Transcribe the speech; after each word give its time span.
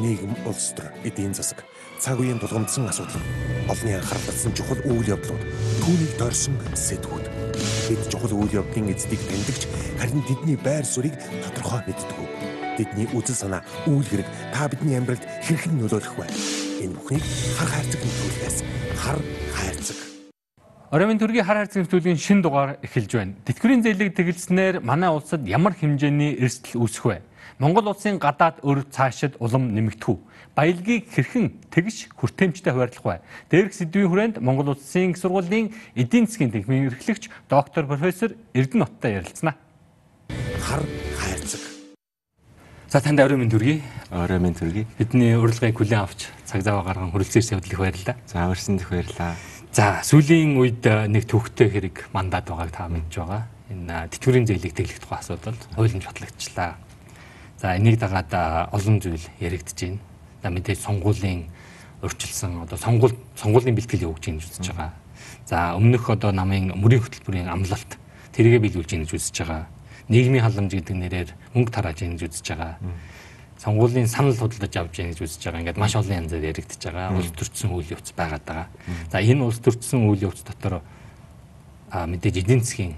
нийгэм 0.00 0.32
улс 0.48 0.72
төр 0.72 0.88
эдийн 1.04 1.36
засаг 1.36 1.64
цаг 2.00 2.16
үеийн 2.20 2.40
тулгамдсан 2.40 2.88
асуудал 2.88 3.20
олонний 3.68 3.96
анхаарал 4.00 4.26
татсан 4.26 4.52
чухал 4.56 4.80
үйл 4.88 5.12
явдлууд 5.12 5.44
түүнийг 5.84 6.12
дорсон 6.16 6.56
сэтгүүд 6.72 7.26
бид 7.88 8.02
чухал 8.08 8.32
үйл 8.32 8.64
явдлын 8.64 8.88
эздийг 8.88 9.20
тэмдэгч 9.20 9.62
харин 10.00 10.24
тэдний 10.24 10.56
байр 10.56 10.84
суурийг 10.88 11.20
тодорхой 11.44 11.84
мэддэг. 11.84 12.18
Тэдний 12.80 13.06
үзэл 13.12 13.36
санаа 13.36 13.60
үйл 13.84 14.08
хэрэг 14.08 14.28
та 14.56 14.68
бидний 14.72 14.96
амьдралд 14.96 15.20
хэрхэн 15.44 15.76
нөлөөлөх 15.76 16.16
вэ? 16.16 16.26
Энэ 16.80 16.96
бүхнийг 16.96 17.24
хар 17.60 17.68
хайрцаг 17.68 18.00
нөлөөлөхөөс 18.00 18.56
хар 18.96 19.18
хайрцаг 19.52 19.98
Оройн 20.90 21.20
төргийн 21.20 21.44
хар 21.44 21.60
хайрцаг 21.60 21.84
нэвтрүүлгийн 21.84 22.18
шин 22.18 22.40
дугаар 22.40 22.80
эхэлж 22.82 23.12
байна. 23.14 23.36
Тэтгэврийн 23.44 23.84
зээлийг 23.84 24.16
тэгэлснээр 24.16 24.80
манай 24.80 25.12
улсад 25.12 25.44
ямар 25.46 25.76
хэмжээний 25.76 26.40
эрсдэл 26.40 26.80
үүсэх 26.80 27.04
вэ? 27.04 27.16
Монгол 27.60 27.92
улсын 27.92 28.16
гадаад 28.16 28.64
өр 28.64 28.88
цаашид 28.88 29.36
улам 29.36 29.68
нэмэгдэх 29.76 30.08
үү? 30.08 30.18
Баялагийг 30.56 31.12
хэрхэн 31.12 31.60
тэгш 31.68 32.08
хүртээмжтэй 32.16 32.72
хуваарлах 32.72 33.04
вэ? 33.04 33.20
Дээрх 33.52 33.76
сэдвийн 33.76 34.08
хүрээнд 34.08 34.36
Монгол 34.40 34.72
улсын 34.72 35.12
их 35.12 35.20
сургуулийн 35.20 35.68
эдийн 35.92 36.24
засгийн 36.24 36.56
тэнхимийн 36.56 36.88
эрхлэгч 36.88 37.28
доктор 37.52 37.84
профессор 37.84 38.32
Эрдэнэ 38.56 38.88
Уттай 38.88 39.20
ярилцсана. 39.20 39.60
Хар 40.64 40.88
хайрцаг. 41.20 41.60
За 42.88 43.04
танд 43.04 43.20
орой 43.20 43.36
минь 43.36 43.52
төргий. 43.52 43.84
Орой 44.08 44.40
минь 44.40 44.56
төргий. 44.56 44.88
Бидний 44.96 45.36
урилгыг 45.36 45.76
хүлээн 45.76 46.00
авч 46.00 46.32
цаг 46.48 46.64
зав 46.64 46.80
гарган 46.80 47.12
хүрэлцээрс 47.12 47.60
явдлыг 47.60 47.76
баярлалаа. 47.76 48.16
За 48.24 48.48
өрсөнд 48.48 48.80
их 48.80 48.88
баярлалаа. 48.88 49.36
За 49.76 50.00
сүүлийн 50.00 50.56
үед 50.56 50.80
нэг 51.12 51.28
төвхтэй 51.28 51.68
хэрэг 51.68 52.08
мандат 52.16 52.48
байгааг 52.48 52.72
та 52.72 52.88
мэдж 52.88 53.20
байгаа. 53.20 53.44
Энэ 53.68 54.08
тэтгэврийн 54.16 54.48
зээлийг 54.48 54.72
тэглэх 54.72 55.04
тухай 55.04 55.20
асуудал 55.20 55.60
хуулийн 55.76 56.00
батлагчлаа 56.00 56.80
За 57.60 57.76
энийг 57.76 58.00
дагаад 58.00 58.32
олон 58.72 59.00
зүйл 59.04 59.20
яригдж 59.36 59.76
байна. 59.76 59.98
За 60.42 60.48
мэдээж 60.48 60.80
сонгуулийн 60.80 61.52
урьдчилсан 62.00 62.64
одоо 62.64 62.78
сонгуул 62.80 63.12
сонгуулийн 63.36 63.76
бэлтгэл 63.76 64.08
явуулж 64.08 64.24
гэж 64.24 64.40
үзэж 64.40 64.72
байгаа. 64.72 64.96
За 65.44 65.76
өмнөх 65.76 66.08
одоо 66.08 66.32
намын 66.32 66.72
мөрийн 66.72 67.04
хөтөлбөрийн 67.04 67.52
амлалт 67.52 68.00
тэргээ 68.32 68.64
биелүүлж 68.64 68.96
гэж 68.96 69.12
үзэж 69.12 69.36
байгаа. 69.44 69.68
Нийгмийн 70.08 70.40
халамж 70.40 70.72
гэдэг 70.72 70.96
нэрээр 70.96 71.30
мөнгө 71.52 71.68
тарааж 71.68 72.00
гэж 72.00 72.24
үзэж 72.24 72.46
байгаа. 72.48 72.80
Сонгуулийн 73.60 74.08
санал 74.08 74.40
худалдаж 74.40 74.72
авч 74.80 74.96
гэж 74.96 75.20
үзэж 75.20 75.44
байгаа. 75.44 75.60
Ингээд 75.60 75.76
маш 75.76 75.92
олон 76.00 76.16
янзаар 76.16 76.48
яригдж 76.48 76.80
байгаа. 76.80 77.12
Улс 77.12 77.28
төрчсөн 77.36 77.76
үйл 77.76 77.92
явц 77.92 78.16
байгаад 78.16 78.44
байгаа. 78.48 78.68
За 79.12 79.20
энэ 79.20 79.44
улс 79.44 79.60
төрчсөн 79.60 80.08
үйл 80.08 80.32
явц 80.32 80.40
дотор 80.48 80.80
а 81.92 82.06
мэдээж 82.08 82.40
эдийн 82.40 82.64
засгийн 82.64 82.96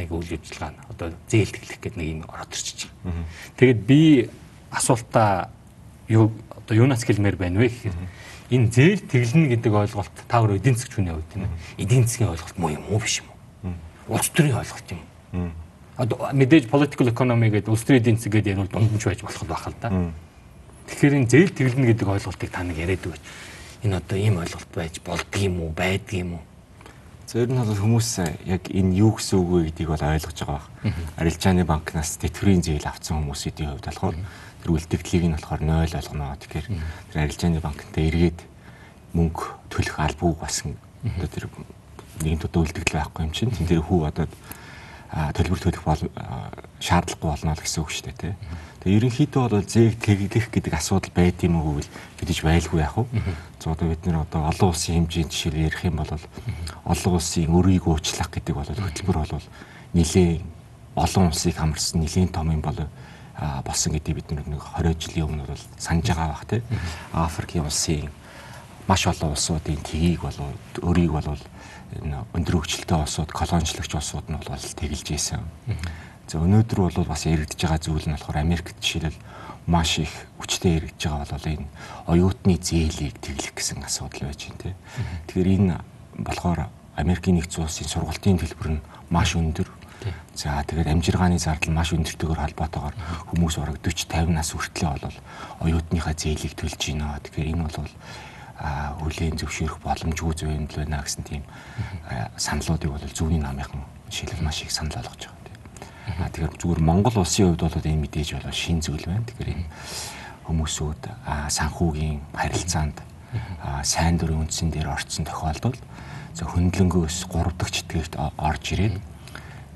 нэг 0.00 0.08
үйл 0.08 0.32
ажиллагаа 0.40 0.72
нь 0.72 0.80
одоо 0.88 1.08
зээл 1.28 1.52
тэглэх 1.52 1.80
гэдэг 1.80 1.98
нэг 2.00 2.08
юм 2.08 2.20
ороод 2.24 2.50
ирчихэж 2.50 2.88
байгаа. 2.88 3.24
Тэгэд 3.60 3.80
би 3.84 4.00
асуултаа 4.72 5.52
юу 6.08 6.32
одоо 6.48 6.74
юунаас 6.76 7.04
хэлмээр 7.04 7.36
байна 7.36 7.60
вэ 7.60 7.68
гэхээр 7.68 7.96
энэ 8.50 8.66
зээл 8.72 9.02
тэглэнэ 9.06 9.46
гэдэг 9.54 9.72
ойлголт 9.72 10.16
та 10.26 10.42
өөр 10.42 10.58
эдийн 10.58 10.74
засгч 10.74 10.98
хүний 10.98 11.14
хувьд 11.14 11.30
тийм 11.30 11.46
ээ. 11.46 11.52
Эдийн 11.84 12.04
засгийн 12.08 12.32
ойлголт 12.34 12.56
муу 12.58 12.70
юм 12.74 12.84
уу 12.90 12.98
биш 12.98 13.22
юм 13.22 13.28
уу? 13.30 14.18
Улс 14.18 14.28
төрийн 14.34 14.58
ойлголт 14.58 14.88
юм. 14.90 15.00
Одоо 15.96 16.16
мэдээж 16.32 16.66
political 16.66 17.06
economy 17.12 17.52
гэдэг 17.52 17.70
улс 17.70 17.84
төрийн 17.86 18.02
эдийн 18.02 18.18
засаг 18.18 18.32
гэдэг 18.34 18.52
ярил 18.58 18.66
дундаж 18.66 19.04
байж 19.06 19.20
болох 19.22 19.44
байх 19.46 19.66
л 19.70 19.78
да. 19.78 19.88
Тэгэхээр 20.90 21.14
энэ 21.22 21.30
зээл 21.30 21.54
тэглэнэ 21.54 21.86
гэдэг 21.94 22.08
ойлголтыг 22.08 22.50
та 22.50 22.66
нэг 22.66 22.76
яриад 22.82 23.06
өгөөч. 23.06 23.24
Энэ 23.86 23.96
одоо 24.02 24.18
ийм 24.18 24.42
ойлголт 24.42 24.70
байж 24.74 24.98
болдгийм 24.98 25.62
үү, 25.62 25.70
байдгийм 25.70 26.34
үү? 26.34 26.42
Зөв 27.30 27.46
нь 27.46 27.54
бол 27.54 27.78
хүмүүс 27.78 28.26
яг 28.42 28.66
энэ 28.74 29.06
юу 29.06 29.14
гэсэн 29.14 29.38
үг 29.38 29.48
вэ 29.54 29.58
гэдгийг 29.70 29.90
бол 29.94 30.02
ойлгож 30.02 30.34
байгаа 30.34 30.66
баг. 30.66 30.66
Арилжааны 31.14 31.62
банкнаас 31.62 32.18
тэтгэврийн 32.18 32.58
зээл 32.58 32.90
авсан 32.90 33.22
хүмүүсийн 33.22 33.70
хувьд 33.70 33.86
болохоор 33.86 34.18
тэр 34.18 34.70
үлдэгдлийг 34.74 35.30
нь 35.30 35.36
болохоор 35.38 35.62
0 35.62 35.94
болгоно. 35.94 36.34
Тэгэхээр 36.42 36.66
тэр 37.14 37.18
арилжааны 37.22 37.62
банкнтай 37.62 38.10
эргээд 38.10 38.38
мөнгө 39.14 39.46
төлөх 39.70 39.96
албагүй 40.02 40.34
басан 40.42 40.74
одоо 41.06 41.30
тэр 41.30 41.46
нэгэн 42.18 42.42
төдөө 42.50 42.62
үлдэгдэл 42.66 42.98
байхгүй 42.98 43.22
юм 43.22 43.30
чинь. 43.30 43.54
Тэн 43.54 43.66
дээр 43.70 43.86
хүү 43.86 44.10
одоо 44.10 44.26
төлбөр 45.10 45.58
төлөх 45.58 45.84
бол 45.84 46.02
шаардлагагүй 46.78 47.28
болно 47.30 47.54
л 47.54 47.62
гэсэн 47.62 47.82
үг 47.82 47.90
шүү 47.90 48.04
дээ 48.06 48.18
тий. 48.20 48.34
Тэгээ 48.80 48.96
ерөнхийдөө 49.02 49.42
бол 49.50 49.66
зээг 49.66 49.94
тэглэх 49.98 50.46
гэдэг 50.54 50.72
асуудал 50.78 51.10
байд 51.10 51.42
юм 51.42 51.58
уу 51.58 51.82
гэвэл 51.82 51.90
мэдээж 52.22 52.40
байлгүй 52.46 52.78
яах 52.80 52.96
вэ? 52.96 53.10
За 53.58 53.74
одоо 53.74 53.90
бид 53.90 54.06
нэр 54.06 54.22
одоо 54.22 54.46
олон 54.46 54.70
улсын 54.70 55.04
хэмжээнд 55.04 55.34
жишээл 55.34 55.66
ярих 55.66 55.82
юм 55.82 55.98
бол 55.98 56.10
олон 56.14 57.12
улсын 57.18 57.50
өрийг 57.50 57.84
уучлах 57.90 58.30
гэдэг 58.30 58.54
бол 58.54 58.70
хөтөлбөр 58.70 59.18
бол 59.26 59.46
нэлээд 59.98 60.40
олон 60.94 61.24
улсыг 61.26 61.58
хамарсан 61.58 62.00
нэлээд 62.00 62.30
том 62.30 62.54
юм 62.54 62.62
бол 62.62 62.78
болсон 63.66 63.92
гэдэг 63.98 64.14
бид 64.14 64.28
нэг 64.30 64.46
20 64.78 64.94
жилийн 64.94 65.26
өмнө 65.26 65.44
бол 65.50 65.64
санаж 65.76 66.06
байгаа 66.06 66.28
бах 66.32 66.46
тий. 66.46 66.62
Африкийн 67.12 67.66
улсын 67.66 68.08
маш 68.86 69.06
олон 69.06 69.34
улсуудын 69.34 69.82
тгийг 69.82 70.22
бол 70.22 70.38
өрийг 70.82 71.12
бол 71.12 71.26
энэ 71.26 71.38
өндөр 71.98 72.54
хөгжилтэй 72.62 72.98
улсууд 72.98 73.30
колоничлогч 73.34 73.92
улсууд 73.94 74.26
нь 74.30 74.38
бол 74.38 74.46
тэгэлж 74.46 75.08
ийсэн. 75.10 75.42
За 76.30 76.38
өнөөдөр 76.38 76.78
бол 76.86 77.10
бас 77.10 77.26
яригдж 77.26 77.58
байгаа 77.58 77.82
зүйл 77.82 78.06
нь 78.06 78.14
болохоор 78.14 78.38
Америкт 78.38 78.78
жишээлбэл 78.78 79.18
маш 79.66 79.98
их 79.98 80.12
хүчтэй 80.38 80.78
яригдж 80.78 81.02
байгаа 81.10 81.26
бол 81.26 81.50
энэ 81.50 81.66
оюутны 82.06 82.54
зээлийг 82.62 83.18
тэглэх 83.18 83.58
гэсэн 83.58 83.82
асуудал 83.82 84.30
байж 84.30 84.46
байна 84.46 84.62
тийм. 84.62 84.76
Тэгэхээр 85.26 85.50
энэ 85.58 85.74
болохоор 86.22 86.70
Америкийн 86.94 87.42
нэгдсэн 87.42 87.66
улсын 87.66 87.90
сургалтын 87.90 88.38
төлбөр 88.38 88.68
нь 88.78 88.84
маш 89.10 89.34
өндөр. 89.34 89.66
За 90.34 90.62
тэгээд 90.64 90.88
амжиргааны 90.88 91.36
зардал 91.42 91.74
маш 91.74 91.92
өндөртэйгээр 91.92 92.40
холбоотойгоор 92.40 92.96
хүмүүс 93.34 93.54
бараг 93.60 93.76
40 93.84 94.08
50 94.08 94.32
нас 94.32 94.48
хүртлэе 94.54 94.96
бол 94.96 95.18
оюутныхаа 95.66 96.14
зээлийг 96.16 96.54
төлж 96.56 96.80
гинэ. 96.80 97.20
Тэгэхээр 97.26 97.52
энэ 97.52 97.64
бол 97.68 97.90
хүлээн 98.60 99.40
зөвшөөрөх 99.40 99.80
боломжгүй 99.80 100.32
зүйл 100.36 100.68
байна 100.68 101.00
гэсэн 101.00 101.24
тийм 101.24 101.42
саналуудыг 102.36 102.90
бол 102.92 103.00
зүүнний 103.00 103.40
намынхан 103.40 103.80
жишээлбэл 104.12 104.44
маш 104.44 104.62
их 104.62 104.72
санал 104.72 105.00
болгож 105.00 105.32
байгаа. 105.32 105.40
А 106.20 106.28
тэгэхээр 106.28 106.58
зүгээр 106.60 106.80
Монгол 106.84 107.16
улсын 107.24 107.56
хувьд 107.56 107.64
бол 107.64 107.88
энэ 107.88 108.04
мэдээж 108.04 108.28
болоо 108.36 108.52
шин 108.52 108.84
зүйл 108.84 109.06
байна. 109.08 109.24
Тэгэхээр 109.24 109.54
энэ 109.56 109.66
хүмүүсүүд 110.44 111.02
санхүүгийн 111.48 112.20
харилцаанд 112.34 112.98
сайн 113.86 114.18
дурын 114.18 114.44
үндсэн 114.44 114.74
дээр 114.74 114.90
орцсон 114.90 115.24
тохиолдолд 115.24 115.80
за 116.34 116.44
хөндлөнгөөс 116.50 117.30
3 117.30 117.54
дахь 117.54 117.70
читгэрт 117.70 118.14
орж 118.18 118.64
ирээд 118.74 118.96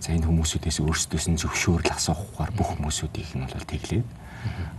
за 0.03 0.09
энэ 0.13 0.27
хүмүүсүүдээс 0.27 0.83
өөрсдөөс 0.83 1.27
нь 1.31 1.39
зөвшөөрөл 1.39 1.95
асуухаар 1.95 2.51
бүх 2.51 2.75
хүмүүсүүдийг 2.75 3.31
нь 3.39 3.47
бол 3.47 3.71
тэглээд 3.71 4.09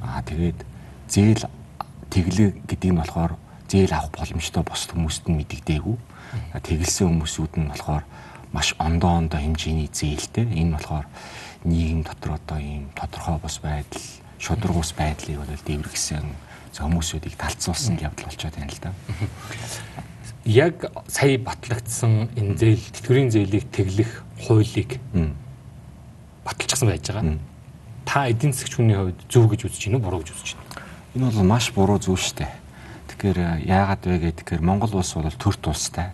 аа 0.03 0.21
тэгээд 0.27 0.59
зээл 1.07 1.47
тэглээ 2.11 2.49
гэдэг 2.67 2.89
нь 2.91 2.99
болохоор 2.99 3.39
зээл 3.69 3.93
авах 3.93 4.11
боломжтой 4.13 4.63
бос 4.63 4.87
хүмүүст 4.89 5.29
нь 5.29 5.37
мэдэгдээгүй 5.41 5.97
тэгэлсэн 6.61 7.07
хүмүүсүүд 7.09 7.53
нь 7.59 7.69
болохоор 7.71 8.03
маш 8.55 8.75
ондоо 8.79 9.19
ондоо 9.19 9.39
хэмжээний 9.39 9.89
зээлтэй 9.91 10.45
энэ 10.47 10.75
болохоор 10.77 11.05
нийгэм 11.65 12.03
дотор 12.03 12.37
одоо 12.39 12.59
ийм 12.59 12.89
тодорхой 12.95 13.37
бус 13.41 13.59
байдал, 13.59 14.05
шударгуус 14.39 14.93
байдлыг 14.93 15.41
бол 15.41 15.65
дэврэгсэн 15.65 16.23
хүмүүсүүдийг 16.75 17.35
талцуулсан 17.35 17.97
явдал 17.99 18.29
болчиход 18.29 18.55
байна 18.55 18.71
л 18.71 18.81
да. 18.83 18.91
Яг 20.45 20.91
сая 21.07 21.39
батлагдсан 21.41 22.29
энэ 22.37 22.53
зээл 22.55 22.83
тэтгэврийн 22.93 23.31
зээлийг 23.33 23.65
тэглэх 23.73 24.23
хуулийг 24.45 24.99
баталчихсан 26.45 26.87
байж 26.89 27.09
байгаа. 27.09 27.39
Та 28.05 28.29
эдийн 28.29 28.53
засгч 28.53 28.77
хүний 28.77 28.93
хувьд 28.93 29.19
зөв 29.25 29.49
гэж 29.49 29.65
үзэж 29.65 29.89
байна 29.89 29.97
уу, 29.97 30.05
буруу 30.05 30.21
гэж 30.21 30.29
үзэж 30.37 30.53
байна? 30.53 30.85
Энэ 31.15 31.31
бол 31.33 31.49
маш 31.49 31.73
буруу 31.73 31.97
зүйл 31.97 32.21
шүү 32.21 32.45
дээ. 32.45 32.53
Тэгэхээр 33.15 33.63
яагаад 33.63 34.03
вэ 34.03 34.35
гэхээр 34.35 34.61
Монгол 34.61 34.99
улс 34.99 35.15
бол 35.15 35.31
төрт 35.31 35.63
улстай. 35.71 36.11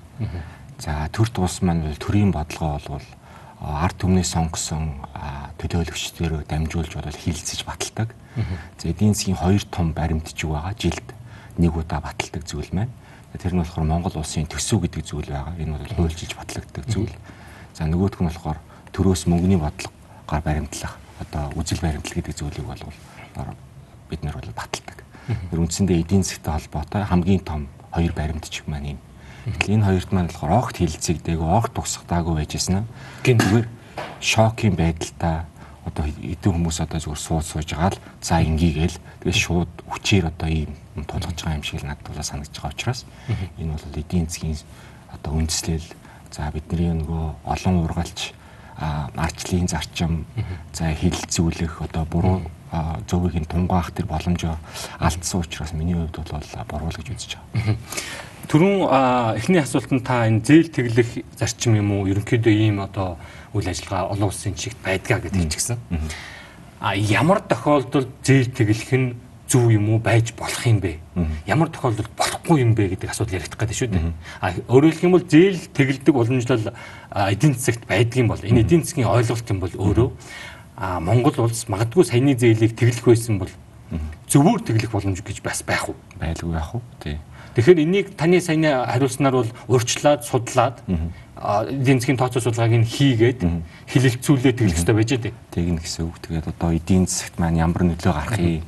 За 0.78 1.09
төрт 1.09 1.34
улс 1.41 1.62
маань 1.66 1.81
бол 1.81 1.97
төрийн 1.97 2.29
бодлого 2.29 2.78
бол 2.88 3.07
ард 3.62 3.97
түмнээс 3.97 4.38
сонгосон 4.38 5.01
төлөөлөгчдөрөө 5.57 6.45
дамжуулж 6.45 6.94
бол 6.94 7.09
хилцэж 7.09 7.66
баталдаг. 7.66 8.13
За 8.78 8.90
эдийн 8.90 9.13
засгийн 9.17 9.38
хоёр 9.38 9.66
том 9.66 9.94
баримтчиг 9.97 10.50
байгаа. 10.50 10.78
Жилд 10.78 11.07
нэг 11.57 11.73
удаа 11.75 12.02
баталдаг 12.05 12.46
зүйл 12.46 12.70
маань. 12.72 12.93
Тэр 13.34 13.53
нь 13.58 13.61
болохоор 13.66 13.85
Монгол 13.85 14.22
улсын 14.22 14.46
төсөв 14.46 14.85
гэдэг 14.85 15.02
зүйл 15.02 15.29
байгаа. 15.29 15.58
Энэ 15.58 15.78
бол 15.78 15.96
хуульчилж 16.05 16.37
батлагддаг 16.37 16.85
зүйл. 16.85 17.14
За 17.73 17.90
нөгөөх 17.90 18.22
нь 18.22 18.29
болохоор 18.29 18.61
төрөөс 18.93 19.25
мөнгөний 19.25 19.58
бодлогоор 19.58 20.41
баримтлах 20.46 21.02
одоо 21.22 21.49
үжил 21.58 21.81
баримтлал 21.81 22.17
гэдэг 22.17 22.35
зүйлийг 22.37 22.66
бол 22.66 22.81
бид 24.09 24.22
нар 24.23 24.35
бол 24.37 24.53
баталдаг. 24.53 25.00
Тэр 25.28 25.59
үндсэндээ 25.62 26.02
эдийн 26.02 26.23
засгтай 26.23 26.53
холбоотой 26.58 27.03
хамгийн 27.06 27.41
том 27.41 27.68
хоёр 27.91 28.14
баримтчиг 28.14 28.66
маань 28.68 28.97
юм 28.97 29.00
Гэтэл 29.46 29.73
энэ 29.82 29.85
хоёрт 29.90 30.09
маань 30.14 30.29
болохоор 30.29 30.53
огт 30.53 30.78
хилцэгдээгүй, 30.78 31.50
огт 31.50 31.73
тусгадаагүй 31.73 32.46
байжсэн. 32.46 32.85
Гинтгээр 33.26 33.66
шокийн 34.22 34.78
байдалтай 34.78 35.50
одоо 35.82 36.06
эдэн 36.06 36.53
хүмүүс 36.53 36.78
одоо 36.85 37.02
зүгээр 37.02 37.26
сууд 37.26 37.46
сууж 37.50 37.73
байгаа 37.73 37.97
л 37.97 38.02
за 38.22 38.38
ингэгээл 38.38 39.02
тэгээ 39.26 39.34
шууд 39.34 39.72
хүчээр 39.90 40.29
одоо 40.29 40.46
ийм 40.46 40.70
тулгаж 41.09 41.38
байгаа 41.41 41.58
юм 41.58 41.66
шиг 41.66 41.82
надад 41.82 42.06
бол 42.06 42.22
санагдаж 42.22 42.53
байгаа 42.53 42.73
учраас 42.78 43.02
энэ 43.58 43.73
бол 43.73 43.97
эдийн 43.97 44.29
засгийн 44.29 44.62
одоо 45.09 45.32
үндэслэл. 45.41 45.90
За 46.29 46.53
бидний 46.53 46.94
нөгөө 46.94 47.26
олон 47.41 47.76
ургалч 47.82 48.38
арчлын 48.81 49.67
зарчим 49.69 50.25
за 50.73 50.91
хилцүүлэх 50.93 51.81
одоо 51.85 52.05
буруу 52.05 52.41
зөвийг 53.07 53.35
нь 53.35 53.45
тунгаах 53.45 53.91
тэр 53.91 54.05
боломжоо 54.09 54.57
алдсан 54.99 55.41
учраас 55.41 55.73
миний 55.73 55.93
хувьд 55.93 56.17
бол 56.17 56.66
буруу 56.67 56.89
л 56.89 56.97
гэж 56.97 57.07
үзэж 57.13 57.31
байгаа. 57.37 57.78
Төрүн 58.47 58.89
эхний 59.37 59.61
асуултанд 59.61 60.03
та 60.03 60.25
энэ 60.25 60.41
зээл 60.41 60.72
тэглэх 60.72 61.23
зарчим 61.37 61.75
юм 61.78 61.91
уу? 61.91 62.07
Ерөнхийдөө 62.09 62.53
ийм 62.53 62.79
одоо 62.81 63.19
үйл 63.53 63.69
ажиллагаа 63.69 64.11
олон 64.16 64.31
улсын 64.31 64.55
чигт 64.55 64.79
байдгаа 64.84 65.19
гэж 65.19 65.34
хэлчихсэн. 65.35 65.77
А 66.81 66.95
ямар 66.95 67.39
тохиолдолд 67.45 68.09
зээл 68.23 68.49
тэглэх 68.49 68.91
нь 68.97 69.16
зөв 69.51 69.67
юм 69.67 69.91
уу 69.91 69.99
байж 69.99 70.31
болох 70.39 70.63
юм 70.63 70.79
бэ? 70.79 70.95
Ямар 71.43 71.67
тохиолдолд 71.67 72.07
болохгүй 72.15 72.63
юм 72.63 72.71
бэ 72.71 72.95
гэдэг 72.95 73.11
асуудал 73.11 73.35
яригдах 73.35 73.59
гэдэг 73.59 73.75
шүү 73.75 73.89
дээ. 73.91 74.13
А 74.39 74.55
өөрөөр 74.71 74.95
хэлэх 74.95 75.07
юм 75.11 75.15
бол 75.19 75.27
зээл 75.27 75.59
тэгэлдэг 75.75 76.15
уламжлал 76.15 76.71
эдийн 77.11 77.53
засагт 77.59 77.83
байдгийн 77.83 78.31
бол 78.31 78.39
энэ 78.39 78.63
эдийн 78.63 78.87
засгийн 78.87 79.11
ойлголт 79.11 79.51
юм 79.51 79.59
бол 79.59 79.75
өөрөө 79.75 80.09
а 80.79 80.99
Монгол 81.03 81.35
улс 81.45 81.67
магадгүй 81.67 82.07
саяны 82.07 82.33
зээлийг 82.33 82.79
тэглэх 82.79 83.05
байсан 83.05 83.37
бол 83.43 83.51
зөвөр 84.31 84.63
тэглэх 84.63 84.91
боломж 84.95 85.19
гэж 85.19 85.43
бас 85.43 85.61
байх 85.67 85.91
уу? 85.91 85.95
Байлгүй 86.15 86.55
яах 86.55 86.73
вэ? 86.73 86.81
Тий. 87.03 87.17
Тэгэхээр 87.55 87.83
энийг 87.83 88.15
таны 88.15 88.39
саяны 88.39 88.87
хариулснаар 88.87 89.35
бол 89.43 89.51
урьдчилаад 89.67 90.23
судлаад 90.23 90.79
эдийн 90.87 91.99
засгийн 91.99 92.17
тооцоо 92.17 92.41
судалгааг 92.41 92.79
нь 92.79 92.87
хийгээд 92.87 93.43
хилэлцүүлээ 93.91 94.53
тэглэх 94.55 94.79
хэрэгтэй 94.79 94.95
байж 94.95 95.11
дээ. 95.19 95.33
Тэгнэ 95.51 95.81
гэсэн 95.83 96.07
үг. 96.07 96.15
Тэгээд 96.23 96.47
одоо 96.47 96.69
эдийн 96.71 97.05
засагт 97.05 97.35
маань 97.37 97.59
ямар 97.59 97.83
нөлөө 97.83 98.13
гарахыг 98.15 98.63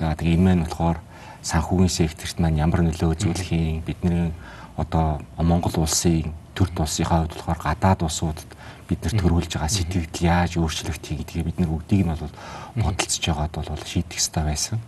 за 0.00 0.16
тэгээ 0.16 0.40
энэ 0.40 0.44
маань 0.48 0.64
болохоор 0.64 0.98
санхүүгийн 1.44 1.92
секторт 1.92 2.36
маань 2.40 2.56
ямар 2.56 2.80
нөлөө 2.88 3.12
үзүүлэхийг 3.20 3.84
бидний 3.84 4.32
одоо 4.80 5.20
Монгол 5.36 5.84
улсын 5.84 6.32
төрд 6.56 6.72
улсынхаа 6.80 7.28
хувьд 7.28 7.36
болохоор 7.36 7.60
гадаад 7.60 8.00
улсуудад 8.08 8.48
бид 8.88 9.04
нар 9.04 9.14
төрүүлж 9.20 9.52
байгаа 9.52 9.68
сэтгэл 9.68 10.08
яаж 10.24 10.56
өөрчлөгдөхийг 10.56 11.20
гэдгийг 11.20 11.46
бид 11.52 11.58
нар 11.60 11.68
бүгдийг 11.68 12.02
нь 12.04 12.12
бол 12.16 12.32
бодолцож 12.80 13.24
байгаад 13.28 13.54
бол 13.60 13.84
шийдэх 13.84 14.16
хэрэгтэй 14.16 14.44
байсан. 14.44 14.78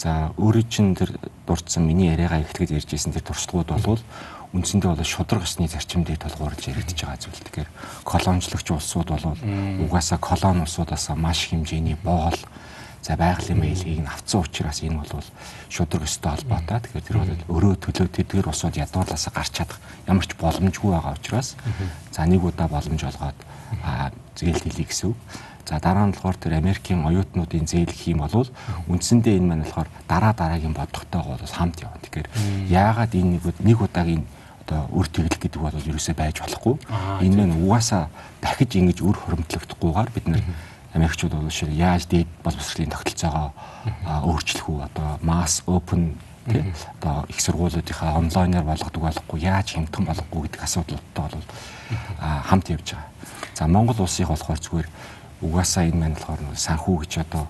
За 0.00 0.32
өөрөө 0.40 0.64
чинь 0.64 0.96
тэр 0.96 1.12
дурдсан 1.44 1.84
миний 1.84 2.08
яриагаа 2.08 2.40
эхлэхэд 2.40 2.72
ярьж 2.72 2.90
ирсэн 2.96 3.12
тэр 3.12 3.28
туршлагууд 3.28 3.70
бол 3.84 4.00
үндсэндээ 4.56 4.90
бол 4.96 5.04
шудраг 5.04 5.44
ёсны 5.44 5.68
зарчим 5.68 6.08
дээр 6.08 6.24
толгуурлж 6.24 6.72
яригдж 6.72 7.04
байгаа 7.04 7.20
зүйл. 7.20 7.44
Тэгэхээр 7.44 7.70
колоничлогч 8.04 8.68
улсууд 8.72 9.08
бол 9.12 9.24
угаасаа 9.84 10.18
колони 10.18 10.64
улсуудаас 10.64 11.12
маш 11.14 11.52
хэмжээний 11.52 11.98
боол 12.00 12.38
за 13.02 13.16
байгалийн 13.16 13.58
мэйлийг 13.58 14.00
нь 14.02 14.10
авцсан 14.10 14.40
учраас 14.42 14.82
энэ 14.82 14.98
бол 14.98 15.24
шудраг 15.68 16.02
ёстой 16.04 16.32
холбоотой. 16.32 16.80
Тэгэхээр 16.80 17.06
тэр 17.06 17.18
бол 17.18 17.32
өрөө 17.56 17.74
төлөө 17.78 18.08
тэдгэр 18.08 18.48
усууд 18.50 18.76
ядуурлаасаа 18.76 19.32
гарч 19.34 19.52
чадах 19.54 19.78
ямар 20.06 20.26
ч 20.26 20.34
боломжгүй 20.34 20.90
байгаа 20.92 21.14
учраас 21.14 21.56
за 22.12 22.26
нэг 22.26 22.42
удаа 22.44 22.68
боломж 22.68 23.02
олгоод 23.04 23.38
зээл 24.36 24.62
хэлье 24.62 24.86
гэсэн. 24.86 25.14
За 25.68 25.78
дараа 25.78 26.08
нь 26.08 26.12
болохоор 26.16 26.36
тэр 26.40 26.56
Америкийн 26.56 27.04
оюутнуудын 27.04 27.68
зээл 27.68 27.92
гэх 27.92 28.08
юм 28.08 28.24
бол 28.24 28.48
үндсэндээ 28.88 29.36
энэ 29.36 29.48
маань 29.48 29.64
болохоор 29.68 29.88
дараа 30.08 30.32
дараагийн 30.32 30.72
бодготойгоо 30.72 31.36
бол 31.36 31.56
хамт 31.58 31.84
явна. 31.84 32.00
Тэгэхээр 32.08 32.28
яагаад 32.72 33.12
энэ 33.12 33.40
нэг 33.60 33.78
удаагийн 33.78 34.24
одоо 34.64 34.88
үр 34.92 35.08
тэглэх 35.08 35.40
гэдэг 35.40 35.60
бол 35.60 35.76
ерөөсөө 35.76 36.16
байж 36.16 36.40
болохгүй. 36.40 36.76
Энэ 37.20 37.36
маань 37.36 37.56
угаасаа 37.60 38.08
дахиж 38.40 38.80
ингэж 38.80 39.00
үр 39.04 39.16
хөөрөмтлөгдөхгүйгээр 39.16 40.10
бид 40.12 40.26
нэр 40.28 40.42
Америкчууд 40.94 41.34
бол 41.34 41.50
шил 41.50 41.68
яаж 41.68 42.06
дээд 42.06 42.28
боловсролын 42.44 42.90
тогтолцоогоо 42.92 43.52
өөрчлөх 44.24 44.68
үү 44.68 44.80
одоо 44.88 45.18
mass 45.20 45.62
open 45.66 46.16
тий 46.48 46.64
одоо 47.00 47.24
их 47.28 47.40
сургуулиудынхаа 47.40 48.16
онлайнаар 48.16 48.64
болгодог 48.64 49.02
болохгүй 49.02 49.40
яаж 49.44 49.76
хямдхан 49.76 50.04
болохгүй 50.08 50.48
гэдэг 50.48 50.62
асуудлуудтай 50.64 51.24
бол 51.28 51.46
хамт 52.20 52.70
явж 52.72 52.96
байгаа. 52.96 53.10
За 53.54 53.66
Монгол 53.66 54.00
улсыг 54.00 54.28
болохоор 54.28 54.60
зүгээр 54.60 54.88
угаасаа 55.42 55.84
энэ 55.84 56.00
маань 56.00 56.16
болохоор 56.16 56.40
санхүү 56.56 56.96
гэж 57.04 57.12
одоо 57.20 57.44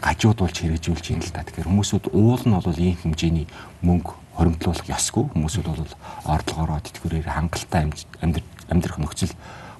гажуудуулж 0.00 0.56
хэрэгжүүлж 0.56 1.06
юм 1.12 1.20
л 1.20 1.30
та. 1.30 1.44
Тэгэхээр 1.44 1.68
хүмүүсүүд 1.68 2.04
уул 2.10 2.42
нь 2.42 2.56
бол 2.56 2.78
ийм 2.80 2.96
хэмжээний 2.96 3.46
мөнгө 3.84 4.12
хоримтлуулах 4.34 4.88
ёсгүй. 4.88 5.28
Хүмүүсүүд 5.36 5.66
бол 5.68 5.94
орлогоороо 6.24 6.80
тэтгэврээр 6.80 7.28
хангалттай 7.28 7.92
амьдрах 8.72 8.98
нөхцөл 8.98 9.34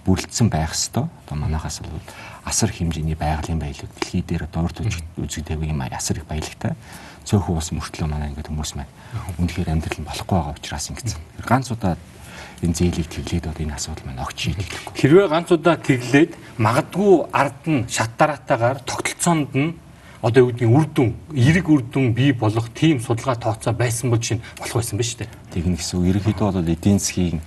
бүрэлдсэн 0.04 0.48
байх 0.48 0.72
ёстой. 0.72 1.08
Одоо 1.26 1.36
манайхаас 1.36 1.80
бол 1.80 2.00
асар 2.44 2.70
хэмжээний 2.72 3.14
байгалийн 3.14 3.58
баялаг 3.58 3.90
дэлхий 4.00 4.22
дээр 4.22 4.44
одоо 4.48 4.64
урд 4.64 4.80
үзэгдээгүй 5.16 5.68
юм 5.70 5.82
асар 5.82 6.18
их 6.18 6.26
баялагтай. 6.26 6.74
Цөөхөн 7.24 7.58
ус 7.60 7.70
мөртлөө 7.76 8.08
манай 8.08 8.32
ингээд 8.32 8.48
хүмүүс 8.48 8.72
маань 8.80 8.92
үнэхээр 9.38 9.70
амьдрал 9.70 10.00
нь 10.00 10.08
болохгүй 10.08 10.36
байгаа 10.36 10.56
учраас 10.56 10.88
ингэсэн. 10.88 11.20
Ганц 11.44 11.68
удаа 11.70 12.00
энэ 12.64 12.74
зээлийг 12.74 13.08
тэглээд 13.12 13.52
одоо 13.52 13.62
энэ 13.64 13.76
асуудал 13.76 14.06
маань 14.08 14.24
огт 14.24 14.36
шийдэхгүй. 14.40 14.92
Хэрвээ 14.96 15.28
ганц 15.28 15.48
удаа 15.52 15.76
тэглээд 15.76 16.32
магадгүй 16.56 17.12
ард 17.32 17.60
нь 17.68 17.84
шат 17.88 18.16
дараатаагаар 18.16 18.80
тогтолцоонд 18.84 19.52
нь 19.52 19.76
одоо 20.20 20.48
юу 20.48 20.52
гэдгийг 20.52 20.68
үрдүн, 20.68 21.08
эрэг 21.32 21.66
үрдүн 21.68 22.12
бий 22.12 22.32
болох 22.36 22.68
тийм 22.76 23.00
судалгаа 23.00 23.40
тооцоо 23.40 23.72
байсан 23.72 24.12
бол 24.12 24.20
чинь 24.20 24.44
болох 24.60 24.76
байсан 24.76 25.00
ба 25.00 25.04
дээ. 25.04 25.28
Тэгнэ 25.56 25.76
гэсэн 25.80 25.96
үг. 25.96 26.08
Ерөнхийдөө 26.12 26.52
бол 26.52 26.68
эдийн 26.68 27.00
засгийн 27.00 27.40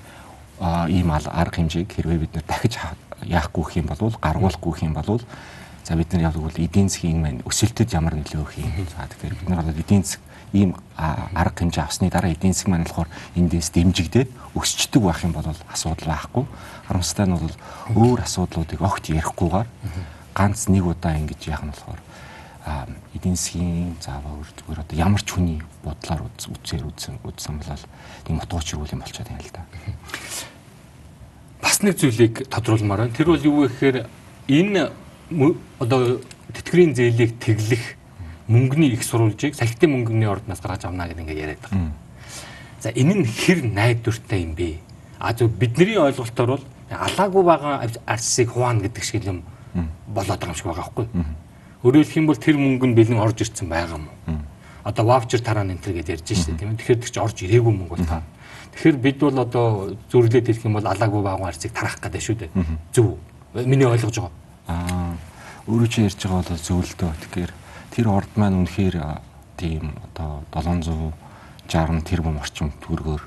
ийм 0.61 1.11
арга 1.11 1.57
хэмжээг 1.57 1.89
хэрвээ 1.89 2.19
бид 2.19 2.33
нэр 2.35 2.45
дахиж 2.47 2.77
яахгүй 3.25 3.63
гэх 3.63 3.77
юм 3.81 3.87
бол 3.87 4.13
гаргуулахгүй 4.21 4.71
гэх 4.73 4.83
юм 4.83 4.93
бол 4.93 5.21
за 5.83 5.95
бид 5.95 6.13
нар 6.13 6.31
яг 6.31 6.35
бол 6.35 6.53
эдийн 6.55 6.89
засгийн 6.89 7.21
маань 7.21 7.43
өсөлтөд 7.43 7.91
ямар 7.91 8.15
нөлөө 8.15 8.39
өгөх 8.39 8.57
юм. 8.59 8.71
За 8.87 9.03
тэгэхээр 9.07 9.35
бид 9.35 9.49
нар 9.49 9.63
бол 9.63 9.75
эдийн 9.75 10.03
засаг 10.03 10.21
ийм 10.53 10.75
арга 10.95 11.59
хэмжээ 11.59 11.83
авсны 11.83 12.09
дараа 12.09 12.31
эдийн 12.31 12.53
засаг 12.53 12.69
маань 12.71 12.87
болохоор 12.87 13.09
эндээс 13.35 13.69
дэмжигдээд 13.75 14.29
өсчдөг 14.55 15.01
байх 15.03 15.23
юм 15.27 15.33
бол 15.33 15.43
асуудал 15.43 16.07
байхгүй. 16.07 16.45
Харамсалтай 16.87 17.25
нь 17.27 17.35
бол 17.35 17.57
өөр 17.99 18.19
асуудлуудыг 18.23 18.79
огт 18.79 19.11
ярихгүйгээр 19.11 19.67
ганц 20.33 20.71
нэг 20.71 20.85
удаа 20.87 21.19
ингэж 21.19 21.41
яах 21.51 21.67
нь 21.67 21.73
болохоор 21.73 22.01
эдийн 23.11 23.35
засгийн 23.35 23.97
зааваа 23.99 24.39
зүгээр 24.39 24.79
одоо 24.87 24.95
ямар 24.95 25.19
ч 25.19 25.35
хүний 25.35 25.59
бодлоор 25.83 26.31
үзээр 26.31 26.87
үзсэн 26.87 27.19
үзсэн 27.27 27.59
бол 27.59 27.83
тийм 28.23 28.39
утгууч 28.39 28.67
юу 28.71 28.87
юм 28.87 29.03
болчиход 29.03 29.27
байна 29.27 29.43
л 29.43 29.51
да 29.51 29.67
нэг 31.83 31.97
зүйлийг 31.99 32.47
тодруулмаар 32.49 33.05
байна. 33.07 33.15
Тэр 33.15 33.27
бол 33.31 33.43
юу 33.43 33.67
гэхээр 33.67 34.07
энэ 34.47 34.91
одоо 35.79 36.19
тэтгэврийн 36.53 36.95
зээлийг 36.95 37.39
тэглэх 37.39 37.83
мөнгөний 38.47 38.93
их 38.93 39.03
сурвалжийг 39.03 39.55
салхитын 39.55 39.91
мөнгөний 39.91 40.27
ордноос 40.27 40.61
гаргаж 40.61 40.85
авна 40.85 41.07
гэдэг 41.07 41.23
ингээд 41.23 41.43
яриад 41.43 41.61
байгаа. 41.63 41.91
За 42.79 42.89
энэ 42.91 43.23
нь 43.23 43.25
хэр 43.25 43.63
найдвартай 43.63 44.43
юм 44.43 44.55
бэ? 44.55 44.79
А 45.19 45.33
зөв 45.33 45.51
бидний 45.51 45.97
ойлголтоор 45.97 46.59
бол 46.59 46.65
алаагүй 46.91 47.43
байгаа 47.43 47.87
арсыг 48.05 48.51
хуваана 48.51 48.83
гэдэг 48.83 49.03
шиг 49.03 49.23
юм 49.25 49.43
болоод 50.07 50.39
байгаа 50.39 50.51
юм 50.51 50.59
шиг 50.59 50.67
байгаа 50.67 50.83
байхгүй. 50.83 51.07
Өөрөөр 51.83 52.03
хэлэх 52.03 52.19
юм 52.19 52.27
бол 52.27 52.39
тэр 52.39 52.57
мөнгө 52.59 52.87
нь 52.87 52.95
бэлэн 52.95 53.23
орж 53.23 53.41
ирсэн 53.41 53.67
байгаа 53.71 53.97
юм 53.97 54.07
уу? 54.07 54.39
Одоо 54.83 55.03
ваучер 55.07 55.41
тараа 55.41 55.63
энэ 55.63 55.79
төр 55.79 55.99
гэж 55.99 56.07
ярьж 56.11 56.27
штэ 56.27 56.59
тийм 56.59 56.75
ээ. 56.75 56.79
Тэгэхээр 56.79 57.01
тэр 57.01 57.11
чинь 57.11 57.23
орж 57.23 57.37
ирээгүй 57.43 57.73
мөнгө 57.73 57.95
бол 57.95 58.05
таа 58.07 58.23
Тэгэхээр 58.73 58.97
бид 58.97 59.17
бол 59.21 59.37
одоо 59.37 59.93
зүрлээд 60.09 60.49
хэлэх 60.49 60.65
юм 60.65 60.81
бол 60.81 60.89
алаагүй 60.89 61.21
багуун 61.21 61.45
арцыг 61.45 61.71
тарах 61.77 62.01
гэдэг 62.01 62.21
шүү 62.25 62.37
дээ. 62.41 62.51
Зөв. 62.89 63.21
Миний 63.53 63.85
ойлгож 63.85 64.17
байгаа. 64.17 64.33
Аа. 64.65 65.13
Өөрөө 65.69 65.89
чи 65.93 66.01
ярьж 66.01 66.17
байгаа 66.17 66.41
бол 66.41 66.57
зөв 66.57 66.81
л 66.81 66.93
дөө. 66.97 67.13
Тэгэхээр 67.21 67.51
тэр 67.93 68.05
орд 68.09 68.31
маань 68.33 68.65
үнэхээр 68.65 68.97
тийм 69.61 69.93
одоо 70.09 70.41
760 71.69 72.01
тэрбум 72.01 72.41
орчим 72.41 72.73
төгрөгөөр 72.81 73.23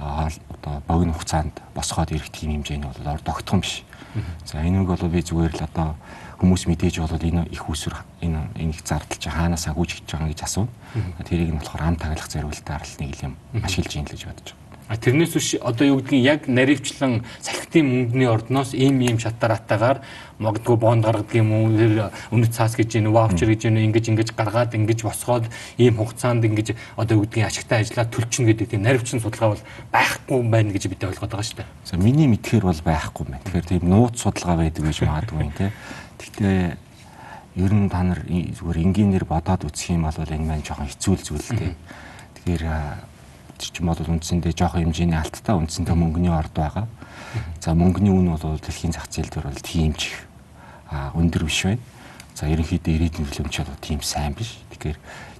одоо 0.00 0.74
богино 0.88 1.12
хугацаанд 1.12 1.60
босгоод 1.76 2.16
ирэх 2.16 2.32
тийм 2.32 2.64
хэмжээний 2.64 2.88
бол 2.88 3.12
орд 3.12 3.28
огтхон 3.28 3.60
биш. 3.60 3.84
За 4.48 4.64
энийг 4.64 4.88
бол 4.88 5.12
би 5.12 5.20
зүгээр 5.20 5.60
л 5.60 5.68
одоо 5.68 5.94
хүмүүс 6.40 6.64
мэдээж 6.72 7.04
бол 7.04 7.20
энэ 7.20 7.52
их 7.52 7.68
усүр 7.68 7.94
энэ 8.24 8.40
энэ 8.56 8.72
их 8.72 8.80
зардал 8.80 9.20
чи 9.20 9.28
хаанаас 9.28 9.68
агуулж 9.68 9.92
хийж 9.92 10.08
байгаа 10.08 10.32
гэж 10.32 10.40
асуув. 10.48 10.68
Тэрийг 11.28 11.52
нь 11.52 11.60
болохоор 11.60 11.84
ам 11.84 11.96
таглах 12.00 12.32
зориултаар 12.32 12.80
л 12.80 12.96
нэг 13.04 13.12
юм 13.20 13.36
ашиглаж 13.60 13.92
ийн 13.92 14.08
л 14.08 14.12
гэж 14.16 14.24
бодож 14.24 14.48
байна. 14.56 14.60
А 14.90 14.98
тэрнээс 14.98 15.30
биш 15.30 15.54
одоо 15.62 15.86
юу 15.86 16.02
гэдгийг 16.02 16.24
яг 16.26 16.40
наривчлан 16.50 17.22
салхитын 17.38 17.86
мөнгөний 17.86 18.26
ордноос 18.26 18.74
ийм 18.74 18.98
ийм 19.06 19.22
шатараатаагаар 19.22 20.02
магадгүй 20.42 20.76
бонд 20.82 21.06
гаргадаг 21.06 21.30
юм 21.30 21.54
уу 21.54 21.70
үнэт 21.70 22.50
цаас 22.50 22.74
гэж 22.74 22.98
юм 22.98 23.14
ваучер 23.14 23.54
гэж 23.54 23.70
юм 23.70 23.78
ингэж 23.78 24.10
ингэж 24.10 24.34
гаргаад 24.34 24.74
ингэж 24.74 25.06
босгоод 25.06 25.46
ийм 25.78 25.94
хугацаанд 25.94 26.42
ингэж 26.42 26.74
одоо 26.98 27.22
юу 27.22 27.24
гэдгийг 27.28 27.46
ашигтай 27.46 27.86
ажиллаад 27.86 28.10
төлчин 28.10 28.50
гэдэг 28.50 28.66
тийм 28.66 28.82
наривчлан 28.82 29.22
судалгаа 29.22 29.54
бол 29.54 29.64
байхгүй 29.94 30.42
байна 30.50 30.74
гэж 30.74 30.90
бид 30.90 31.06
ойлгоод 31.06 31.38
байгаа 31.38 31.46
шүү 31.46 31.62
дээ. 31.62 31.70
За 31.86 31.94
миний 31.94 32.26
мэдхээр 32.26 32.66
бол 32.66 32.82
байхгүй 32.82 33.24
байна. 33.30 33.46
Тэгэхээр 33.46 33.70
тийм 33.70 33.84
нууц 33.86 34.18
судалгаа 34.18 34.58
байдаг 34.58 34.82
гэж 34.90 34.98
магадгүй 35.06 35.38
юм 35.38 35.54
те. 35.54 35.70
Гэхдээ 36.20 36.76
ер 37.56 37.72
нь 37.72 37.88
та 37.88 38.04
нар 38.04 38.20
зүгээр 38.28 38.84
энгийнээр 38.84 39.24
бодоод 39.24 39.64
үзэх 39.64 39.96
юм 39.96 40.04
бол 40.04 40.20
энэ 40.20 40.44
маань 40.44 40.62
жоохон 40.62 40.86
хэцүү 40.86 41.14
зүйл 41.16 41.48
те. 41.56 41.74
Тэгэхээр 42.36 42.64
ч 43.56 43.72
юм 43.80 43.88
бол 43.88 43.98
үндсэндээ 43.98 44.52
жоохон 44.52 44.84
хэмжээний 44.92 45.16
алттай 45.16 45.56
үндсэндээ 45.56 45.96
мөнгөний 45.96 46.32
орд 46.32 46.52
байгаа. 46.52 46.86
За 47.60 47.72
мөнгөний 47.72 48.12
үн 48.12 48.36
бол 48.36 48.60
дэлхийн 48.60 48.92
зах 48.92 49.08
зээл 49.08 49.32
дээр 49.32 49.48
бол 49.48 49.60
тийм 49.64 49.96
ч 49.96 50.12
их 50.12 50.28
а 50.92 51.10
өндөр 51.16 51.44
биш 51.48 51.64
байна. 51.64 51.82
За 52.34 52.46
ерөнхийдөө 52.48 52.92
ирээдүйн 52.94 53.26
хөлөмч 53.28 53.56
бол 53.64 53.80
тийм 53.80 54.00
сайн 54.04 54.32
биш. 54.36 54.60
Тэгэхээр 54.72 54.98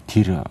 тэр 0.08 0.44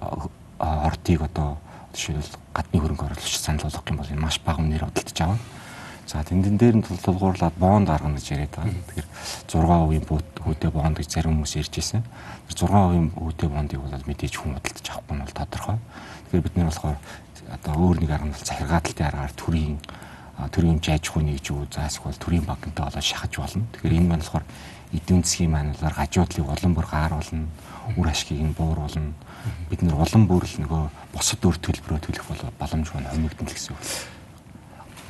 ордыг 0.59 1.21
одоо 1.21 1.57
жишээлбэл 1.93 2.37
гадны 2.53 2.77
хөрөнгө 2.81 3.05
оруулагч 3.05 3.35
санал 3.37 3.65
болгох 3.65 3.89
юм 3.89 3.97
бол 3.97 4.11
маш 4.17 4.39
бага 4.43 4.61
үнээр 4.61 4.85
хөдөлж 4.89 5.17
авна. 5.21 5.39
За 6.09 6.25
тэндэн 6.25 6.57
дээр 6.57 6.75
нь 6.81 6.85
тулгуурлаад 7.05 7.53
бонд 7.61 7.85
гаргана 7.85 8.17
гэж 8.17 8.33
яриад 8.33 8.49
байгаа. 8.57 8.73
Тэгэхээр 8.73 9.07
6% 9.45 10.41
хүүтэй 10.41 10.71
бонд 10.73 10.97
гэж 10.97 11.05
зарим 11.05 11.37
хүмүүс 11.37 11.53
ярьж 11.61 11.73
ирсэн. 11.77 12.01
6% 12.49 13.13
хүүтэй 13.13 13.45
бондыг 13.45 13.77
бол 13.77 13.93
мэдээж 13.93 14.33
хүн 14.41 14.57
худалдаж 14.57 14.87
авахгүй 14.89 15.13
нь 15.13 15.21
бол 15.21 15.37
тодорхой. 15.37 15.77
Тэгэхээр 15.77 16.45
бид 16.49 16.55
нэр 16.57 16.69
болохоор 16.73 16.97
одоо 17.53 17.73
өөр 17.77 17.97
нэг 18.01 18.09
арга 18.09 18.25
нь 18.25 18.33
бол 18.33 18.41
захиргааталтай 18.41 19.05
аргаар 19.05 19.33
төрийн 19.37 19.77
төрийн 20.49 20.81
хэмжээ 20.81 20.97
аж 20.97 21.05
ахуй 21.13 21.23
нэгж 21.29 21.45
үү 21.53 21.61
за 21.69 21.85
эсвэл 21.85 22.17
төрийн 22.17 22.45
банкнтай 22.49 22.83
болоод 22.89 23.05
шахаж 23.05 23.33
болно. 23.37 23.69
Тэгэхээр 23.77 23.97
энэ 24.01 24.09
маань 24.09 24.23
болохоор 24.25 24.45
эдийн 24.89 25.21
засгийн 25.21 25.53
манлаар 25.53 25.93
гажуудлыг 25.93 26.49
улам 26.49 26.73
бүр 26.73 26.87
гааруулна, 26.89 27.45
үр 28.01 28.07
ашгийг 28.09 28.41
нь 28.41 28.57
бууруулна. 28.57 29.13
Бид 29.69 29.85
нар 29.85 30.01
улам 30.01 30.25
бүр 30.25 30.41
л 30.41 30.57
нөгөө 30.57 30.83
босод 31.13 31.45
өөр 31.45 31.57
төлбөрөө 31.61 32.01
төлөх 32.01 32.25
боломжгүй 32.57 32.97
нь 32.97 33.09
хомигдно 33.13 33.45
л 33.45 33.53
гэсэн 33.53 33.77
үг 33.77 34.17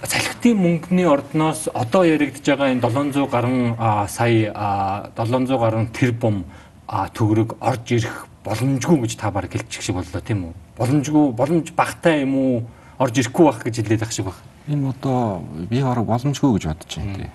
салхитын 0.04 0.56
мөнгөний 0.56 1.08
ордноос 1.12 1.68
одоо 1.74 2.06
яригдж 2.08 2.46
байгаа 2.48 2.72
энэ 2.72 2.82
700 2.88 3.28
гаруй 3.28 3.76
сая 4.08 5.12
700 5.18 5.60
гаруй 5.60 5.88
тэрбум 5.92 6.46
төгрөг 6.88 7.58
орж 7.60 7.92
ирэх 7.92 8.28
боломжгүй 8.44 9.04
гэж 9.04 9.16
та 9.20 9.32
баг 9.32 9.52
хэлчих 9.52 9.84
шиг 9.84 9.96
боллоо 9.96 10.22
тийм 10.24 10.46
үү? 10.48 10.54
Боломжгүй 10.80 11.32
боломж 11.36 11.72
багтай 11.76 12.24
юм 12.24 12.36
уу? 12.36 12.64
Орж 12.98 13.20
ирэхгүй 13.20 13.46
байх 13.46 13.64
гэж 13.64 13.76
хэлээд 13.84 14.00
байх 14.00 14.12
шиг 14.16 14.26
баг. 14.26 14.40
Энэ 14.68 14.90
одоо 14.90 15.44
би 15.70 15.82
хараг 15.84 16.06
боломжгүй 16.08 16.56
гэж 16.56 16.64
бодож 16.72 16.96
байна 16.96 17.16
тий. 17.20 17.32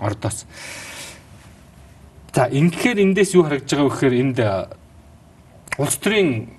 Ордоос. 0.00 0.46
За 2.32 2.48
ингэхээр 2.48 3.04
эндээс 3.04 3.36
юу 3.36 3.44
харагдж 3.44 3.68
байгаа 3.68 3.86
вэ 3.86 3.92
гэхээр 3.92 4.14
энд 4.24 4.38
улс 5.78 5.96
төрийн 6.00 6.55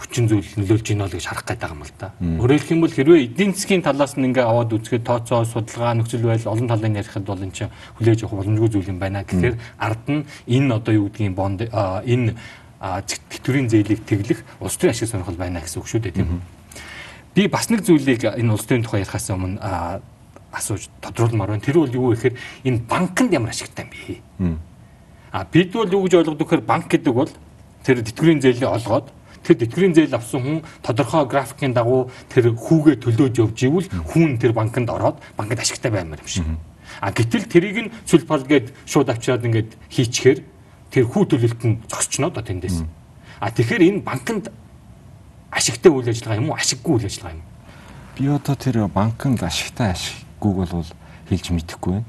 хүчин 0.00 0.24
зүйл 0.32 0.48
нөлөөлж 0.56 0.86
байна 0.96 1.04
л 1.04 1.12
гэж 1.12 1.26
харах 1.28 1.44
гээд 1.44 1.60
байгаа 1.60 1.76
юм 1.76 1.84
л 1.84 1.94
да. 2.00 2.08
Өөрөөр 2.16 2.60
хэлэх 2.64 2.72
юм 2.72 2.80
бол 2.80 2.96
хэрвээ 2.96 3.24
эдийн 3.28 3.52
засгийн 3.52 3.84
талаас 3.84 4.16
нь 4.16 4.24
ингээ 4.32 4.48
аваад 4.48 4.72
үзэхэд 4.72 5.04
тооцоо 5.04 5.44
судалгаа 5.44 5.92
нөхцөл 6.00 6.24
байдал 6.24 6.56
олон 6.56 6.68
талын 6.72 6.96
ярихад 6.96 7.28
бол 7.28 7.44
энэ 7.44 7.52
чинь 7.52 7.72
хүлээж 8.00 8.24
авах 8.24 8.40
боломжгүй 8.40 8.70
зүйл 8.72 8.92
юм 8.96 8.98
байна. 8.98 9.28
Тэгэхээр 9.28 9.56
ард 9.76 10.04
нь 10.08 10.24
энэ 10.48 10.72
одоо 10.72 10.92
юу 10.96 11.06
гэдгийг 11.12 11.36
бонд 11.36 11.68
энэ 11.68 12.32
тэтгэврийн 12.80 13.68
зээлийг 13.68 14.00
тэглэх 14.08 14.40
улс 14.56 14.76
төрийн 14.80 14.96
ашиг 14.96 15.08
сонирхол 15.12 15.36
байна 15.36 15.60
гэсэн 15.60 15.84
үг 15.84 15.88
шүү 15.92 16.00
дээ 16.00 16.16
тийм. 16.16 16.40
Би 17.36 17.44
бас 17.44 17.68
нэг 17.68 17.84
зүйлийг 17.84 18.24
энэ 18.24 18.52
улс 18.56 18.64
төрийн 18.64 18.88
тухай 18.88 19.04
ярихаас 19.04 19.28
өмнө 19.36 19.60
асууж 20.48 20.88
тодруулмаар 21.04 21.52
байна. 21.52 21.62
Тэр 21.62 21.84
бол 21.84 21.92
юу 21.92 22.08
вэ 22.10 22.16
гэхээр 22.16 22.36
энэ 22.64 22.80
банкнд 22.88 23.36
ямар 23.36 23.52
ашигтай 23.52 23.84
юм 23.84 23.92
бэ? 23.92 24.56
А 25.30 25.44
бид 25.44 25.76
бол 25.76 25.92
юу 25.92 26.08
гэж 26.08 26.24
ойлгодог 26.24 26.48
гэхээр 26.48 26.64
банк 26.64 26.88
гэдэг 26.88 27.12
бол 27.14 27.30
тэр 27.84 28.00
тэтгэврийн 28.00 28.40
зээлийг 28.40 28.66
олгоод 28.66 29.12
тэр 29.44 29.56
тэтгэврийн 29.56 29.94
зээл 29.96 30.16
авсан 30.16 30.40
хүн 30.40 30.58
тодорхой 30.84 31.24
графикийн 31.26 31.72
дагуу 31.72 32.10
тэр 32.28 32.52
хүүгээ 32.52 32.96
төлөөж 33.00 33.34
явж 33.40 33.58
ивэл 33.64 33.88
хүн 33.88 34.36
тэр 34.36 34.52
банкнд 34.52 34.90
ороод 34.90 35.16
банкнд 35.36 35.60
ашигтай 35.60 35.90
баймаар 35.90 36.20
юм 36.20 36.28
шиг. 36.28 36.44
А 37.00 37.12
гэтэл 37.12 37.46
тэрийг 37.46 37.78
нь 37.88 37.92
сүлпал 38.04 38.44
гээд 38.44 38.74
шууд 38.84 39.08
авчираад 39.08 39.46
ингээд 39.46 39.70
хийчихээр 39.88 40.38
тэр 40.90 41.04
хүү 41.06 41.24
төлөлт 41.30 41.60
нь 41.64 41.80
зогсчихно 41.86 42.28
одоо 42.28 42.42
тэндээс. 42.44 42.84
А 43.40 43.48
тэгэхээр 43.48 43.86
энэ 43.88 44.04
банкнд 44.04 44.50
ашигтай 45.50 45.90
үйл 45.90 46.10
ажиллагаа 46.10 46.40
юм 46.40 46.50
уу 46.50 46.58
ашиггүй 46.58 46.94
үйл 46.98 47.08
ажиллагаа 47.08 47.36
юм. 47.38 47.42
Би 48.18 48.28
одоо 48.28 48.54
тэр 48.58 48.76
банкнд 48.90 49.40
ашигтай 49.42 49.94
ашиггүйг 49.94 50.56
бол 50.68 50.86
хэлж 51.30 51.46
мэдэхгүй 51.54 51.92
байна. 51.94 52.06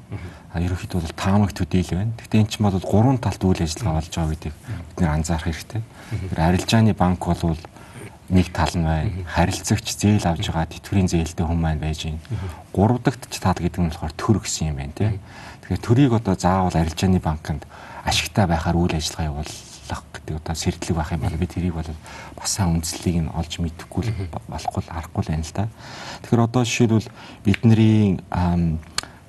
А 0.52 0.60
ерөнхийдөө 0.60 1.00
бол 1.02 1.16
таамаг 1.16 1.52
төдийл 1.56 1.96
байна. 1.96 2.14
Гэхдээ 2.20 2.42
эн 2.44 2.50
чинь 2.52 2.66
бол 2.68 2.76
гурван 2.80 3.18
талт 3.24 3.40
үйл 3.40 3.64
ажиллагаа 3.64 4.04
болж 4.04 4.12
байгаа 4.12 4.32
гэдгийг 4.36 4.56
бид 4.92 5.00
нэр 5.00 5.12
анзаарах 5.16 5.48
хэрэгтэй. 5.48 5.82
Тэр 6.28 6.40
арилжааны 6.44 6.94
банк 6.94 7.24
бол 7.24 7.58
нэг 8.32 8.48
тал 8.52 8.76
нь 8.76 8.84
байна. 8.84 9.12
Харилцагч 9.32 9.88
зээл 9.96 10.28
авж 10.28 10.52
байгаа 10.52 10.68
тэтгэврийн 10.68 11.08
зээлтэй 11.08 11.46
хүн 11.48 11.60
маань 11.60 11.80
байж 11.80 12.04
байна. 12.04 12.20
Гурав 12.76 13.00
дахь 13.04 13.20
тал 13.32 13.56
гэдэг 13.56 13.80
нь 13.80 13.90
болохоор 13.92 14.14
төр 14.20 14.44
гэсэн 14.44 14.76
юм 14.76 14.80
байна 14.80 14.96
тийм. 14.96 15.20
Тэгэхээр 15.64 15.86
төрийг 15.88 16.12
одоо 16.16 16.36
заавал 16.36 16.76
арилжааны 16.76 17.20
банкнд 17.20 17.64
ашигтай 18.04 18.48
байхаар 18.48 18.76
үйл 18.76 18.96
ажиллагаа 18.96 19.32
явуулах 19.32 20.04
гэдэг 20.12 20.36
одоо 20.40 20.56
сэрдлэг 20.56 20.96
байх 20.96 21.12
юм 21.12 21.24
бол 21.28 21.36
би 21.36 21.48
тэрийг 21.48 21.76
бол 21.76 21.92
бас 22.36 22.52
сайн 22.56 22.80
үндслийг 22.80 23.24
нь 23.24 23.32
олж 23.36 23.60
мэдэхгүй 23.60 24.32
болохгүй 24.48 24.84
арахгүй 24.88 25.24
байна 25.28 25.44
л 25.44 25.56
да. 25.56 25.68
Тэгэхээр 26.24 26.46
одоо 26.48 26.64
жишээлбэл 26.64 27.10
бидний 27.44 28.20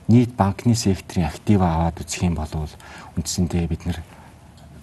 нийт 0.08 0.34
банкны 0.36 0.74
секторын 0.74 1.26
актив 1.26 1.60
аваад 1.62 2.00
үзэх 2.00 2.22
юм 2.26 2.34
бол 2.34 2.50
үндсэндээ 3.16 3.66
бид 3.68 3.86
нэр 3.86 3.98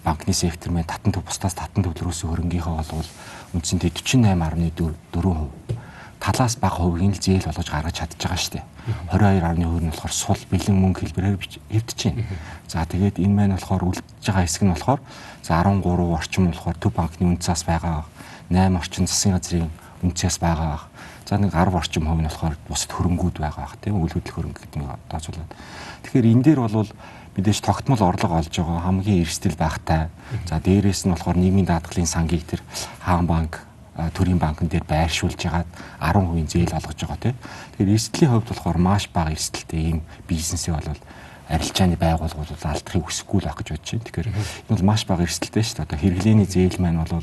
банкны 0.04 0.32
сектор 0.32 0.72
маань 0.72 0.88
татан 0.88 1.12
төв 1.12 1.24
бусдаас 1.24 1.54
татан 1.54 1.84
төвлөрөөс 1.84 2.24
хөрөнгийнхөө 2.24 2.74
болвол 2.76 3.10
үндсэндээ 3.52 3.90
48.4% 3.92 5.76
талаас 6.20 6.56
бага 6.60 6.84
хувийн 6.84 7.16
л 7.16 7.20
зээл 7.20 7.48
болгож 7.48 7.68
гаргаж 7.72 7.96
чадж 7.96 8.20
байгаа 8.20 8.36
шүү 8.36 8.52
дээ. 8.60 8.64
22.2 9.08 9.80
нь 9.80 9.88
болохоор 9.88 10.12
сул 10.12 10.40
бэлэн 10.52 10.76
мөнгө 10.76 11.00
хэлбэрээр 11.00 11.40
хэвдэж 11.72 11.98
байна. 12.04 12.24
За 12.68 12.84
тэгээд 12.84 13.16
энэ 13.24 13.34
маань 13.34 13.56
болохоор 13.56 13.88
үлдэж 13.88 14.24
байгаа 14.28 14.44
хэсэг 14.44 14.62
нь 14.68 14.72
болохоор 14.76 15.00
за 15.40 15.52
13 15.64 15.80
орчим 15.88 16.52
болохоор 16.52 16.76
төв 16.76 16.92
банкны 16.92 17.24
үнцээс 17.24 17.64
байгаа 17.64 18.04
8 18.52 18.76
орчим 18.76 19.08
засгийн 19.08 19.36
газрын 19.40 19.72
үнцээс 20.04 20.36
байгаа. 20.44 20.89
За 21.30 21.38
нэг 21.38 21.54
10 21.54 21.70
орчим 21.70 22.10
хувь 22.10 22.18
нь 22.18 22.26
болохоор 22.26 22.58
бусад 22.66 22.90
хөрөнгүүд 22.90 23.38
байгаа 23.38 23.62
бах 23.62 23.78
тийм 23.78 24.02
үйл 24.02 24.18
хөдлөх 24.18 24.34
хөрөнгө 24.34 24.66
гэдэг 24.66 24.82
нь 24.82 24.90
тооцоолоод. 25.06 25.54
Тэгэхээр 26.02 26.26
энэ 26.26 26.42
дээр 26.42 26.60
бол 26.66 26.90
мэдээж 27.38 27.58
тогтмол 27.62 28.02
орлого 28.02 28.42
олж 28.42 28.50
байгаа 28.50 28.82
хамгийн 28.82 29.22
эрсдэл 29.22 29.54
багтай. 29.54 30.10
За 30.50 30.58
дээрээс 30.58 31.06
нь 31.06 31.14
болохоор 31.14 31.38
нийгмийн 31.38 31.70
даатгалын 31.70 32.10
сангийг 32.10 32.42
тэр 32.50 32.66
хаан 32.98 33.30
банк 33.30 33.62
төрийн 33.94 34.42
банкн 34.42 34.66
дээр 34.66 34.82
байршуулж 34.82 35.38
ягаад 35.38 35.70
10% 36.02 36.50
зээл 36.50 36.74
олгож 36.74 36.98
байгаа 36.98 37.22
тийм. 37.22 37.38
Тэгэхээр 37.78 37.94
эрсдлийн 37.94 38.30
хувьд 38.34 38.50
болохоор 38.50 38.78
маш 38.82 39.06
бага 39.14 39.30
эрсдэлтэй 39.30 39.80
ийм 39.86 40.02
бизнесээ 40.26 40.74
бол 40.74 40.98
арилжааны 41.46 41.94
байгууллагууд 41.94 42.58
алдахыг 42.58 43.06
хүсэхгүй 43.06 43.38
л 43.38 43.46
байх 43.46 43.58
гэж 43.62 43.68
бодож 43.70 43.86
байна. 43.86 44.06
Тэгэхээр 44.10 44.30
энэ 44.34 44.74
бол 44.74 44.82
маш 44.82 45.06
бага 45.06 45.22
эрсдэлтэй 45.22 45.62
шүү 45.62 45.76
дээ. 45.78 45.86
Одоо 45.86 45.98
хэрэглээний 46.02 46.48
зээл 46.50 46.82
маань 46.82 47.06
бол 47.06 47.22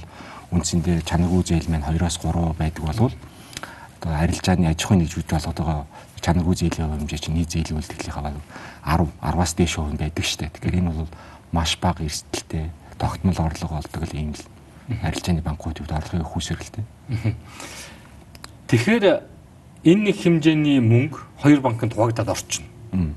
үндсэндээ 0.55 1.03
чанаргүй 1.03 1.43
зээл 1.43 1.67
маань 1.67 1.87
2-оос 1.91 2.23
3 2.23 2.55
байдаг 2.55 2.83
болвол 2.87 3.15
одоо 3.97 4.13
арилжааны 4.13 4.69
аж 4.69 4.85
ахуйн 4.85 5.01
нэгжүүд 5.03 5.27
болгоод 5.27 5.57
байгаа 5.57 5.85
чанаргүй 6.21 6.55
зээлийн 6.55 6.93
хэмжээ 6.93 7.19
чинь 7.19 7.35
нийт 7.35 7.51
зээлийн 7.51 7.81
үлдэгдлийнхаа 7.81 8.23
баг 8.23 8.37
10 8.85 9.09
10-аас 9.21 9.53
дээш 9.57 9.73
хувь 9.77 9.97
байдаг 9.97 10.25
штэ. 10.25 10.53
Тэгэхээр 10.53 10.79
энэ 10.79 10.93
бол 10.93 11.09
маш 11.51 11.77
бага 11.81 12.05
эрсдэлтэй 12.05 12.69
тогтмол 13.01 13.39
орлого 13.41 13.81
олдог 13.81 14.03
л 14.05 14.13
юм 14.13 14.33
л 14.37 14.43
арилжааны 15.01 15.41
банкуудад 15.41 15.89
орлогын 15.89 16.29
хүүсэрэлтэй. 16.29 16.85
Тэгэхээр 18.69 19.05
энэ 19.83 20.03
нэг 20.11 20.15
хэмжээний 20.21 20.79
мөнгө 20.79 21.17
хоёр 21.41 21.59
банкнд 21.61 21.93
хуваагдаад 21.97 22.33
орчихно. 22.33 22.69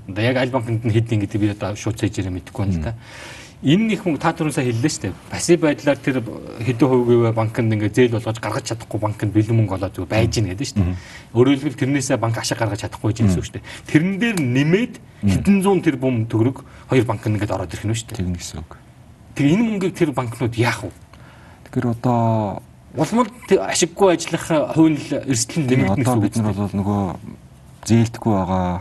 Одоо 0.09 0.23
яг 0.25 0.37
аль 0.37 0.51
банкнд 0.51 0.85
нь 0.85 0.95
хэдийн 0.95 1.21
гэдэг 1.25 1.41
би 1.41 1.53
одоо 1.53 1.77
шууд 1.77 2.01
цэжээрээ 2.01 2.31
мэдэхгүй 2.31 2.65
байна 2.65 2.77
л 2.79 2.85
да 2.85 2.93
энэ 3.61 3.93
их 3.93 4.09
мөнгө 4.09 4.25
та 4.25 4.33
түрүүн 4.33 4.57
сая 4.57 4.65
хэллээ 4.65 4.89
шүү 4.89 5.03
дээ. 5.05 5.19
Пассив 5.29 5.61
байдлаар 5.61 6.01
тэр 6.01 6.25
хэдэн 6.65 6.89
хувийн 6.89 7.37
банкнд 7.37 7.73
ингээ 7.77 7.93
зээл 7.93 8.17
болгож 8.17 8.41
гаргаж 8.41 8.65
чадахгүй 8.73 9.01
банкнд 9.01 9.37
бэлэн 9.37 9.53
мөнгө 9.53 9.77
олоод 9.77 9.95
зүгээр 10.01 10.13
байж 10.17 10.33
гин 10.33 10.49
гэдэг 10.49 10.65
шүү 10.65 10.81
дээ. 10.81 10.97
Өөрөөр 11.37 11.59
хэлбэл 11.61 11.81
тэрнээсээ 11.85 12.17
банк 12.17 12.37
ашиг 12.41 12.57
гаргаж 12.57 12.81
чадахгүй 12.89 13.13
гэж 13.13 13.19
хэлсэн 13.21 13.45
шүү 13.45 13.55
дээ. 13.61 13.69
Тэрэн 13.93 14.13
дээр 14.17 14.37
нэмээд 14.41 14.95
хэдэн 15.29 15.57
зуун 15.61 15.85
тэр 15.85 16.01
бум 16.01 16.25
төгрөг 16.25 16.65
хоёр 16.89 17.05
банкнд 17.05 17.37
ингээд 17.37 17.53
ороод 17.53 17.75
ирэх 17.77 17.85
нь 17.85 17.93
шүү 17.93 18.09
дээ. 18.17 18.19
Тэр 18.25 18.33
гэсэн 18.33 18.65
үг. 18.65 18.73
Тэр 19.37 19.47
энэ 19.53 19.65
мөнгийг 19.69 19.93
тэр 19.93 20.17
банкнууд 20.17 20.57
яах 20.57 20.81
вэ? 20.89 20.93
Тэгэхээр 21.69 22.01
одоо 22.01 22.65
улмал 22.97 23.29
ашиггүй 23.61 24.09
ажиллах 24.17 24.73
хувийн 24.73 24.97
эрсдэл 25.29 25.69
нэмэгдэнэ 25.69 26.01
гэсэн 26.01 26.17
үг. 26.17 26.25
Бид 26.25 26.37
нар 26.41 26.57
бол 26.57 26.73
нөгөө 26.81 27.01
зээлдэхгүй 27.85 28.33
байгаа 28.41 28.81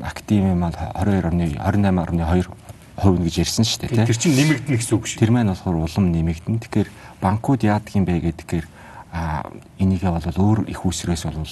актив 0.00 0.40
юм 0.40 0.64
бол 0.64 0.72
22.28.2 0.72 2.59
хувь 3.00 3.20
гэж 3.24 3.34
ярьсан 3.48 3.64
шүү 3.64 3.88
дээ. 3.88 4.06
Тэр 4.06 4.20
чинь 4.20 4.36
нэмэгдэнэ 4.36 4.76
гэсэн 4.76 4.94
үг 4.96 5.04
шүү. 5.08 5.20
Тэр 5.24 5.32
маань 5.32 5.50
болохоор 5.50 5.88
улам 5.88 6.06
нэмэгдэнэ. 6.12 6.60
Тэгэхээр 6.60 6.88
банкуд 7.24 7.64
яадаг 7.64 7.92
юм 7.96 8.04
бэ 8.04 8.20
гэдгээр 8.28 8.66
а 9.10 9.48
энийгээ 9.80 10.12
бол 10.12 10.28
өөр 10.28 10.58
их 10.68 10.84
усрээс 10.84 11.24
бол 11.24 11.48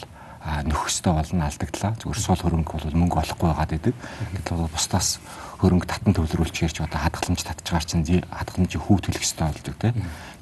нөхөстэй 0.64 1.12
болно 1.12 1.48
алдагдлаа. 1.48 1.96
Зүгээр 1.98 2.20
сул 2.20 2.38
хөрөнгө 2.38 2.72
бол 2.78 3.00
мөнгө 3.00 3.20
олохгүй 3.20 3.48
байгаад 3.50 3.72
байдаг. 3.74 3.94
Гэтэл 4.38 4.70
бусдаас 4.70 5.18
хөрөнгө 5.58 5.90
татан 5.90 6.14
төвлөрүүлж 6.14 6.56
ярьж 6.62 6.78
одоо 6.86 7.00
хадгаламж 7.02 7.42
татчихгаар 7.42 7.84
чинь 7.84 8.06
хадгаламж 8.06 8.72
хүүг 8.78 9.00
төлөх 9.02 9.18
хэрэгтэй 9.26 9.46
болдог 9.50 9.76
тийм. 9.82 9.96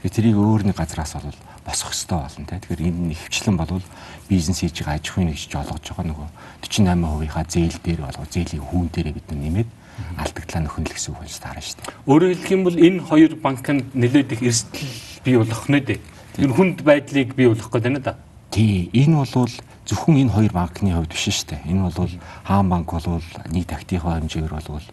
Тэгэхээр 0.05 0.15
тэрийг 0.15 0.37
өөр 0.37 0.63
нэг 0.69 0.77
газраас 0.77 1.17
бол 1.17 1.41
босох 1.65 1.91
хэрэгтэй 1.97 2.19
болно 2.21 2.45
тийм. 2.45 2.61
Тэгэхээр 2.61 2.87
энэ 2.87 3.01
нэвчлэн 3.17 3.57
бол 3.57 3.83
бизнес 4.29 4.61
хийж 4.61 4.77
байгаа 4.85 5.01
аж 5.01 5.07
ахуйн 5.09 5.29
нэгж 5.33 5.53
олгож 5.57 5.85
байгаа 5.89 6.07
нөгөө 6.13 6.29
48%-ийнхаа 6.69 7.45
зээл 7.49 7.79
дээр 7.81 8.01
болго 8.05 8.25
зээлийн 8.29 8.63
хүүн 8.69 8.89
дээрээ 8.93 9.17
бид 9.17 9.29
нэмээд 9.33 9.71
алдагдлаа 10.17 10.63
нөхөн 10.65 10.85
л 10.87 10.93
гэсэн 10.93 11.13
үг 11.15 11.21
болж 11.21 11.37
таарна 11.41 11.63
шүү 11.65 11.77
дээ. 11.81 11.95
Өөрөөр 12.07 12.33
хэлэх 12.37 12.53
юм 12.53 12.63
бол 12.65 12.77
энэ 12.77 13.01
хоёр 13.05 13.33
банкнд 13.41 13.87
нэлээд 13.97 14.33
их 14.37 14.43
эрсдэл 14.43 14.95
бий 15.25 15.37
болох 15.37 15.65
нэ 15.69 15.81
дээ. 15.81 16.01
Тэр 16.37 16.53
хүнд 16.53 16.79
байдлыг 16.85 17.29
бий 17.35 17.49
болох 17.49 17.71
гэдэг 17.73 17.93
нь 17.93 18.03
да. 18.05 18.17
Тий, 18.51 18.91
энэ 18.93 19.17
бол 19.17 19.53
зөвхөн 19.87 20.17
энэ 20.27 20.35
хоёр 20.35 20.53
банкны 20.53 20.93
хувьд 20.93 21.13
биш 21.13 21.29
шүү 21.33 21.49
дээ. 21.57 21.69
Энэ 21.71 21.83
бол 21.89 22.13
хаан 22.45 22.69
банк 22.69 22.89
бол 22.93 23.23
нийт 23.49 23.73
активын 23.73 24.27
хэмжээгээр 24.27 24.55
бол 24.55 24.87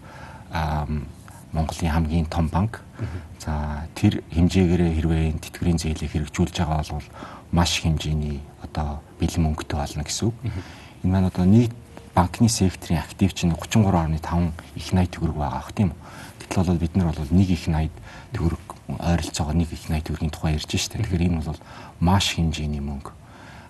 Монголын 1.53 1.91
хамгийн 1.91 2.25
том 2.25 2.47
банк. 2.47 2.81
За 3.39 3.85
тэр 3.95 4.23
хэмжээгээрээ 4.33 4.91
хэрвээ 4.97 5.23
энэ 5.35 5.43
тэтгэврийн 5.43 5.77
зээлийг 5.77 6.11
хэрэгжүүлж 6.11 6.55
байгаа 6.57 6.81
бол 6.89 7.07
маш 7.51 7.81
хэмжээний 7.83 8.41
одоо 8.63 9.03
бэлэн 9.19 9.43
мөнгөтэй 9.43 9.77
болно 9.77 10.03
гэсэн 10.03 10.27
үг. 10.29 10.35
Энэ 11.03 11.11
маань 11.11 11.29
одоо 11.29 11.45
нийт 11.45 11.73
банкны 12.15 12.49
секторын 12.49 12.99
актив 13.01 13.33
чинь 13.33 13.53
33.5 13.53 14.51
их 14.75 14.93
80 14.93 15.09
төгрөг 15.09 15.35
байгаа 15.35 15.57
ах 15.57 15.73
тийм 15.73 15.93
үү. 15.93 15.99
Гэтэл 16.45 16.63
бол 16.63 16.77
бид 16.77 16.95
нар 16.95 17.09
бол 17.09 17.31
нэг 17.33 17.49
их 17.49 17.65
80 17.65 17.89
төгрөг 18.33 18.63
ойролцоогоо 19.01 19.53
нэг 19.53 19.73
их 19.73 19.89
80 19.89 20.05
төгрөгийн 20.05 20.33
тухай 20.33 20.53
ярьж 20.53 20.69
штэ. 20.69 21.01
Тэгэхээр 21.01 21.25
энэ 21.33 21.41
бол 21.41 21.61
маш 21.99 22.37
хэмжээний 22.37 22.83
мөнгө. 22.85 23.11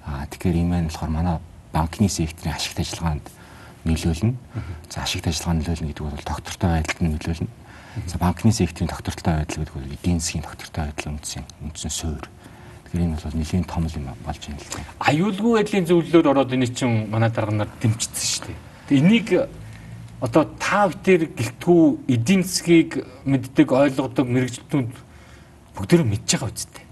Аа 0.04 0.28
тэгэхээр 0.28 0.60
энэ 0.60 0.70
маань 0.70 0.90
болохоор 0.92 1.12
манай 1.12 1.38
банкны 1.72 2.10
секторын 2.12 2.56
ашигт 2.56 2.80
ажиллагаанд 2.84 3.26
нөлөөлнө. 3.88 4.36
За 4.92 5.08
ашигт 5.08 5.28
ажиллагаанд 5.28 5.64
нөлөөлнө 5.64 5.90
гэдэг 5.96 6.04
бол 6.04 6.28
доктортой 6.28 6.70
байдалд 6.84 7.00
нөлөөлнө. 7.00 7.52
За 8.08 8.18
банкны 8.18 8.52
секторын 8.52 8.92
доктортой 8.92 9.34
байдал 9.40 9.64
гэдэг 9.64 9.76
бол 9.76 9.94
эдийн 9.96 10.20
засгийн 10.20 10.44
доктортой 10.44 10.92
байдлын 10.92 11.16
үндсэн 11.16 11.44
үндсэн 11.64 11.92
суурь. 11.92 12.28
Энэ 12.94 13.18
бол 13.18 13.34
нэлийн 13.34 13.66
том 13.66 13.90
юм 13.90 14.06
болж 14.22 14.42
байна 14.46 14.62
л 14.62 14.70
дээ. 14.70 14.86
Аюулгүй 15.02 15.52
байдлын 15.58 15.88
зөвлөлөөр 15.90 16.30
ороод 16.30 16.54
энэ 16.54 16.70
чинь 16.70 17.10
манай 17.10 17.30
дарга 17.34 17.66
нар 17.66 17.70
дэмжсэн 17.82 18.14
шүү 18.14 18.54
дээ. 18.54 19.02
Энийг 19.02 19.28
одоо 20.22 20.46
та 20.62 20.88
бүхэн 20.88 21.34
гэлтгүү 21.34 21.84
эдийн 22.08 22.44
засгийг 22.46 23.02
мэддэг, 23.26 23.68
ойлгодог 23.74 24.28
мэрэгчлүүд 24.30 24.94
бүгдөө 25.74 26.06
мэдж 26.06 26.30
байгаа 26.38 26.54
үстэй. 26.54 26.86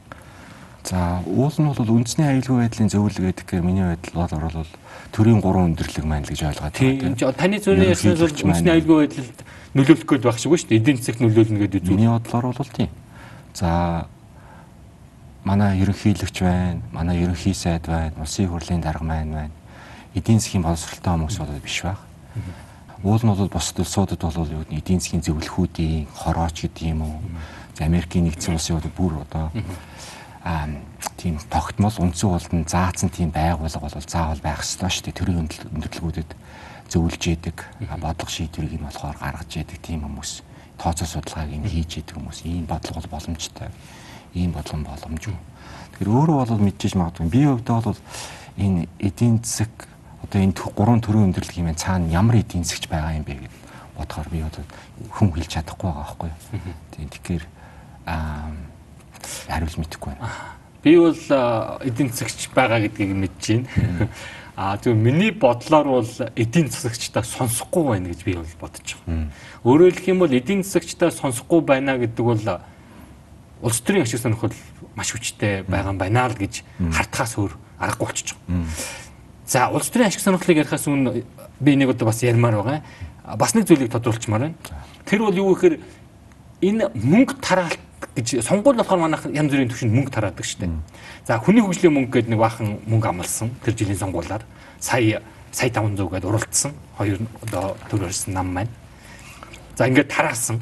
За 0.84 1.22
уул 1.30 1.54
нь 1.54 1.70
бол 1.70 1.96
үндэсний 2.02 2.28
аюулгүй 2.28 2.66
байдлын 2.66 2.90
зөвлөл 2.90 3.22
гэдэг 3.22 3.46
гэхээр 3.46 3.62
миний 3.62 3.86
байдал 3.86 4.26
бол 4.26 4.36
орол 4.42 4.72
төрийн 5.14 5.40
гурван 5.40 5.78
өндөрлөг 5.78 6.06
маань 6.10 6.26
л 6.26 6.34
гэж 6.34 6.42
ойлгоод 6.50 6.74
байна. 6.74 7.16
Тийм. 7.16 7.34
Таны 7.38 7.62
зөвний 7.62 7.94
яснаас 7.94 8.20
бол 8.20 8.34
үндэсний 8.50 8.74
аюулгүй 8.74 8.98
байдлыг 9.06 9.30
нөлөөлөх 9.78 10.08
гээд 10.10 10.26
байх 10.26 10.40
шиг 10.42 10.52
ба 10.52 10.58
шүү 10.58 10.70
дээ. 10.74 10.82
Эдийн 10.82 10.98
засагт 10.98 11.22
нөлөөлнө 11.22 11.60
гэдэг 11.62 11.82
үү? 11.86 11.94
Миний 11.94 12.10
бодлоор 12.10 12.52
бол 12.52 12.72
тийм. 12.74 12.90
За 13.54 13.70
манай 15.44 15.80
ерөнхийлөгч 15.82 16.42
байна, 16.42 16.82
манай 16.92 17.24
ерөнхий 17.24 17.54
сайд 17.54 17.88
байна, 17.88 18.14
улсын 18.22 18.48
хурлын 18.48 18.82
дарга 18.82 19.04
маань 19.04 19.34
байна. 19.34 19.52
Эдийн 20.14 20.40
засгийн 20.40 20.64
боловсролтой 20.64 21.14
хүмүүс 21.14 21.38
бол 21.40 21.64
биш 21.64 21.82
баг. 21.82 22.00
Уул 23.04 23.22
нь 23.24 23.32
бол 23.34 23.50
бусад 23.50 23.80
улсуудад 23.80 24.22
бол 24.22 24.36
юу 24.38 24.62
гэдэг 24.62 24.78
эдийн 24.78 25.00
засгийн 25.00 25.26
зөвлөхүүдийн 25.26 26.08
хорооч 26.14 26.62
гэдэг 26.62 26.84
юм 26.94 27.02
уу? 27.02 27.18
За 27.74 27.86
Америкийн 27.86 28.30
нэгдсэн 28.30 28.54
улсын 28.54 28.78
бүр 28.94 29.26
одоо 29.26 29.50
аа 30.44 30.70
тийм 31.18 31.38
тогтмол 31.50 31.94
үндсэн 31.98 32.30
ууланд 32.30 32.70
заасан 32.70 33.10
тийм 33.10 33.30
байгууллага 33.34 33.82
бол 33.82 34.06
заавал 34.06 34.42
байх 34.42 34.62
ёстой 34.62 34.90
шүү 34.90 35.06
дээ. 35.10 35.18
Төрийн 35.18 35.42
өндөрлгүүдэд 35.46 36.30
зөвлөж 36.90 37.22
яадаг, 37.30 37.58
бодлого 38.02 38.30
шийдвэрийг 38.30 38.82
нь 38.82 38.86
болохоор 38.86 39.18
гаргаж 39.18 39.50
яадаг 39.54 39.80
тийм 39.82 40.02
хүмүүс 40.06 40.42
тооцоо 40.82 41.08
судалгааг 41.08 41.50
нь 41.50 41.70
хийж 41.70 42.02
яадаг 42.02 42.16
хүмүүс 42.18 42.40
ийм 42.46 42.66
бодлого 42.66 43.02
бол 43.02 43.14
боломжтой. 43.18 43.70
Ийм 44.34 44.52
бодлон 44.56 44.84
боломжгүй. 44.88 45.36
Тэгэхээр 45.98 46.10
өөрөө 46.12 46.38
бол 46.48 46.66
мэдчихэж 46.66 46.96
магадгүй. 46.96 47.28
Би 47.28 47.42
хувьдаа 47.46 47.82
бол 47.82 48.00
энэ 48.58 48.88
эдийн 49.00 49.44
засаг 49.44 49.72
одоо 50.24 50.40
энэ 50.42 50.56
гурван 50.56 51.02
төрлийн 51.02 51.32
өндөрлөг 51.32 51.58
юм 51.58 51.76
цаана 51.76 52.08
ямар 52.08 52.40
эдийн 52.40 52.64
засгч 52.64 52.88
байгаа 52.88 53.20
юм 53.20 53.26
бэ 53.28 53.44
гэд 53.44 53.56
бодохоор 53.98 54.30
би 54.30 54.40
одоо 54.42 54.64
хүн 55.12 55.32
хэлж 55.36 55.50
чадахгүй 55.52 55.90
байгаа 55.92 56.06
байхгүй 56.08 56.30
юу. 56.32 56.76
Тийм 56.96 57.10
тэгэхээр 57.12 57.44
аа 58.08 58.52
хариулж 59.48 59.76
мэдэхгүй 59.78 60.14
байна. 60.16 60.32
Би 60.84 60.98
бол 60.98 61.24
эдийн 61.84 62.10
засагч 62.10 62.50
байгаа 62.56 62.80
гэдгийг 62.88 63.12
мэдэж 63.16 63.68
байна. 63.68 64.10
А 64.62 64.78
зөв 64.78 64.94
миний 64.94 65.32
бодлоор 65.32 65.88
бол 65.88 66.10
эдийн 66.36 66.68
засагчдаа 66.70 67.24
сонсохгүй 67.24 67.84
байна 67.88 68.12
гэж 68.12 68.24
би 68.28 68.36
бол 68.36 68.54
бодож 68.60 68.98
байгаа. 69.08 69.32
Өөрөөр 69.64 69.96
хэлэх 69.96 70.12
юм 70.12 70.20
бол 70.20 70.30
эдийн 70.30 70.62
засагчдаа 70.62 71.10
сонсохгүй 71.10 71.62
байна 71.66 71.98
гэдэг 71.98 72.26
бол 72.26 72.38
улс 73.62 73.82
төрийн 73.82 74.04
ашиг 74.04 74.20
сонирхол 74.20 74.54
маш 74.96 75.12
хүчтэй 75.12 75.64
байгаа 75.68 75.94
юм 75.94 75.98
байна 75.98 76.28
л 76.28 76.36
гэж 76.36 76.64
хартахаас 76.92 77.38
өөр 77.38 77.54
аргагүй 77.80 78.08
болчихж 78.08 78.36
байгаа. 78.36 78.66
За 79.46 79.70
улс 79.70 79.90
төрийн 79.90 80.08
ашиг 80.10 80.22
сонирхлыг 80.22 80.58
ярихаас 80.64 80.88
өмнө 80.88 81.24
би 81.60 81.76
нэг 81.76 81.90
удаа 81.90 82.10
бас 82.10 82.24
ярмаар 82.24 82.56
байгаа. 82.56 82.82
Бас 83.38 83.54
нэг 83.56 83.68
зүйлийг 83.68 83.92
тодруулчмаар 83.92 84.42
байна. 84.42 84.56
Тэр 85.06 85.20
бол 85.26 85.36
юу 85.36 85.56
гэхээр 85.56 85.80
энэ 86.62 86.90
мөнгө 86.96 87.38
тараалт 87.42 87.80
гэж 88.16 88.42
сонгуул 88.46 88.76
болохоор 88.76 89.00
манайх 89.00 89.26
янз 89.30 89.52
бүрийн 89.52 89.70
төвшөнд 89.70 89.94
мөнгө 89.94 90.12
тараадаг 90.12 90.46
шүү 90.46 90.60
дээ. 90.66 90.72
За 91.28 91.40
хүний 91.40 91.62
хөгжлийн 91.62 91.94
мөнгө 91.94 92.12
гэдэг 92.12 92.32
нэг 92.34 92.40
баахан 92.40 92.80
мөнгө 92.88 93.08
амлсан 93.10 93.52
тэр 93.64 93.74
жилийн 93.78 94.00
сонгуулаар 94.00 94.44
сая 94.80 95.22
сая 95.52 95.70
500 95.70 96.10
гээд 96.10 96.26
уралдсан 96.26 96.72
хоёр 96.98 97.20
одоо 97.46 97.78
төр 97.90 98.08
өрсөн 98.08 98.34
нам 98.34 98.48
маань. 98.52 98.72
За 99.76 99.88
ингээд 99.88 100.10
тараасан. 100.10 100.60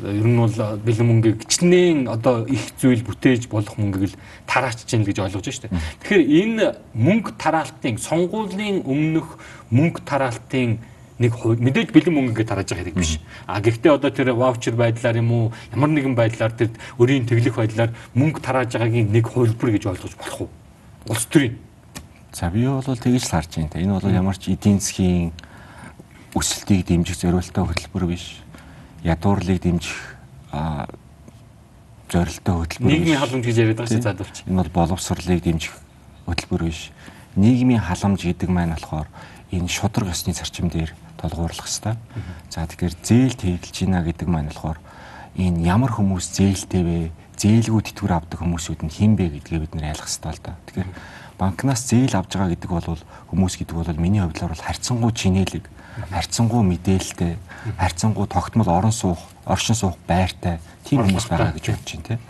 Ер 0.00 0.26
нь 0.26 0.38
бол 0.40 0.56
бэлэн 0.80 1.06
мөнгийг 1.06 1.44
гिचнээн 1.44 2.08
одоо 2.08 2.48
их 2.48 2.72
зүйл 2.80 3.04
бүтээж 3.04 3.52
болох 3.52 3.76
мөнгийг 3.76 4.14
л 4.14 4.20
тараачж 4.48 4.88
чинь 4.88 5.04
гэж 5.04 5.20
ойлгож 5.20 5.44
байна 5.44 5.56
шүү 5.56 5.64
дээ. 5.68 5.80
Тэгэхээр 6.00 6.24
энэ 6.40 6.66
мөнгө 6.96 7.30
тараалтын 7.36 7.96
сонгуулийн 8.00 8.82
өмнөх 8.88 9.36
мөнгө 9.68 10.00
тараалтын 10.08 10.80
нэг 11.20 11.36
мэдээж 11.36 11.92
бэлэн 11.92 12.16
мөнгө 12.16 12.48
тарааж 12.48 12.72
байгаа 12.72 12.84
хэрэг 12.88 12.96
биш. 12.96 13.20
А 13.44 13.60
гэхдээ 13.60 13.92
одоо 13.92 14.08
тэр 14.08 14.32
ваучер 14.32 14.72
байдлаар 14.72 15.20
юм 15.20 15.30
уу 15.32 15.44
ямар 15.68 15.92
нэгэн 15.92 16.16
байдлаар 16.16 16.56
тэр 16.56 16.72
өрийн 16.96 17.28
тэглэх 17.28 17.60
байдлаар 17.60 17.92
мөнгө 18.16 18.40
тарааж 18.40 18.72
байгаагийн 18.72 19.12
нэг 19.12 19.28
хувилбар 19.28 19.76
гэж 19.76 19.84
ойлгож 19.84 20.14
болох 20.16 20.40
уу? 20.48 20.50
Улс 21.12 21.28
төрийн. 21.28 21.60
За 22.32 22.48
би 22.48 22.64
бол 22.64 22.80
тэгж 22.80 23.20
л 23.20 23.32
харж 23.36 23.52
байна. 23.52 23.76
Энэ 23.76 24.00
бол 24.00 24.08
ямар 24.08 24.36
ч 24.40 24.48
эдийн 24.56 24.80
засгийн 24.80 25.36
өсөлтийг 26.32 26.88
дэмжих 26.88 27.20
зорилттой 27.20 27.68
хөтөлбөр 27.68 28.06
биш. 28.08 28.40
Ядуурлыг 29.04 29.60
дэмжих 29.62 29.98
зорилттой 32.10 32.54
хөтөлбөр. 32.66 32.90
Нийгмийн 32.90 33.20
халамж 33.20 33.44
гэж 33.46 33.56
яриад 33.56 33.78
байгаа 33.78 33.94
чинь 33.94 34.04
задварч. 34.04 34.36
Энэ 34.44 34.58
бол 34.60 34.72
боловсрлыг 34.74 35.40
дэмжих 35.42 35.74
хөтөлбөр 36.26 36.62
биш. 36.66 36.90
Нийгмийн 37.38 37.80
халамж 37.80 38.20
гэдэг 38.26 38.50
маань 38.50 38.74
болохоор 38.74 39.08
энэ 39.54 39.70
шудраг 39.70 40.10
ёсны 40.10 40.34
зарчим 40.34 40.68
дээр 40.68 40.90
толгуурлах 41.18 41.66
хэвээр. 41.70 41.98
За 42.50 42.66
тэгэхээр 42.66 42.94
зээл 43.02 43.36
тэглэж 43.38 43.74
гинэ 43.86 44.02
гэдэг 44.02 44.28
маань 44.28 44.50
болохоор 44.50 44.78
энэ 45.38 45.62
ямар 45.62 45.92
хүмүүс 45.94 46.26
зээлтэй 46.34 46.82
вэ? 46.82 47.10
Зээлгүй 47.40 47.82
тэтгэвэр 47.94 48.16
авдаг 48.20 48.38
хүмүүсүүд 48.42 48.84
нь 48.84 48.92
хэн 48.92 49.12
бэ 49.16 49.40
гэдгээ 49.40 49.60
бид 49.64 49.72
нэр 49.78 49.96
ойлгох 49.96 50.10
хэрэгтэй 50.10 50.32
л 50.34 50.44
да. 50.44 50.58
Тэгэхээр 50.68 50.90
банкнаас 51.40 51.82
зээл 51.88 52.14
авж 52.20 52.36
байгаа 52.36 52.52
гэдэг 52.52 52.70
бол 52.70 53.00
хүмүүс 53.32 53.54
гэдэг 53.56 53.74
бол 53.80 53.96
миний 53.96 54.20
хувьдлаар 54.20 54.52
бол 54.52 54.66
харьцангуй 54.68 55.12
чинэлэг, 55.16 55.64
харьцангуй 56.12 56.62
мэдээлэлтэй, 56.68 57.40
харьцангуй 57.78 58.26
тогтмол 58.26 58.68
орон 58.68 58.92
суух, 58.92 59.18
оршин 59.44 59.74
суух 59.74 59.96
байртай 60.06 60.60
тийм 60.84 61.04
хүмүүс 61.04 61.28
байгаа 61.28 61.52
гэж 61.54 61.66
бодож 61.70 61.90
байна 61.92 62.06
тийм. 62.08 62.20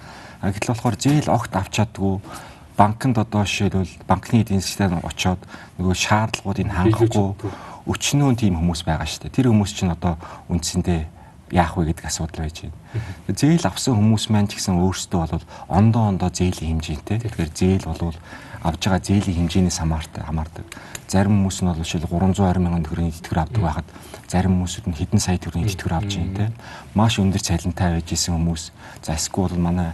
А 0.40 0.50
гэтэл 0.50 0.72
болохоор 0.72 0.96
зээл 0.96 1.28
огт 1.28 1.52
авчаадгүй 1.54 2.14
банкнд 2.80 3.16
одоо 3.18 3.44
жишээлбэл 3.44 4.08
банкны 4.08 4.40
эдийн 4.40 4.64
засгтаа 4.64 5.04
очоод 5.04 5.40
нөгөө 5.76 5.94
шаардлагуудыг 5.94 6.68
хангахгүй 6.72 7.28
өчнөө 7.84 8.30
тийм 8.40 8.56
хүмүүс 8.56 8.82
байгаа 8.88 9.04
шүү 9.04 9.28
дээ. 9.28 9.36
Тэр 9.36 9.52
хүмүүс 9.52 9.72
чинь 9.76 9.92
одоо 9.92 10.16
үндсэндээ 10.48 11.00
яах 11.52 11.76
вэ 11.76 11.90
гэдэг 11.90 12.06
асуудал 12.06 12.46
байж 12.46 12.64
байна. 12.64 12.78
Зээл 13.28 13.66
авсан 13.66 13.98
хүмүүс 13.98 14.30
маань 14.30 14.48
ч 14.48 14.56
гэсэн 14.56 14.78
өөрсдөө 14.80 15.20
бол 15.28 15.44
ондоо 15.68 16.08
ондоо 16.08 16.30
зээлийн 16.30 16.80
хэмжээтэй. 16.80 17.18
Тэгэхээр 17.20 17.50
зээл 17.52 17.84
бол 17.90 18.14
авж 18.62 18.80
байгаа 18.80 19.02
зээлийн 19.02 19.38
хэмжээнээс 19.44 19.78
хамаартай 19.82 20.22
хамаардаг. 20.24 20.66
Зарим 21.10 21.42
хүмүүс 21.42 21.58
нь 21.60 21.68
бол 21.68 21.82
жишээл 21.82 22.06
320 22.06 22.62
мянган 22.62 22.84
төгрөгийн 22.86 23.16
тэтгэвэр 23.18 23.42
авдаг 23.44 23.62
байхад 23.64 23.88
зарим 24.30 24.62
хүмүүсүүд 24.62 24.86
нь 24.86 24.94
хэдэн 24.94 25.18
сая 25.18 25.42
төгрөгийн 25.42 25.74
тэтгэвэр 25.74 25.98
авч 25.98 26.12
байна 26.22 26.38
те. 26.38 26.46
Маш 26.94 27.18
өндөр 27.18 27.42
цалинтай 27.42 27.98
байж 27.98 28.08
исэн 28.14 28.38
хүмүүс. 28.38 28.70
За 29.02 29.18
эсвэл 29.18 29.58
манай 29.58 29.90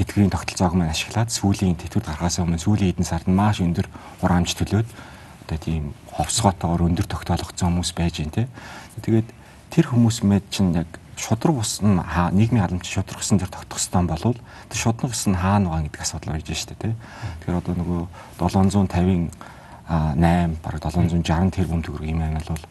тэтгэврийн 0.00 0.32
тогтолцоог 0.32 0.72
маань 0.72 0.96
ашиглаад 0.96 1.28
сүүлийн 1.28 1.76
тэтгэврд 1.76 2.08
гаргахаас 2.08 2.40
өмнө 2.40 2.56
сүүлийн 2.56 2.96
хэдэн 2.96 3.04
сард 3.04 3.28
маш 3.28 3.60
өндөр 3.60 3.84
хураамж 4.24 4.56
төлөөд 4.56 4.88
одоо 4.88 5.58
тийм 5.60 5.92
ховсгоотойгоор 6.16 6.88
өндөр 6.88 7.04
тогтоолгоцсон 7.04 7.68
хүмүүс 7.68 7.92
байж 7.92 8.24
байна 8.24 8.32
те. 8.32 8.44
Тэгээд 9.04 9.28
тэр 9.68 9.92
хүмүүс 9.92 10.24
мэд 10.24 10.48
чинь 10.48 10.72
яг 10.72 10.88
шудраг 11.20 11.60
ус 11.60 11.84
нь 11.84 12.00
нийгмийн 12.00 12.64
халамж 12.64 12.88
шудраг 12.88 13.20
усан 13.20 13.36
дээр 13.36 13.52
тогтох 13.52 13.76
стан 13.76 14.08
болвол 14.08 14.40
тэр 14.72 14.80
шудраг 14.80 15.12
ус 15.12 15.28
нь 15.28 15.36
хаана 15.36 15.68
байгаа 15.68 15.84
гэдэг 15.84 16.00
асуудал 16.00 16.32
байж 16.32 16.48
штэ 16.48 16.80
тий. 16.80 16.96
Тэгэхээр 17.44 17.60
одоо 17.60 17.74
нөгөө 17.76 18.00
750-ын 18.40 19.28
8 19.92 20.56
бараг 20.64 20.80
760 20.80 21.52
тэрбум 21.52 21.84
төгрөг 21.84 22.08
юм 22.08 22.24
байна 22.24 22.40
бол 22.40 22.64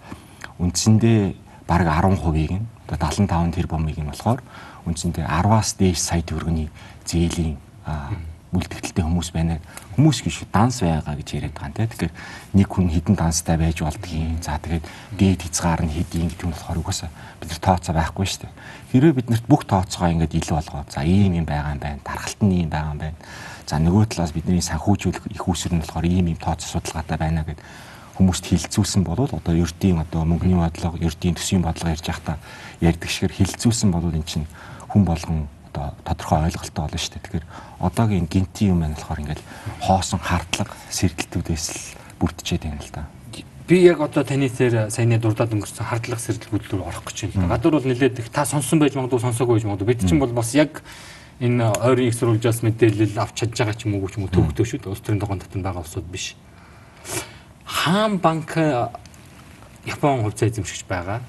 үндсэндээ 0.61 1.19
бараг 1.65 1.87
10%ийг 1.89 2.51
нь 2.61 2.65
одоо 2.87 3.09
75 3.09 3.55
тэрбумыг 3.57 3.97
нь 3.97 4.09
болохоор 4.09 4.45
үндсэндээ 4.85 5.25
10-аас 5.25 5.75
дээш 5.81 5.99
сая 5.99 6.21
төгрөгийн 6.21 6.69
зээлийн 7.05 7.57
үлдэгдэлтэй 8.51 9.03
хүмүүс 9.07 9.31
байна. 9.31 9.63
Хүмүүс 9.95 10.27
гэж 10.27 10.51
данс 10.51 10.83
байгаа 10.83 11.15
гэж 11.15 11.29
яриад 11.39 11.55
байгаа 11.55 11.71
те. 11.71 11.87
Тэгэхээр 11.87 12.13
нэг 12.59 12.67
хүн 12.67 12.91
хідэн 12.91 13.15
данстай 13.15 13.55
байж 13.55 13.79
болдгийн. 13.79 14.43
За 14.43 14.59
тэгээд 14.59 14.83
дээд 15.15 15.39
хязгаар 15.47 15.87
нь 15.87 15.95
хэдийн 15.95 16.27
гэдэг 16.27 16.47
нь 16.51 16.51
болохоор 16.51 16.83
угаасаа 16.83 17.09
бид 17.39 17.47
нар 17.47 17.61
тооцоо 17.63 17.95
байхгүй 17.95 18.27
шүү 18.27 18.43
дээ. 18.43 18.53
Хэрвээ 18.91 19.17
биднэрт 19.23 19.45
бүх 19.47 19.63
тооцоогоо 19.63 20.11
ингээд 20.11 20.35
илүү 20.35 20.55
болгоод 20.59 20.91
за 20.91 21.07
ийм 21.07 21.31
юм 21.39 21.47
байгаа 21.47 21.71
юм 21.71 21.79
байна. 21.79 22.03
Даргалт 22.03 22.41
нь 22.43 22.55
ийм 22.59 22.67
байгаа 22.67 22.91
юм 22.91 22.99
байна. 22.99 23.19
За 23.63 23.79
нөгөө 23.79 24.03
талаас 24.11 24.35
бидний 24.35 24.59
санхүүжүүлэх 24.59 25.31
их 25.31 25.47
усэр 25.47 25.71
нь 25.71 25.79
болохоор 25.79 26.05
ийм 26.11 26.27
ийм 26.27 26.39
тооцоо 26.43 26.75
судалгаатай 26.75 27.15
байна 27.15 27.47
гэд 27.47 27.59
хүмүүст 28.17 28.45
хилцүүлсэн 28.47 29.03
бол 29.03 29.23
одоо 29.23 29.53
ердийн 29.55 29.99
одоо 30.03 30.25
мөнгөний 30.25 30.59
бодлого, 30.59 30.97
ердийн 30.99 31.35
төсвийн 31.35 31.63
бодлого 31.63 31.93
ярьж 31.95 32.05
байхдаа 32.05 32.37
ярьдаг 32.81 33.09
шигээр 33.09 33.37
хилцүүлсэн 33.37 33.89
бол 33.91 34.11
эн 34.11 34.23
чинь 34.23 34.47
хүн 34.91 35.05
болгон 35.05 35.47
одоо 35.71 35.95
тодорхой 36.03 36.51
ойлголттой 36.51 36.83
болно 36.83 36.99
шүү 36.99 37.13
дээ. 37.15 37.23
Тэгэхээр 37.23 37.47
одоогийн 37.79 38.27
гинти 38.27 38.67
юм 38.67 38.83
байна 38.83 38.95
болохоор 38.95 39.23
ингээл 39.23 39.47
хоосон 39.79 40.19
хардлага 40.19 40.75
сэргэлтүүдээс 40.91 41.65
л 41.71 41.79
бүрдчихэд 42.19 42.63
байна 42.67 42.83
л 42.83 42.91
да. 42.91 43.07
Би 43.67 43.87
яг 43.87 44.01
одоо 44.03 44.23
таны 44.27 44.51
дээр 44.51 44.91
саяны 44.91 45.15
дурдаад 45.15 45.55
өнгөрсөн 45.55 45.87
хардлага 45.87 46.19
сэрдэл 46.19 46.51
хөдлөөр 46.51 46.91
орох 46.91 47.07
гэж 47.07 47.31
байна. 47.31 47.55
Гадуур 47.55 47.79
бол 47.79 47.87
нэлээд 47.87 48.19
их 48.19 48.29
та 48.29 48.43
сонсон 48.43 48.83
байж 48.83 48.99
магадгүй 48.99 49.23
сонсоогүй 49.23 49.63
байж 49.63 49.65
магадгүй. 49.65 49.87
Бид 49.95 50.03
чинь 50.03 50.19
бол 50.19 50.35
бас 50.35 50.51
яг 50.51 50.83
энэ 51.39 51.71
ойрын 51.79 52.11
их 52.11 52.15
сурвалжаас 52.19 52.67
мэдээлэл 52.67 53.15
авч 53.15 53.47
чадж 53.47 53.55
байгаа 53.55 53.75
ч 53.79 53.87
юм 53.87 53.95
уу 53.95 54.11
ч 54.11 54.19
юм 54.19 54.27
уу 54.27 54.33
төвөгтэй 54.35 54.65
шүү 54.67 54.79
дээ. 54.83 54.91
Улс 54.91 54.99
төрийн 54.99 55.23
тогоон 55.23 55.39
татвар 55.39 55.63
байгаа 55.63 55.81
улсууд 55.87 56.07
биш. 56.11 56.35
Хаан 57.71 58.19
банк 58.19 58.57
Япон 59.85 60.21
хувьцаа 60.21 60.49
эзэмшигч 60.49 60.85
байгаа. 60.85 61.21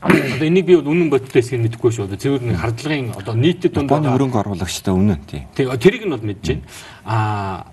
Одоо 0.00 0.46
энийг 0.46 0.66
би 0.66 0.76
бол 0.76 0.92
үнэн 0.92 1.10
бодтой 1.10 1.42
хэсгийг 1.42 1.60
мэдэхгүй 1.64 1.90
шүү. 1.92 2.16
Цэвэр 2.16 2.42
нэг 2.44 2.56
хардлагын 2.60 3.12
одоо 3.16 3.34
нийтэд 3.34 3.74
дунд 3.74 3.90
Японы 3.90 4.12
хөрөнгө 4.12 4.38
оруулагчтай 4.40 4.94
үнэн 4.94 5.20
тий. 5.26 5.42
Тий, 5.56 5.66
тэрийг 5.66 6.06
нь 6.06 6.14
бол 6.14 6.24
мэдж 6.24 6.46
байна. 6.46 6.62
Аа 7.04 7.66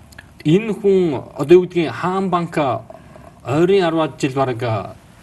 энэ 0.44 0.74
хүн 0.74 1.24
одоо 1.38 1.54
юу 1.56 1.64
гэдгийг 1.68 1.92
Хаан 1.92 2.30
банк 2.30 2.58
ойрын 2.58 3.84
10-аад 3.86 4.20
жил 4.20 4.34
бараг 4.34 4.62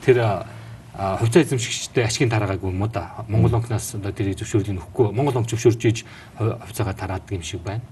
тэр 0.05 0.47
хувьцаа 0.95 1.43
эзэмшигчтэй 1.43 2.05
ашигын 2.07 2.31
тараагаагүй 2.31 2.71
юм 2.71 2.83
уу 2.83 2.88
да. 2.88 3.27
Монгол 3.29 3.59
банкнаас 3.59 3.99
одоо 3.99 4.12
тэрийг 4.12 4.38
зөвшөөрлийг 4.38 4.79
өгөхгүй. 4.79 5.12
Монгол 5.12 5.35
банк 5.43 5.51
зөвшөөрж 5.51 5.83
ийж 5.85 6.05
хувьцаагаа 6.38 6.95
тараадаг 6.95 7.33
юм 7.35 7.43
шиг 7.43 7.61
байна. 7.61 7.83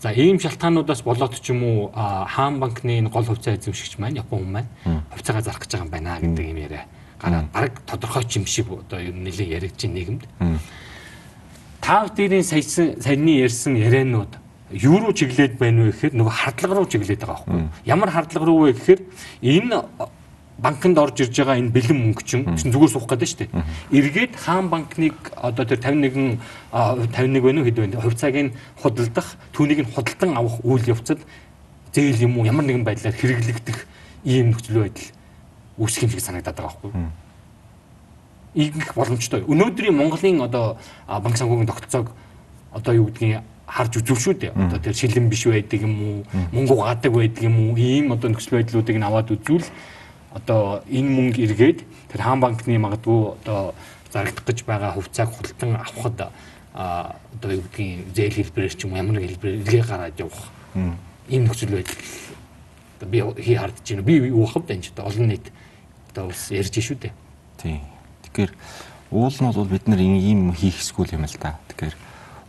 За 0.00 0.12
ийм 0.16 0.40
шалтгаануудаас 0.40 1.02
болоод 1.04 1.36
ч 1.36 1.52
юм 1.52 1.60
уу 1.62 1.92
Хаан 1.92 2.56
банкны 2.56 3.04
гол 3.12 3.24
хувьцаа 3.24 3.60
эзэмшигч 3.60 4.00
маань 4.00 4.16
Япон 4.16 4.48
хүн 4.48 4.52
маань 4.52 4.68
хувьцаагаа 5.12 5.44
зарах 5.44 5.60
гэж 5.60 5.76
байгаа 5.76 5.84
юм 5.84 5.92
байна 5.92 6.16
гэдэг 6.24 6.46
юм 6.48 6.56
яриа. 6.56 6.84
Гараа 7.20 7.44
баг 7.52 7.84
тодорхой 7.84 8.24
ч 8.24 8.40
юм 8.40 8.46
шиг 8.46 8.72
одоо 8.72 8.96
ер 8.96 9.12
нь 9.12 9.28
нэлээд 9.28 9.52
яригдж 9.60 9.84
нийгэмд. 9.84 10.24
Та 11.84 12.08
бүдэрийн 12.08 12.44
саясан 12.48 12.96
саяны 12.96 13.44
ярьсан 13.44 13.76
ярианууд 13.76 14.40
юу 14.72 15.04
руу 15.04 15.12
чиглээд 15.12 15.60
байна 15.60 15.84
вэ 15.84 15.92
гэхээр 15.92 16.16
нөгөө 16.16 16.32
хардлага 16.32 16.74
руу 16.80 16.88
чиглээд 16.88 17.20
байгаа 17.20 17.44
байхгүй. 17.44 17.68
Ямар 17.84 18.10
хардлага 18.10 18.46
руу 18.48 18.58
вэ 18.64 18.72
гэхээр 18.72 19.00
энэ 19.44 19.84
банкнд 20.60 20.98
орж 20.98 21.20
ирж 21.24 21.36
байгаа 21.40 21.56
энэ 21.56 21.72
бэлэн 21.72 21.98
мөнгө 21.98 22.22
чинь 22.24 22.44
зүгээр 22.72 22.92
суух 22.92 23.08
гэдэг 23.08 23.28
шүү 23.28 23.40
дээ. 23.48 23.64
Эргээд 23.96 24.34
хаан 24.36 24.68
банкныг 24.68 25.16
одоо 25.34 25.64
тэр 25.64 25.80
51 25.80 26.36
51 26.70 27.40
байна 27.40 27.60
уу 27.60 27.66
хэд 27.66 27.78
байна 27.80 28.00
хувьцааг 28.00 28.36
нь 28.36 28.52
худалдах, 28.76 29.28
түүнийг 29.56 29.80
нь 29.82 29.92
худалдан 29.92 30.36
авах 30.36 30.60
үйл 30.60 30.84
явцад 30.92 31.24
зээл 31.92 32.28
юм 32.28 32.38
уу 32.38 32.44
ямар 32.44 32.64
нэгэн 32.68 32.84
байдлаар 32.84 33.16
хэрэглэгдэх 33.16 33.78
ийм 34.24 34.52
нөхцөл 34.52 34.84
байдал 34.84 35.08
үүсэх 35.80 36.04
юм 36.04 36.10
шиг 36.12 36.20
санагдаад 36.20 36.56
байгаа 36.56 36.76
байхгүй 36.76 36.90
юу? 36.92 37.08
Игэх 38.54 38.94
боломжтой. 38.94 39.40
Өнөөдрийн 39.48 39.96
Монголын 39.96 40.44
одоо 40.44 40.76
банк 41.08 41.36
санхүүгийн 41.40 41.70
тогтолцоог 41.70 42.12
одоо 42.72 42.94
юу 42.94 43.08
гэдгийг 43.08 43.42
харж 43.70 44.02
үзв 44.02 44.18
шүү 44.18 44.34
дээ. 44.34 44.52
Одоо 44.54 44.78
тэр 44.82 44.94
шилэн 44.94 45.30
биш 45.30 45.46
байдаг 45.46 45.80
юм 45.80 45.94
уу, 46.02 46.18
мөнгө 46.52 46.74
угаадаг 46.74 47.12
байдаг 47.14 47.42
юм 47.46 47.70
уу, 47.70 47.78
ийм 47.78 48.12
одоо 48.12 48.30
нөхцөл 48.30 48.58
байдлуудыг 48.58 48.96
нь 48.98 49.06
аваад 49.06 49.30
үзвэл 49.30 49.66
одоо 50.34 50.82
энэ 50.90 51.10
мөнгө 51.10 51.40
эргээд 51.46 51.78
тэр 52.10 52.20
хаан 52.22 52.40
банкны 52.40 52.78
магадгүй 52.78 53.20
одоо 53.42 53.74
зарагдах 54.12 54.44
гэж 54.46 54.58
байгаа 54.64 54.94
хувьцааг 54.94 55.30
худалдан 55.34 55.76
авахд 55.76 56.20
одоо 56.74 57.50
юу 57.50 57.62
гэдгийг 57.66 58.14
зээл 58.14 58.38
хэлбэрээр 58.38 58.74
ч 58.74 58.86
юм 58.86 58.94
ямар 58.94 59.18
нэг 59.18 59.26
хэлбэрээр 59.30 59.60
илгээ 59.62 59.84
гараад 59.86 60.20
явах 60.20 60.50
ийм 61.30 61.44
нөхцөл 61.46 61.74
байдал 61.74 61.98
би 63.06 63.22
хий 63.42 63.56
хардж 63.56 63.86
байна. 63.90 64.02
Би 64.02 64.16
юу 64.28 64.46
хав 64.46 64.66
дэнч 64.66 64.92
одоо 64.92 65.06
олон 65.06 65.28
нийт 65.28 65.52
одоо 66.10 66.28
бас 66.28 66.50
ярьж 66.50 66.74
шүү 66.74 66.98
дээ. 66.98 67.12
Тийм. 67.62 67.80
Тэгэхээр 68.22 68.52
уул 69.10 69.32
нь 69.32 69.52
бол 69.52 69.64
бид 69.64 69.88
нар 69.88 69.98
ийм 69.98 70.52
хийх 70.52 70.78
эсвэл 70.78 71.14
юм 71.14 71.24
л 71.24 71.36
да. 71.40 71.56
Тэгэхээр 71.68 71.96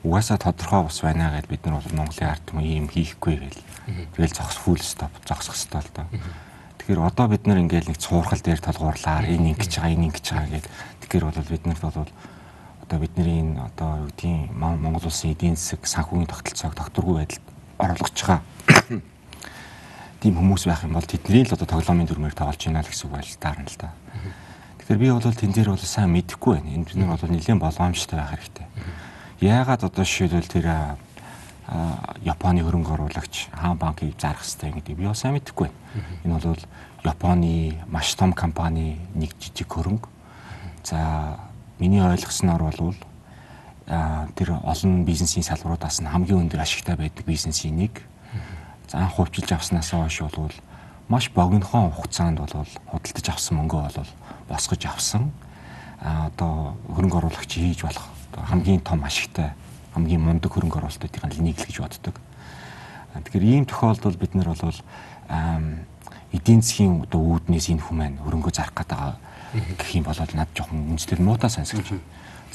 угаасаа 0.03 0.37
тодорхой 0.37 0.85
ус 0.85 1.01
байна 1.01 1.31
гэж 1.37 1.47
бид 1.47 1.65
нар 1.65 1.79
бол 1.79 1.95
Монголын 1.95 2.29
ард 2.29 2.43
түмэн 2.45 2.65
ийм 2.65 2.87
хийхгүй 2.89 3.35
гэл. 3.37 3.63
Тэгэл 4.17 4.35
зогс 4.35 4.57
фул 4.57 4.77
стоп 4.81 5.11
зогсох 5.25 5.55
хэрэгтэй 5.55 5.81
л 5.81 5.93
доо. 5.95 6.05
Тэгэхээр 6.81 6.97
одоо 7.05 7.29
бид 7.29 7.45
нар 7.45 7.61
ингээл 7.61 7.93
нэг 7.93 8.01
цуурхал 8.01 8.41
дээр 8.41 8.57
толгуурлаар 8.57 9.29
энэ 9.29 9.53
ингэж 9.53 9.69
байгаа 9.77 9.93
энэ 9.93 10.05
ингэж 10.09 10.25
байгаа 10.33 10.49
гэдэг. 10.49 10.73
Тэгэхээр 11.05 11.25
бол 11.29 11.53
бид 11.53 11.65
нарт 11.69 11.83
бол 11.85 12.09
одоо 12.81 12.97
бидний 12.97 13.37
энэ 13.37 13.61
одоо 13.69 13.89
юу 14.01 14.09
гэдгийг 14.09 14.49
Монгол 14.57 15.05
улсын 15.05 15.37
эдийн 15.37 15.53
засаг 15.53 15.85
санхүүгийн 15.85 16.25
тогтолцоог 16.25 16.73
докторгүй 16.73 17.15
байдалд 17.21 17.45
оруулах 17.77 18.09
байгаа. 18.17 18.41
Тийм 20.25 20.33
хүмүүс 20.41 20.65
байх 20.65 20.81
юм 20.81 20.97
бол 20.97 21.05
тэдний 21.05 21.45
л 21.45 21.53
одоо 21.53 21.69
тоглоомын 21.69 22.09
дүрмээр 22.09 22.33
тоглож 22.33 22.57
байна 22.65 22.81
л 22.81 22.89
гэсэн 22.89 23.05
үг 23.05 23.13
байлтаар 23.13 23.57
нь 23.61 23.69
л 23.69 23.77
да. 23.77 23.93
Тэгэхээр 24.81 25.01
би 25.05 25.07
бол 25.13 25.21
тэн 25.37 25.53
дээр 25.53 25.69
бол 25.77 25.85
сайн 25.85 26.09
мэдэхгүй 26.17 26.65
байна. 26.65 26.81
Энэ 26.81 26.85
бид 26.89 26.97
нар 26.97 27.13
бол 27.13 27.29
нэлээд 27.29 27.61
боломжтой 27.61 28.17
байх 28.17 28.33
хэрэгтэй. 28.41 28.65
Яагаад 29.45 29.85
одоо 29.85 30.01
жишээлбэл 30.01 30.49
тэр 30.49 30.65
Японы 32.27 32.65
хөрөнгө 32.67 32.91
оруулагч 32.99 33.47
хаан 33.55 33.77
банкыг 33.79 34.19
зарах 34.19 34.43
хэрэгтэй 34.43 34.71
гэдэг 34.75 34.95
би 34.99 35.07
бас 35.07 35.23
сайн 35.23 35.39
мэдэхгүй. 35.39 35.71
Энэ 36.27 36.36
бол 36.36 36.60
Японы 37.07 37.79
маш 37.88 38.12
том 38.19 38.34
компани 38.34 38.99
нэг 39.15 39.31
жижиг 39.39 39.71
хөрөнгө. 39.71 40.10
За 40.84 41.39
миний 41.79 42.03
ойлгосноор 42.03 42.75
бол 42.75 42.95
тэр 44.36 44.60
олон 44.67 45.05
бизнесийн 45.05 45.47
салбаруудаас 45.47 46.03
нь 46.03 46.12
хамгийн 46.12 46.43
өндөр 46.51 46.60
ашигтай 46.60 46.99
байдаг 46.99 47.25
бизнесийн 47.25 47.79
нэг. 47.79 48.03
За 48.91 49.07
анх 49.07 49.15
хувьчилж 49.15 49.55
авснаас 49.55 49.95
хойш 49.95 50.21
бол 50.27 50.51
маш 51.07 51.31
богинохон 51.31 51.91
хугацаанд 51.91 52.39
бол 52.43 52.67
худалдаж 52.91 53.29
авсан 53.31 53.63
мөнгөө 53.63 53.95
бол 53.95 54.12
босгож 54.49 54.86
авсан. 54.91 55.31
А 56.03 56.27
одоо 56.27 56.75
хөрөнгө 56.91 57.17
оруулагч 57.17 57.55
хийж 57.55 57.88
болох 57.88 58.12
хамгийн 58.36 58.84
том 58.84 59.03
ашигтай 59.03 59.55
хамгийн 59.95 60.21
мундаг 60.21 60.51
хөрөнгө 60.51 60.80
оруулалтуудын 60.80 61.43
нэг 61.43 61.58
л 61.60 61.67
гэж 61.67 61.77
боддог. 61.82 62.15
Тэгэхээр 63.12 63.43
ийм 63.43 63.65
тохиолдолд 63.67 64.17
бид 64.19 64.34
нар 64.36 64.56
бол 64.56 64.80
эдийн 66.32 66.62
засгийн 66.63 67.04
одоо 67.04 67.19
үүднээс 67.19 67.67
энэ 67.75 67.84
хүмүүс 67.84 68.23
хөрөнгө 68.23 68.51
зарах 68.56 68.75
гэдэг 68.75 68.99
гэх 69.75 69.91
юм 69.99 70.08
бол 70.08 70.15
над 70.15 70.49
жоохон 70.56 70.95
үнэхээр 70.95 71.19
муутай 71.19 71.51
сонсогч. 71.51 71.99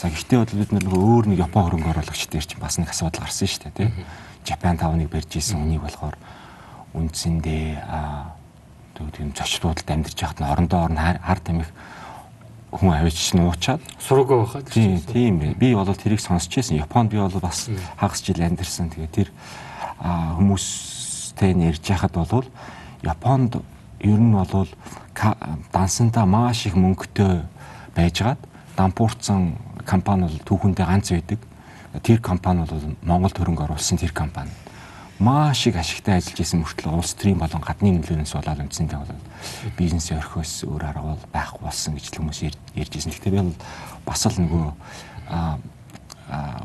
За 0.00 0.08
гэхдээ 0.08 0.38
бол 0.40 0.60
бид 0.64 0.72
нар 0.72 0.84
нөгөө 0.88 1.02
өөр 1.04 1.26
нэг 1.32 1.44
Япон 1.44 1.64
хөрөнгө 1.68 1.92
оруулагч 1.92 2.28
дээр 2.32 2.44
чинь 2.48 2.60
бас 2.60 2.80
нэг 2.80 2.88
асуудал 2.88 3.28
гарсан 3.28 3.48
шүү 3.48 3.68
дээ 3.68 3.92
тий. 3.92 4.04
Japan 4.48 4.80
5-ыг 4.80 5.12
барьж 5.12 5.36
исэн 5.36 5.60
үнийг 5.60 5.84
болохоор 5.84 6.16
үндсэндээ 6.96 7.84
аа 7.84 8.32
тийм 8.96 9.32
зочдлуудад 9.36 9.84
амьдарч 9.84 10.16
байхад 10.16 10.40
нь 10.40 10.48
орондоо 10.48 10.80
орн 10.88 10.96
хар 10.96 11.40
тамхи 11.44 11.68
хүн 12.70 12.92
авчиж 12.92 13.34
нуучаад 13.38 13.80
сургуу 13.98 14.44
байхад 14.44 14.70
тийм 14.70 15.00
тийм 15.00 15.38
би 15.54 15.74
бол 15.74 15.86
тэрийг 15.86 16.20
сонсч 16.20 16.50
байсан. 16.50 16.76
Японд 16.76 17.10
би 17.10 17.18
бол 17.18 17.40
бас 17.40 17.70
хагас 17.96 18.22
жил 18.22 18.42
амьдарсан. 18.42 18.90
Тэгээ 18.90 19.12
тэр 19.12 19.28
хүмүүстэй 20.02 21.54
нэрж 21.54 21.82
яхад 21.88 22.12
бол 22.18 22.44
Японд 23.02 23.62
ер 24.00 24.20
нь 24.20 24.34
бол 24.34 24.68
дансантаа 25.72 26.26
маш 26.26 26.66
их 26.66 26.74
мөнгөтэй 26.74 27.46
байжгаад 27.94 28.38
дампуурсан 28.76 29.56
компани 29.86 30.26
бол 30.26 30.42
түүхэндээ 30.44 30.86
ганц 30.86 31.10
байдаг. 31.14 31.40
Тэр 32.02 32.20
компани 32.20 32.66
бол 32.66 32.96
Монгол 33.02 33.32
хөрөнгө 33.32 33.64
оруулсан 33.64 33.96
тэр 33.96 34.12
компани 34.12 34.50
маш 35.18 35.66
их 35.66 35.76
ашигтай 35.76 36.20
ажиллаж 36.20 36.40
исэн 36.44 36.60
мөртлөө 36.60 36.92
улс 37.00 37.16
төрийн 37.16 37.40
болон 37.40 37.64
гадны 37.64 37.96
нөлөөнөөс 37.96 38.36
болоод 38.36 38.60
үндсэндээ 38.68 39.00
бол 39.00 39.16
бизнес 39.78 40.12
орхиос 40.12 40.68
өөр 40.68 40.82
арга 40.92 41.16
бол 41.16 41.24
байхгүй 41.32 41.62
болсон 41.64 41.96
гэж 41.96 42.12
хүмүүс 42.20 42.40
ярьж 42.76 42.92
ирсэн. 42.92 43.12
Гэхдээ 43.16 43.32
би 43.32 43.40
бол 43.40 43.56
бас 44.04 44.26
л 44.28 44.36
нөгөө 44.36 44.64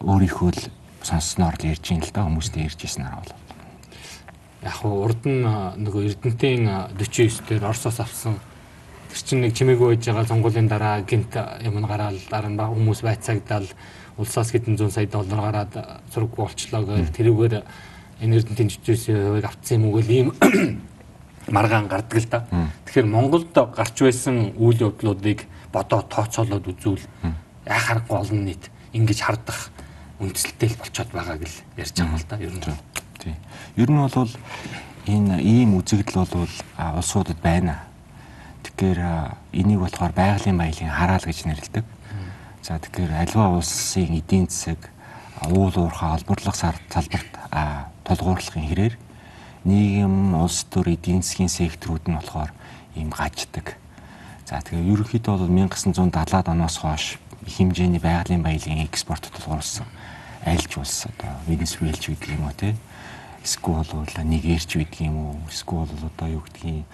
өөрийнхөө 0.04 0.52
л 0.52 0.62
сонссноор 1.00 1.56
л 1.56 1.70
ярьж 1.72 1.86
ин 1.96 2.04
л 2.04 2.12
да 2.12 2.28
хүмүүстэй 2.28 2.68
ярьж 2.68 2.80
ирсэн 2.84 3.08
арга 3.08 3.24
бол. 3.24 3.40
Яг 4.68 4.76
хуу 4.84 5.00
урд 5.08 5.24
нь 5.24 5.48
нөгөө 5.48 6.02
Эрдэнтийн 6.12 6.92
49 7.00 7.48
дээр 7.48 7.72
Оросоос 7.72 8.04
авсан 8.04 8.36
тэр 9.08 9.20
чинь 9.24 9.42
нэг 9.48 9.56
чимээгүй 9.56 9.96
байж 9.96 10.12
байгаа 10.12 10.28
сонгуулийн 10.28 10.68
дараа 10.68 11.00
гинт 11.08 11.32
юм 11.64 11.80
гараал 11.88 12.20
дараа 12.28 12.52
нь 12.52 12.60
хүмүүс 12.60 13.00
байцаагдал 13.00 13.68
улсаас 14.20 14.52
хэдэн 14.52 14.76
зуун 14.76 14.92
сая 14.92 15.08
доллар 15.08 15.40
гараад 15.40 16.04
зурггүй 16.12 16.46
болчлоо 16.46 16.84
гэж 16.84 17.10
тэрүүгээр 17.16 17.56
энэ 18.22 18.38
эрдэнтийн 18.38 18.70
жижигсэн 18.70 19.18
хувийг 19.18 19.46
автсан 19.50 19.82
юм 19.82 19.84
уу 19.90 19.98
гэл 19.98 20.14
ийм 20.14 20.30
маргаан 21.56 21.88
гардаг 21.90 22.20
л 22.22 22.30
да. 22.30 22.46
Тэгэхээр 22.86 23.08
Монголд 23.10 23.50
гарч 23.52 23.98
байсан 23.98 24.54
үйл 24.62 24.94
явдлуудыг 24.94 25.50
бодоо 25.74 26.06
тооцоолоод 26.06 26.70
үзвэл 26.70 27.02
яа 27.66 27.80
харахгүй 27.82 28.18
олон 28.18 28.46
нийт 28.46 28.70
ингэж 28.94 29.20
хардах 29.26 29.74
үндсэлтэй 30.22 30.70
л 30.70 30.78
болчиход 30.78 31.12
байгааг 31.12 31.42
л 31.42 31.58
ярьж 31.82 31.96
байгаа 31.98 32.14
юм 32.14 32.16
л 32.22 32.28
да. 32.30 32.38
Ер 32.38 32.54
нь. 32.54 32.62
Тийм. 33.18 33.36
Ер 33.76 33.90
нь 33.90 33.98
бол 33.98 34.30
энэ 35.10 35.42
ийм 35.42 35.82
үзэгдэл 35.82 36.22
бол 36.30 36.50
улсуудад 36.78 37.42
байна. 37.42 37.90
Тэгэхээр 38.62 39.00
энийг 39.58 39.80
болохоор 39.82 40.14
байгалийн 40.14 40.58
баялаг 40.58 40.94
хараал 40.94 41.26
гэж 41.26 41.50
нэрлэдэг. 41.50 41.86
За 42.62 42.78
тэгэхээр 42.78 43.26
альва 43.26 43.58
улсын 43.58 44.14
эдийн 44.22 44.46
засаг 44.46 44.78
уул 45.50 45.74
уурхай 45.74 46.14
олборлох 46.14 46.56
салбарт 46.56 47.34
тулгуурлахын 48.16 48.68
хэрээр 48.68 48.96
нийгэм, 49.64 50.36
улс 50.36 50.68
төр, 50.68 50.92
эдийн 50.96 51.24
засгийн 51.24 51.50
секторууд 51.50 52.06
нь 52.10 52.18
болохоор 52.18 52.52
ийм 52.96 53.10
гаждаг. 53.10 53.78
За 54.46 54.60
тэгээ 54.60 54.92
ерөнхийдөө 54.92 55.36
бол 55.38 55.48
1970-аад 55.48 56.48
оноос 56.52 56.78
хойш 56.82 57.20
их 57.48 57.56
хэмжээний 57.56 58.04
байгалийн 58.04 58.44
баялагын 58.44 58.84
экспорт 58.84 59.32
тулгуурласан 59.32 59.88
аль 60.46 60.66
ч 60.66 60.78
улс 60.78 61.06
одоо 61.06 61.32
Венесуэлч 61.48 62.10
гэдэг 62.10 62.36
юм 62.36 62.50
уу 62.50 62.56
те 62.58 62.76
эсвэл 63.44 63.86
бол 63.86 64.06
нэг 64.26 64.46
эрч 64.46 64.76
байдаг 64.78 65.02
юм 65.02 65.18
уу? 65.18 65.40
Эсвэл 65.50 65.86
бол 65.86 66.06
одоо 66.10 66.28
юу 66.30 66.44
гэдгийг 66.46 66.86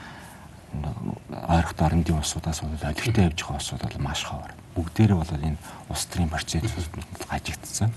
ойрхот 1.48 1.82
орндын 1.82 2.20
улсуудаас 2.20 2.62
бол 2.62 2.84
олигтой 2.84 3.24
явж 3.24 3.40
байгаа 3.44 3.58
улсууд 3.58 3.82
бол 3.84 4.04
маш 4.04 4.24
ховор. 4.24 4.52
Бүгдээрээ 4.76 5.18
бол 5.18 5.32
энэ 5.32 5.58
улс 5.90 6.06
төрийн 6.06 6.30
процессыг 6.30 6.92
гажигдсан. 7.30 7.92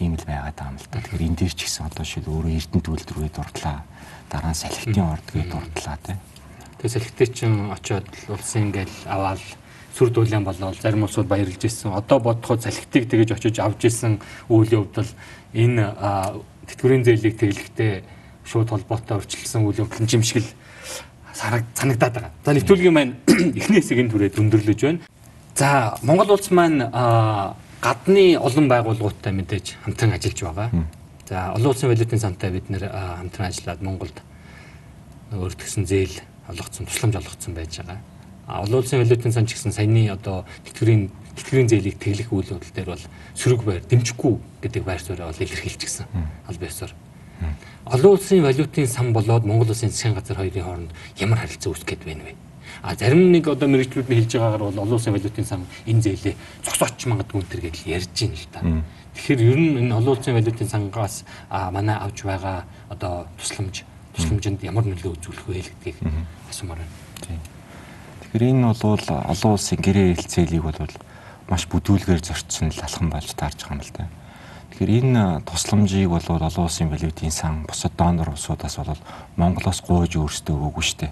Тийм 0.00 0.16
л 0.16 0.24
байгаад 0.24 0.56
байгаа 0.56 0.72
юм 0.72 0.80
л 0.80 0.88
да. 0.88 0.96
Тэгэхээр 1.04 1.26
энэ 1.28 1.36
дээр 1.44 1.52
ч 1.52 1.60
гэсэн 1.68 1.84
одоо 1.92 2.04
шил 2.08 2.24
өөрөө 2.24 2.56
эрдэнэ 2.56 2.84
төлөвлөрөө 2.88 3.32
дурдлаа. 3.36 3.84
Дараа 4.32 4.52
нь 4.56 4.56
салхитын 4.56 5.12
ордгийг 5.12 5.46
дурдлаа 5.52 5.96
тий. 6.00 6.16
Тэгээ 6.80 6.94
салхитээ 6.96 7.28
чинь 7.36 7.68
очиод 7.68 8.08
улсын 8.32 8.72
ингээл 8.72 8.96
аваад 9.04 9.44
сүр 9.92 10.08
дүүлэн 10.08 10.40
болоод 10.40 10.80
зарим 10.80 11.04
улсууд 11.04 11.28
баярлж 11.28 11.60
ирсэн. 11.60 11.92
Одоо 11.92 12.16
бодоход 12.16 12.64
салхитыг 12.64 13.12
тэгэж 13.12 13.36
очиж 13.36 13.60
авч 13.60 13.92
ирсэн 13.92 14.24
үйл 14.48 14.72
явдал 14.72 15.10
энэ 15.52 15.84
тэтгэврийн 16.64 17.04
зээлийг 17.04 17.36
тэглэхдээ 17.36 17.92
шууд 18.48 18.72
холбоотой 18.72 19.20
өрчлөсөн 19.20 19.68
үйл 19.68 19.84
явдал 19.84 20.08
жимшгэл 20.08 20.48
санагдаад 21.76 22.14
байгаа. 22.16 22.32
За 22.40 22.56
нэвтрүүлгийн 22.56 22.96
маань 22.96 23.20
эхний 23.60 23.84
хэсгийн 23.84 24.08
түрээ 24.08 24.32
дүндэрлэж 24.32 24.80
байна. 24.80 25.04
За 25.52 26.00
Монгол 26.00 26.40
улс 26.40 26.48
маань 26.48 26.88
гадны 27.80 28.36
олон 28.36 28.68
байгууллагуудтай 28.68 29.32
мэдээж 29.32 29.76
хамтран 29.84 30.12
ажиллаж 30.12 30.40
байгаа. 30.44 30.68
За 31.28 31.52
олон 31.56 31.72
улсын 31.72 31.88
валютын 31.88 32.20
сантай 32.20 32.50
бид 32.50 32.68
нэр 32.68 32.90
хамтран 32.92 33.48
ажиллаад 33.48 33.80
Монголд 33.82 34.16
өөртгсөн 35.32 35.86
зээл 35.88 36.20
олгоцсон, 36.48 36.86
тусламж 36.86 37.16
олгоцсон 37.16 37.54
байж 37.54 37.80
байгаа. 37.80 37.98
А 38.46 38.60
олон 38.62 38.82
улсын 38.84 39.00
валютын 39.00 39.32
сан 39.32 39.46
ч 39.46 39.54
гэсэн 39.56 39.72
саяны 39.72 40.10
одоо 40.10 40.44
тэтгэврийн 40.66 41.08
тэтгэврийн 41.38 41.68
зээлийг 41.70 41.96
тэглэх 41.96 42.32
үйл 42.32 42.52
явдал 42.52 42.74
дээр 42.74 42.90
бол 42.92 43.04
сөрөг 43.38 43.62
байр 43.64 43.82
дэмжихгүй 43.88 44.34
гэдэг 44.60 44.82
байр 44.84 45.00
суурийг 45.00 45.30
бол 45.30 45.40
илэрхийлчихсэн 45.40 46.06
аль 46.50 46.60
биесээр. 46.60 46.92
Олон 47.86 48.12
улсын 48.18 48.42
валютын 48.42 48.86
сан 48.86 49.12
болоод 49.14 49.46
Монгол 49.46 49.70
улсын 49.70 49.88
засгийн 49.88 50.18
газар 50.18 50.36
хоёрын 50.36 50.64
хооронд 50.66 50.90
ямар 51.16 51.38
харилцаа 51.38 51.72
үүсэх 51.72 51.88
гээд 51.88 52.04
байна 52.04 52.26
вэ? 52.28 52.34
А 52.82 52.94
зарим 52.96 53.32
нэг 53.32 53.48
одоо 53.48 53.68
мэрэгчлүүд 53.68 54.08
нь 54.08 54.16
хэлж 54.24 54.32
байгаагаар 54.40 54.64
бол 54.64 54.78
олон 54.80 54.96
улсын 54.96 55.12
валютын 55.12 55.44
сан 55.44 55.66
энэ 55.84 56.00
зээлээ 56.00 56.34
зогсооч 56.64 56.98
магадгүй 57.06 57.44
энэ 57.44 57.60
гэж 57.60 57.76
ярьж 57.84 58.08
байна 58.16 58.36
л 58.36 58.48
да. 58.52 58.60
Тэгэхээр 59.14 59.40
ер 59.52 59.58
нь 59.60 59.76
энэ 59.84 59.94
олон 59.94 60.16
улсын 60.16 60.34
валютын 60.34 60.68
сангаас 60.68 61.24
манай 61.50 61.96
авч 62.00 62.24
байгаа 62.24 62.64
одоо 62.88 63.28
тусламж 63.36 63.84
тусламжинд 64.16 64.64
ямар 64.64 64.84
нөлөө 64.88 65.12
үзүүлэх 65.12 65.44
вэ 65.44 65.60
гэдгийг 65.60 65.96
асуумаар 66.48 66.80
байна. 66.80 67.44
Тэгэхээр 68.32 68.48
энэ 68.48 68.66
бол 68.72 69.06
олон 69.28 69.52
улсын 69.52 69.78
гэрээ 69.78 70.16
хэлцээлийг 70.16 70.64
бол 70.64 70.78
маш 71.50 71.66
бүдүүлгээр 71.66 72.22
зорчсон 72.22 72.70
л 72.70 72.80
алхам 72.80 73.10
болж 73.10 73.34
таарж 73.34 73.58
байгаа 73.66 73.76
юм 73.76 73.82
л 73.82 73.92
да. 73.92 74.08
Тэгэхээр 74.70 74.90
энэ 75.02 75.22
тусламжийг 75.44 76.08
бол 76.08 76.22
олон 76.22 76.64
улсын 76.64 76.88
валютын 76.88 77.34
сан 77.34 77.66
бусад 77.66 77.92
донор 77.98 78.30
улсуудаас 78.30 78.76
бол 78.78 79.02
Монголоос 79.36 79.82
гуйж 79.82 80.14
өөрсдөө 80.14 80.54
өгөөгүй 80.54 80.86
штэ. 80.86 81.10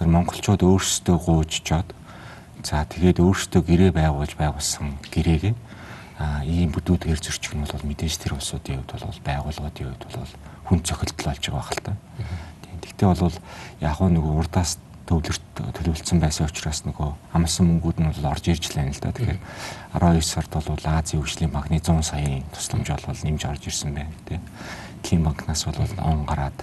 Тэр 0.00 0.08
монголчууд 0.08 0.64
өөрсдөө 0.64 1.16
гуйжчоод 1.20 1.88
за 2.64 2.88
тэгээд 2.88 3.20
өөрсдөө 3.20 3.60
гэрээ 3.68 3.92
байгуулж 3.92 4.32
байгуулсан 4.40 4.96
гэрээгээ 5.12 5.52
а 6.16 6.40
ийм 6.48 6.72
бүдүүдгээр 6.72 7.20
зөрчих 7.20 7.52
нь 7.52 7.68
бол 7.68 7.84
мэдээж 7.84 8.16
тэр 8.16 8.40
улсуудын 8.40 8.80
хувьд 8.80 8.96
бол 8.96 9.20
байгууллагуудын 9.28 9.92
хувьд 9.92 10.04
бол 10.08 10.32
хүн 10.72 10.80
цохилтол 10.80 11.28
болж 11.28 11.44
байгаа 11.44 11.68
хэл 11.68 11.84
та. 11.84 11.92
Тийм. 12.64 12.80
Тэгтээ 12.80 13.08
бол 13.12 13.36
яг 13.84 13.96
нөгөө 14.00 14.32
урдаас 14.40 14.80
төвлөрт 15.04 15.44
төлөвлөсөн 15.76 16.16
байсан 16.16 16.48
учраас 16.48 16.80
нөгөө 16.88 17.36
амлсан 17.36 17.68
мөнгүүд 17.68 17.98
нь 18.00 18.08
бол 18.08 18.30
орж 18.32 18.44
ирж 18.48 18.72
лээ 18.72 18.88
л 18.88 19.04
да. 19.04 19.12
Тэгэхээр 19.12 19.40
12 20.00 20.24
сард 20.24 20.52
бол 20.54 20.80
Азийн 20.80 21.20
хөгжлийн 21.20 21.52
банкны 21.52 21.76
100 21.76 22.08
саяын 22.08 22.48
тусламж 22.56 22.88
бол 23.04 23.20
нэмж 23.20 23.42
орж 23.44 23.62
ирсэн 23.68 23.92
байна 23.92 24.16
тий. 24.24 24.40
Дэлхийн 25.02 25.24
банкнаас 25.28 25.68
бол 25.68 25.76
он 25.98 26.24
гараад 26.24 26.56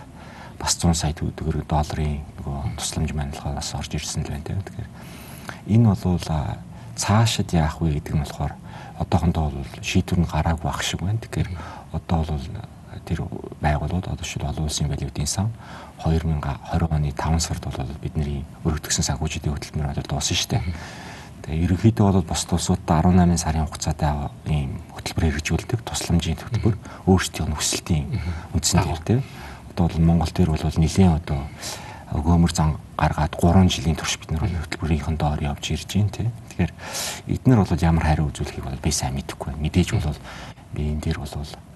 бас 0.59 0.77
100 0.77 0.93
сая 0.93 1.13
төгрөг 1.13 1.65
долларын 1.69 2.21
нөгөө 2.41 2.77
тусламж 2.81 3.11
манилгаас 3.13 3.73
орж 3.77 3.91
ирсэн 3.93 4.25
л 4.25 4.31
байна 4.33 4.45
тий. 4.45 4.55
Тэгэхээр 4.57 4.89
энэ 5.73 5.93
бол 5.93 6.21
цаашид 6.97 7.53
яах 7.53 7.77
вэ 7.81 8.01
гэдэг 8.01 8.13
нь 8.17 8.23
болохоор 8.25 8.53
одоохондоо 8.97 9.53
бол 9.53 9.69
шийдвэр 9.81 10.19
нь 10.25 10.31
гараагүй 10.31 10.69
ах 10.69 10.81
шиг 10.81 11.01
байна. 11.05 11.21
Тэгэхээр 11.21 11.49
одоо 11.93 12.25
бол 12.25 12.45
тэр 13.05 13.19
байгууллагууд 13.61 14.07
одоо 14.09 14.25
шил 14.25 14.43
олон 14.43 14.65
улсын 14.65 14.89
валютын 14.89 15.27
сан 15.29 15.53
2020 16.01 16.89
оны 16.89 17.11
5 17.13 17.39
сард 17.39 17.63
бол 17.63 17.87
бидний 18.01 18.45
өргөдгсөн 18.65 19.05
санхүүжилтийн 19.05 19.53
хөтөлбөр 19.53 19.87
бол 19.93 20.09
дууссан 20.09 20.37
шүү 20.37 20.49
дээ. 20.57 20.63
Тэгээ 21.45 21.63
ерөнхийдөө 21.63 22.05
бол 22.11 22.27
бос 22.27 22.43
улсуудаа 22.49 23.05
18 23.05 23.37
сарын 23.37 23.69
хугацаатай 23.69 24.11
ийм 24.49 24.81
хөтөлбөр 24.91 25.25
хэрэгжүүлдэг 25.31 25.79
тусламжийн 25.85 26.41
хөтөлбөр 26.41 26.75
өөрсдийн 27.07 27.55
хүсэлтийн 27.55 28.05
үндсэн 28.51 28.83
дээр 28.83 29.01
тийм. 29.05 29.21
Бол 29.77 29.93
Монгол 30.01 30.31
дээр 30.33 30.49
бол 30.49 30.61
нэлээд 30.81 31.21
одоо 31.21 31.45
өгөөмөр 32.17 32.51
зан 32.55 32.81
гаргаад 32.97 33.37
3 33.37 33.69
жилийн 33.69 33.95
турш 33.99 34.17
бид 34.17 34.31
нар 34.31 34.47
хөтөлбөрийнхэн 34.49 35.17
доор 35.21 35.37
явж 35.43 35.69
ирж 35.69 35.85
байна 35.93 36.09
тийм. 36.09 36.31
Тэгэхээр 36.49 36.73
эднэр 37.29 37.59
бол 37.61 37.85
ямар 37.85 38.05
хариу 38.09 38.31
үзүүлэхийг 38.33 38.65
бол 38.65 38.81
би 38.81 38.91
сайн 38.91 39.13
мэдэхгүй. 39.13 39.53
Мэдээж 39.59 39.93
бол 39.93 40.17
би 40.73 40.81
энэ 40.97 41.03
дээр 41.03 41.19
бол 41.21 41.29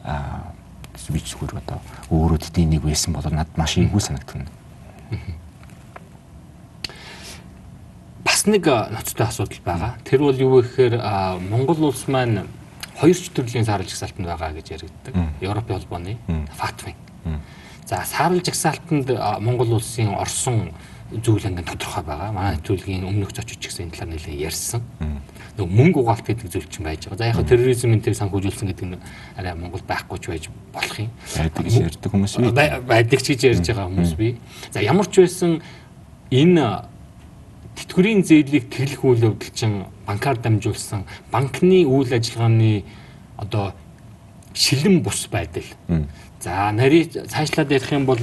аа 0.07 0.55
би 1.13 1.19
зүгээр 1.19 1.61
одоо 1.61 1.79
өөрөө 2.09 2.39
тэдний 2.41 2.79
нэг 2.79 2.83
байсан 2.89 3.13
бол 3.13 3.27
надад 3.29 3.53
маш 3.59 3.77
ийгүү 3.77 4.01
санагдана. 4.01 4.49
Бас 8.25 8.45
нэг 8.47 8.65
ноцтой 8.65 9.27
асуудал 9.27 9.61
байгаа. 9.61 9.93
Тэр 10.09 10.25
бол 10.25 10.35
юу 10.35 10.57
вэ 10.57 10.65
гэхээр 10.65 10.95
Монгол 11.53 11.91
улс 11.91 12.07
маань 12.07 12.47
хоёр 12.97 13.17
ч 13.17 13.29
төрлийн 13.29 13.65
саарл 13.65 13.85
жагсаалтанд 13.85 14.25
байгаа 14.25 14.51
гэж 14.57 14.79
яригддаг. 14.79 15.13
Европын 15.41 15.75
холбооны 15.77 16.17
ФАТФ-ын. 16.57 16.95
За 17.85 18.03
саарл 18.05 18.41
жагсаалтанд 18.43 19.09
Монгол 19.39 19.73
улсын 19.77 20.13
орсон 20.15 20.71
зүйл 21.11 21.43
ингээд 21.43 21.67
тодорхой 21.67 22.03
байгаа. 22.03 22.31
Манай 22.31 22.55
нэвтрүүлгийн 22.55 23.03
өмнөх 23.03 23.35
зочид 23.35 23.59
ч 23.59 23.67
гэсэн 23.67 23.91
энэ 23.91 23.95
талаар 23.99 24.15
нэлээд 24.15 24.45
ярьсан. 24.47 24.81
Нөгөө 25.59 25.75
мөнгө 25.75 25.99
угаалт 25.99 26.23
гэдэг 26.23 26.47
зүйл 26.47 26.69
чинь 26.71 26.87
байж 26.87 27.03
байгаа. 27.03 27.19
За 27.19 27.27
яг 27.35 27.43
терроризм 27.43 27.91
энэ 27.91 28.05
төр 28.07 28.15
санхүүжүүлсэн 28.15 28.67
гэдэг 28.71 28.87
нь 28.87 28.99
арай 29.35 29.53
Монгол 29.59 29.83
байхгүй 29.83 30.17
ч 30.23 30.25
байж 30.31 30.47
болох 30.71 30.95
юм. 31.03 31.11
Байдаг 31.35 31.63
гэж 31.67 31.75
ярьдаг 31.83 32.11
хүмүүс 32.15 32.33
бий. 32.39 32.51
Байдаг 32.87 33.19
ч 33.19 33.27
гэж 33.35 33.41
ярьж 33.43 33.65
байгаа 33.67 33.87
хүмүүс 33.91 34.13
бий. 34.15 34.39
За 34.71 34.79
ямар 34.79 35.07
ч 35.11 35.19
байсан 35.19 35.59
энэ 36.31 36.87
тэтгэврийн 37.75 38.23
зээлийг 38.23 38.71
тэглэх 38.71 39.03
үйл 39.03 39.35
явдал 39.35 39.51
чинь 39.51 39.83
банкар 40.07 40.39
дамжуулсан 40.39 41.03
банкны 41.27 41.83
үйл 41.83 42.07
ажиллагааны 42.07 42.87
одоо 43.35 43.75
шилэн 44.55 45.03
бус 45.03 45.27
байдал. 45.27 45.67
За 46.41 46.71
нарийн 46.73 47.29
цаашлаад 47.29 47.69
ярих 47.69 47.91
юм 47.93 48.05
бол 48.09 48.17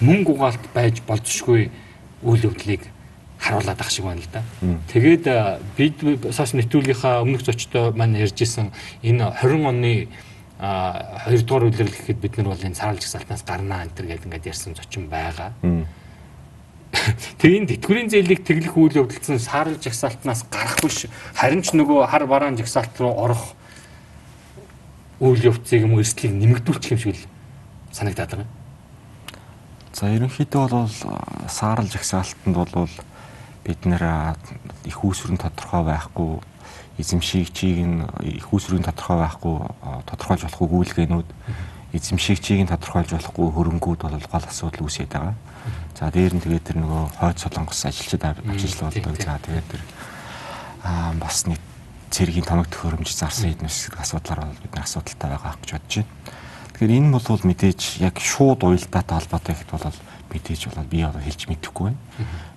мөнгө 0.00 0.30
угаалт 0.30 0.64
байж 0.74 1.02
болзошгүй 1.02 1.70
үйл 2.22 2.46
явдлыг 2.46 2.86
харуулад 3.42 3.80
ах 3.80 3.90
шиг 3.90 4.06
байна 4.06 4.22
л 4.22 4.30
да. 4.30 4.42
Тэгээд 4.94 5.26
бид 5.76 5.98
сошиал 6.30 6.62
нэвтрүүлгийнхаа 6.62 7.26
өмнөх 7.26 7.42
зочдоо 7.42 7.90
маань 7.90 8.14
ярьж 8.14 8.38
исэн 8.40 8.70
энэ 9.02 9.26
20 9.42 9.66
оны 9.66 10.06
а 10.58 11.26
2 11.26 11.42
дугаар 11.42 11.66
үйлрэл 11.66 11.90
гэхэд 11.90 12.22
бид 12.22 12.38
нар 12.38 12.54
бол 12.54 12.62
энэ 12.62 12.78
саарл 12.78 13.02
жагсаалтнаас 13.02 13.42
гарнаа 13.42 13.82
энэ 13.82 13.94
төр 13.98 14.06
гэдэг 14.06 14.26
ингээд 14.30 14.48
ярьсан 14.54 14.78
зочин 14.78 15.10
байгаа. 15.10 15.50
Тэгээ 17.42 17.58
энэ 17.58 17.70
тэтгэврийн 17.74 18.08
зээлийг 18.08 18.46
тэглэх 18.46 18.78
үйл 18.78 19.02
явдалсан 19.02 19.42
саарл 19.42 19.74
жагсаалтнаас 19.82 20.46
гарах 20.46 20.78
биш 20.78 21.10
харин 21.34 21.66
ч 21.66 21.74
нөгөө 21.74 22.06
хар 22.06 22.24
бараан 22.30 22.54
жагсаалт 22.54 22.94
руу 23.02 23.18
орох 23.18 23.58
үйл 25.18 25.42
явцыг 25.50 25.82
юм 25.82 25.98
уу 25.98 26.06
эрсдлийг 26.06 26.38
нэмэгдүүлчих 26.38 26.94
юм 26.94 27.02
шиг 27.02 27.18
л 27.18 27.33
санагдаад 27.94 28.30
байгаа. 28.34 28.50
За 29.94 30.10
ерөнхийдөө 30.10 30.64
бол 30.68 30.90
саарл 31.46 31.86
жагсаалтанд 31.86 32.56
бол 32.58 32.90
бид 33.62 33.86
нэр 33.86 34.34
их 34.84 34.98
үүсвэр 34.98 35.38
нь 35.38 35.42
тодорхой 35.42 35.86
байхгүй 35.86 36.42
эзэмшигчийг 36.98 37.78
нь 37.86 38.02
их 38.42 38.50
үүсвэрийн 38.50 38.82
тодорхой 38.82 39.22
байхгүй 39.22 39.54
тодорхойлж 40.10 40.42
болохгүй 40.50 40.68
гүйлгээнүүд 40.68 41.28
эзэмшигчийг 41.94 42.66
нь 42.66 42.72
тодорхойлж 42.74 43.14
болохгүй 43.14 43.46
хөрөнгүүд 43.54 44.00
бол 44.02 44.18
гол 44.18 44.46
асуудал 44.50 44.82
үүсээд 44.82 45.14
байгаа. 45.14 45.38
За 45.94 46.10
дээр 46.10 46.34
нь 46.34 46.42
тэгээд 46.42 46.66
тэр 46.74 46.78
нөгөө 46.82 47.02
хойд 47.22 47.38
солонгос 47.38 47.86
ажилчид 47.86 48.22
ажиллаулдаг. 48.26 49.14
За 49.22 49.38
тэгээд 49.38 49.66
тэр 49.70 49.82
аа 50.82 51.14
бас 51.14 51.46
нэг 51.46 51.62
цэргийн 52.10 52.46
тоног 52.46 52.66
төхөөрөмж 52.70 53.10
зарсан 53.10 53.50
хэдэн 53.54 53.70
хэсэг 53.70 53.94
асуудлаар 53.98 54.50
бол 54.50 54.62
бид 54.62 54.74
нар 54.74 54.86
асуудалтай 54.86 55.28
байгаа 55.30 55.54
гэж 55.62 55.70
бодож 55.70 55.94
байна. 56.02 56.42
Тэгэхээр 56.74 56.98
энэ 56.98 57.14
бол 57.14 57.22
мэдээж 57.22 58.02
яг 58.02 58.18
шууд 58.18 58.66
уялдаатай 58.66 59.14
холбоотой 59.22 59.54
ихт 59.54 59.70
бол 59.70 59.94
мэдээж 60.34 60.74
бол 60.74 60.90
би 60.90 61.06
одоо 61.06 61.22
хэлж 61.22 61.46
мэдэхгүй 61.46 61.94
байна. 61.94 62.02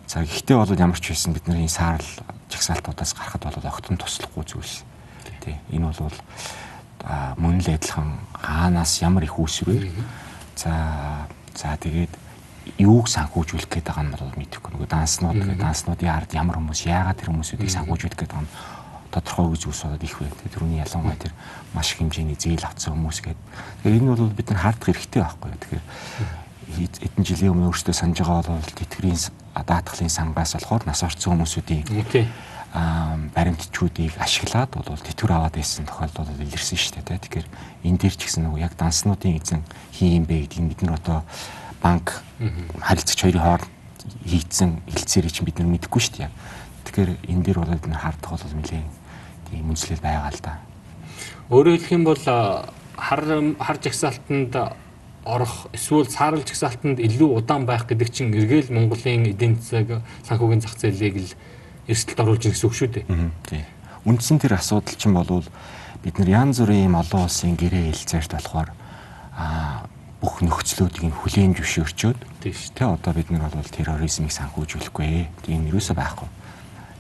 За 0.10 0.26
гэхдээ 0.26 0.58
бол 0.58 0.74
ямар 0.74 0.98
ч 0.98 1.14
байсан 1.14 1.38
бид 1.38 1.46
нар 1.46 1.62
энэ 1.62 1.70
саарл 1.70 2.10
жагсаалтуудаас 2.50 3.14
гарахад 3.14 3.46
бол 3.46 3.70
огтон 3.70 4.02
туслахгүй 4.02 4.42
зүйлс. 4.42 4.82
Тий. 5.46 5.62
Энэ 5.70 5.94
бол 5.94 6.18
мөн 7.38 7.62
л 7.62 7.70
адилхан 7.70 8.18
хаанаас 8.34 9.06
ямар 9.06 9.22
их 9.22 9.38
үүсвэр. 9.38 9.86
За 10.58 11.30
за 11.54 11.78
тэгээд 11.78 12.10
юуг 12.82 13.06
санхүүжүүлэх 13.14 13.70
гээд 13.70 13.86
байгаа 13.86 14.06
нь 14.10 14.14
бол 14.18 14.34
мэдэхгүй. 14.34 14.72
Нөгөө 14.74 14.90
данснууд 14.90 15.38
гэдэг 15.46 15.62
данснуудын 15.62 16.10
ард 16.10 16.34
ямар 16.34 16.58
хүмүүс 16.58 16.90
яагаад 16.90 17.22
тэр 17.22 17.30
хүмүүсүүдийг 17.32 17.70
санхүүжүүлэх 17.70 18.18
гээд 18.18 18.34
байгаа 18.34 18.50
нь 18.50 18.52
тодорхой 19.12 19.46
үйл 19.52 19.62
зүйлс 19.62 19.84
болоод 19.84 20.04
их 20.04 20.18
байна. 20.20 20.52
Тэрүүний 20.52 20.82
ялангуяа 20.84 21.18
тэр 21.18 21.34
маш 21.74 21.94
их 21.94 22.00
хэмжээний 22.04 22.38
зээл 22.38 22.68
авсан 22.68 22.94
хүмүүс 22.94 23.20
гэдэг. 23.24 23.44
Тэгэхээр 23.84 23.98
энэ 24.02 24.12
бол 24.12 24.32
бид 24.32 24.48
нар 24.52 24.62
хаардах 24.62 24.88
хэрэгтэй 24.92 25.22
байхгүй 25.24 25.50
юу. 25.52 25.62
Тэгэхээр 25.62 25.84
эдэн 27.08 27.24
жилийн 27.24 27.52
өмнө 27.56 27.72
өөртөө 27.72 27.96
санаж 27.96 28.20
байгаа 28.20 28.60
бол 28.60 28.76
тэтгэврийн 28.76 29.20
даатгалын 29.56 30.12
сангаас 30.12 30.54
болохоор 30.54 30.84
нас 30.84 31.04
орсон 31.04 31.40
хүмүүсүүдийн 31.48 31.88
баримтчүүдийг 33.34 34.20
ашиглаад 34.20 34.76
бол 34.76 35.00
тэтгэр 35.00 35.32
аваад 35.32 35.56
байсан 35.56 35.88
тохиолдол 35.88 36.28
илэрсэн 36.36 36.78
шүү 36.78 37.02
дээ. 37.08 37.24
Тэгэхээр 37.24 37.48
энэ 37.88 37.98
дээр 37.98 38.16
ч 38.20 38.22
гэсэн 38.28 38.44
нөгөө 38.46 38.60
яг 38.62 38.76
данснуудын 38.76 39.40
эзэн 39.40 39.64
хин 39.96 40.22
юм 40.22 40.26
бэ 40.28 40.46
гэдгийг 40.46 40.68
бид 40.76 40.82
нар 40.84 41.00
одоо 41.00 41.24
банк 41.82 42.22
харилцагч 42.84 43.20
хоёрын 43.24 43.42
хооронд 43.42 43.72
хийцэн 44.28 44.84
хэлцээрийг 44.86 45.34
чинь 45.34 45.48
бид 45.48 45.58
нар 45.58 45.72
мэдэхгүй 45.72 46.02
шүү 46.04 46.16
дээ. 46.28 46.32
Тэгэхээр 46.86 47.12
энэ 47.32 47.44
дээр 47.48 47.58
бол 47.64 47.72
бид 47.72 47.88
нар 47.88 48.04
хардах 48.04 48.32
бол 48.36 48.44
нэлээд 48.44 48.97
тийм 49.50 49.72
үнслэл 49.72 50.04
байгаа 50.04 50.32
л 50.32 50.42
да. 50.44 50.54
Өөрөөр 51.50 51.80
хэлэх 51.80 51.96
юм 51.96 52.04
бол 52.04 52.24
хар 52.98 53.22
хар 53.60 53.78
жагсаалтанд 53.82 54.54
орох 55.28 55.68
эсвэл 55.74 56.08
саарл 56.08 56.44
жагсаалтанд 56.44 57.00
илүү 57.00 57.30
удаан 57.40 57.66
байх 57.68 57.88
гэдэг 57.88 58.10
чинь 58.12 58.32
эргээл 58.32 58.72
Монголын 58.72 59.28
эдийн 59.32 59.60
засаг 59.60 60.04
санхүүгийн 60.24 60.64
зах 60.64 60.76
зээлийг 60.80 61.16
л 61.20 61.32
эрсдэлд 61.88 62.20
оруулж 62.24 62.44
ирэх 62.48 62.56
гэсэн 62.56 62.68
үг 62.68 62.76
шүү 62.76 62.90
дээ. 62.96 63.06
Тийм. 63.48 63.66
Үндсэн 64.08 64.40
тэр 64.40 64.56
асуудал 64.56 64.96
чинь 64.96 65.16
болвол 65.16 65.48
бид 66.04 66.16
нар 66.20 66.48
янз 66.48 66.64
бүрийн 66.64 66.96
олон 66.96 67.28
улсын 67.28 67.60
гэрээ 67.60 67.92
хэлцээрт 67.92 68.32
болохоор 68.40 68.70
аа 69.36 69.88
бүх 70.24 70.42
нөхцлүүдийг 70.42 71.14
хүлээн 71.14 71.54
зөвшөөрчөөд 71.60 72.20
тийм 72.42 72.56
шүү. 72.56 72.74
Тэ 72.74 72.88
одоо 72.88 73.12
бид 73.14 73.30
нар 73.30 73.52
бол 73.52 73.68
терроризмыг 73.68 74.32
санхүүжүүлэхгүй. 74.32 75.28
Тийм 75.44 75.68
юусоо 75.70 75.94
байхгүй. 75.94 76.28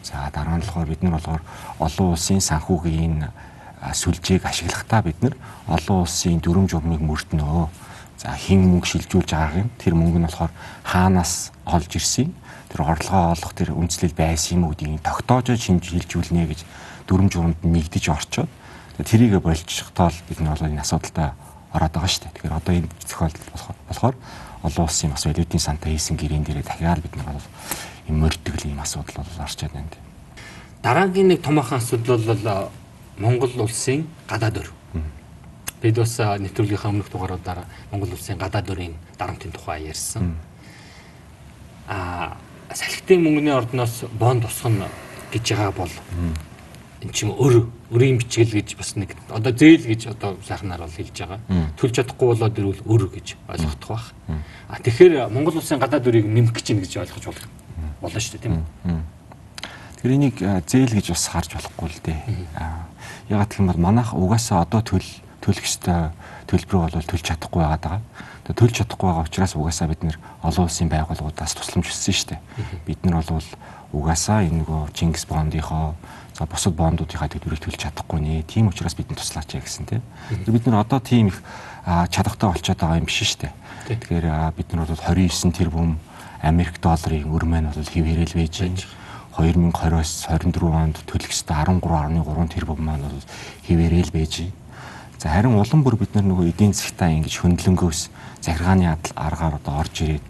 За 0.07 0.31
дараа 0.31 0.55
нь 0.55 0.63
болохоор 0.63 0.87
бид 0.87 1.03
нар 1.03 1.19
болохоор 1.19 1.43
олон 1.83 2.07
улсын 2.15 2.39
санхүүгийн 2.39 3.27
сүлжээг 3.91 4.47
ашиглахдаа 4.47 5.01
бид 5.03 5.19
нар 5.19 5.35
олон 5.67 6.07
улсын 6.07 6.39
дүрм 6.39 6.71
журмыг 6.71 7.03
мөрднөө. 7.03 7.67
За 8.15 8.31
хин 8.39 8.63
мөнгө 8.71 8.87
шилжүүлж 8.87 9.29
байгааг 9.35 9.67
нь 9.67 9.73
тэр 9.75 9.99
мөнгө 9.99 10.19
нь 10.23 10.27
болохоор 10.31 10.51
хаанаас 10.87 11.51
олж 11.67 11.91
ирсэн 11.99 12.31
тэр 12.71 12.87
орлогоо 12.87 13.35
олох 13.35 13.51
тэр 13.51 13.75
үндэслэл 13.75 14.15
байсан 14.15 14.63
юм 14.63 14.71
үүдийг 14.71 15.03
тогтоож 15.03 15.59
шимжилжүүлнэ 15.59 16.47
гэж 16.55 16.59
дүрм 17.03 17.27
журамд 17.27 17.59
нэгдэж 17.67 18.05
орчоод 18.07 18.49
тэрийг 19.03 19.43
болчихтол 19.43 20.15
бид 20.31 20.39
нар 20.39 20.55
бол 20.55 20.71
энэ 20.71 20.81
асуудалтай 20.81 21.35
ороод 21.75 21.93
байгаа 21.93 22.09
шүү 22.09 22.23
дээ. 22.23 22.33
Тэгэхээр 22.33 22.57
одоо 22.57 22.73
энэ 22.73 22.89
зохиолдол 23.05 23.47
болохоор 23.91 24.15
олон 24.63 24.83
улсын 24.87 25.11
бас 25.11 25.25
валютын 25.27 25.61
сантаа 25.61 25.91
хийсэн 25.91 26.15
гэрэн 26.17 26.43
дээрээ 26.47 26.65
дахиад 26.65 27.03
бид 27.03 27.13
нар 27.19 27.37
бол 27.37 27.47
юм 28.07 28.23
мөрдгөл 28.23 28.71
юм 28.71 28.79
асуудал 28.79 29.23
бол 29.23 29.43
орчод 29.43 29.71
байна. 29.71 29.89
Дараагийн 30.83 31.27
нэг 31.27 31.41
томоохон 31.41 31.77
асуудал 31.77 32.21
бол 32.23 32.71
Монгол 33.17 33.51
улсын 33.61 34.07
гадаад 34.29 34.57
өр. 34.57 34.69
Бид 35.81 35.97
бас 35.97 36.17
нэвтрүүлгийнхаа 36.17 36.91
өмнөх 36.91 37.09
дугааруудаар 37.11 37.65
Монгол 37.91 38.13
улсын 38.13 38.37
гадаад 38.37 38.69
өрийн 38.69 38.95
дарамтын 39.17 39.51
тухай 39.51 39.89
ярьсан. 39.89 40.37
Аа 41.87 42.37
салхитын 42.73 43.23
мөнгөний 43.23 43.53
ордноос 43.53 44.05
бонд 44.19 44.43
тусгана 44.45 44.87
гэж 45.33 45.53
байгаа 45.53 45.71
бол 45.71 45.93
эн 47.01 47.11
чим 47.13 47.31
өр 47.31 47.67
өрийн 47.91 48.17
бичгэл 48.17 48.57
гэж 48.57 48.77
бас 48.77 48.95
нэг 48.95 49.15
одоо 49.29 49.53
зээл 49.53 49.85
гэж 49.85 50.07
одоо 50.13 50.37
сайхнаар 50.47 50.81
бол 50.81 50.91
хэлж 50.91 51.17
байгаа. 51.19 51.39
Төлж 51.77 51.93
чадахгүй 51.95 52.27
болоод 52.33 52.57
ирвэл 52.57 52.81
өр 52.85 53.03
гэж 53.09 53.35
ойлгох 53.47 53.77
байх. 53.87 54.13
А 54.69 54.79
тэгэхээр 54.81 55.29
Монгол 55.29 55.57
улсын 55.57 55.79
гадаад 55.79 56.07
өрийг 56.07 56.25
нэмэх 56.25 56.53
гэж 56.53 56.65
байна 56.73 56.81
гэж 56.85 56.97
ойлгож 56.97 57.25
болох 57.25 57.66
болно 58.07 58.23
шүү 58.23 58.33
дээ 58.39 58.45
тийм 58.47 58.55
үү? 58.63 58.99
Тэр 60.01 60.11
энийг 60.15 60.35
зээл 60.39 60.95
гэж 60.95 61.11
бас 61.11 61.25
харж 61.27 61.51
болохгүй 61.57 61.87
л 61.91 62.01
дээ. 62.05 62.19
Ягаад 63.27 63.49
гэх 63.51 63.59
юм 63.59 63.67
бол 63.67 63.81
манайх 63.81 64.15
угаасаа 64.15 64.63
одоо 64.63 64.81
төл 64.81 65.03
төлөх 65.43 65.65
ёстой 65.67 66.15
төлбөр 66.47 66.87
бол 66.87 67.03
төлж 67.03 67.23
чадахгүй 67.27 67.61
байгаа 67.65 67.99
төлж 68.53 68.79
чадахгүй 68.79 69.09
байгаа 69.11 69.27
учраас 69.27 69.55
угаасаа 69.55 69.91
бид 69.91 70.03
нэр 70.03 70.17
олон 70.43 70.67
улсын 70.67 70.87
байгууллагуудаас 70.87 71.55
тусламж 71.57 71.91
өссөн 71.91 72.15
шүү 72.15 72.27
дээ. 72.31 72.39
Бид 72.87 73.03
нар 73.03 73.19
бол 73.27 73.43
угаасаа 73.91 74.47
энэ 74.47 74.63
нөгөө 74.63 74.95
Чингис 74.95 75.27
бондынхоо 75.27 75.95
за 76.31 76.45
бусад 76.47 76.75
бондуудынхаа 76.79 77.27
төлбөрийг 77.27 77.59
төлж 77.59 77.75
чадахгүй 77.75 78.19
нэ. 78.23 78.47
Тийм 78.47 78.71
учраас 78.71 78.95
бидний 78.95 79.19
туслаач 79.19 79.51
яа 79.51 79.63
гэсэн 79.65 79.83
тийм. 79.83 80.03
Бид 80.47 80.63
нар 80.67 80.85
одоо 80.85 80.99
тийм 81.03 81.27
их 81.27 81.43
чадахтай 81.83 82.47
болчиход 82.47 82.79
байгаа 82.79 82.99
юм 83.03 83.09
биш 83.09 83.19
шүү 83.19 83.51
дээ. 83.51 83.53
Тэгэхээр 83.91 84.27
бид 84.55 84.67
нар 84.71 84.87
бол 84.87 84.95
29 84.95 85.51
тэрбум 85.51 85.99
Америк 86.41 86.81
долларын 86.81 87.29
өр 87.31 87.45
маань 87.45 87.71
бол 87.73 87.93
хിവэрэл 87.93 88.33
байж 88.37 88.61
байна. 88.61 88.81
2020-оос 89.37 90.25
24 90.29 90.73
онд 90.73 90.97
төлөх 91.05 91.29
ёстой 91.29 91.55
13.3 91.61 92.53
тэрбум 92.53 92.81
маань 92.81 93.05
бол 93.05 93.25
хിവэрэл 93.65 94.11
байж 94.11 94.33
байна. 94.41 94.55
За 95.17 95.29
харин 95.29 95.57
улам 95.57 95.81
бүр 95.81 95.97
бид 95.97 96.13
нар 96.13 96.25
нөгөө 96.29 96.53
эдийн 96.53 96.77
засгтаа 96.77 97.09
ингэж 97.09 97.41
хөндлөнгөөс 97.41 98.01
захиргааны 98.45 98.85
аргаар 99.17 99.57
одоо 99.57 99.81
орж 99.81 100.05
ирээд 100.05 100.25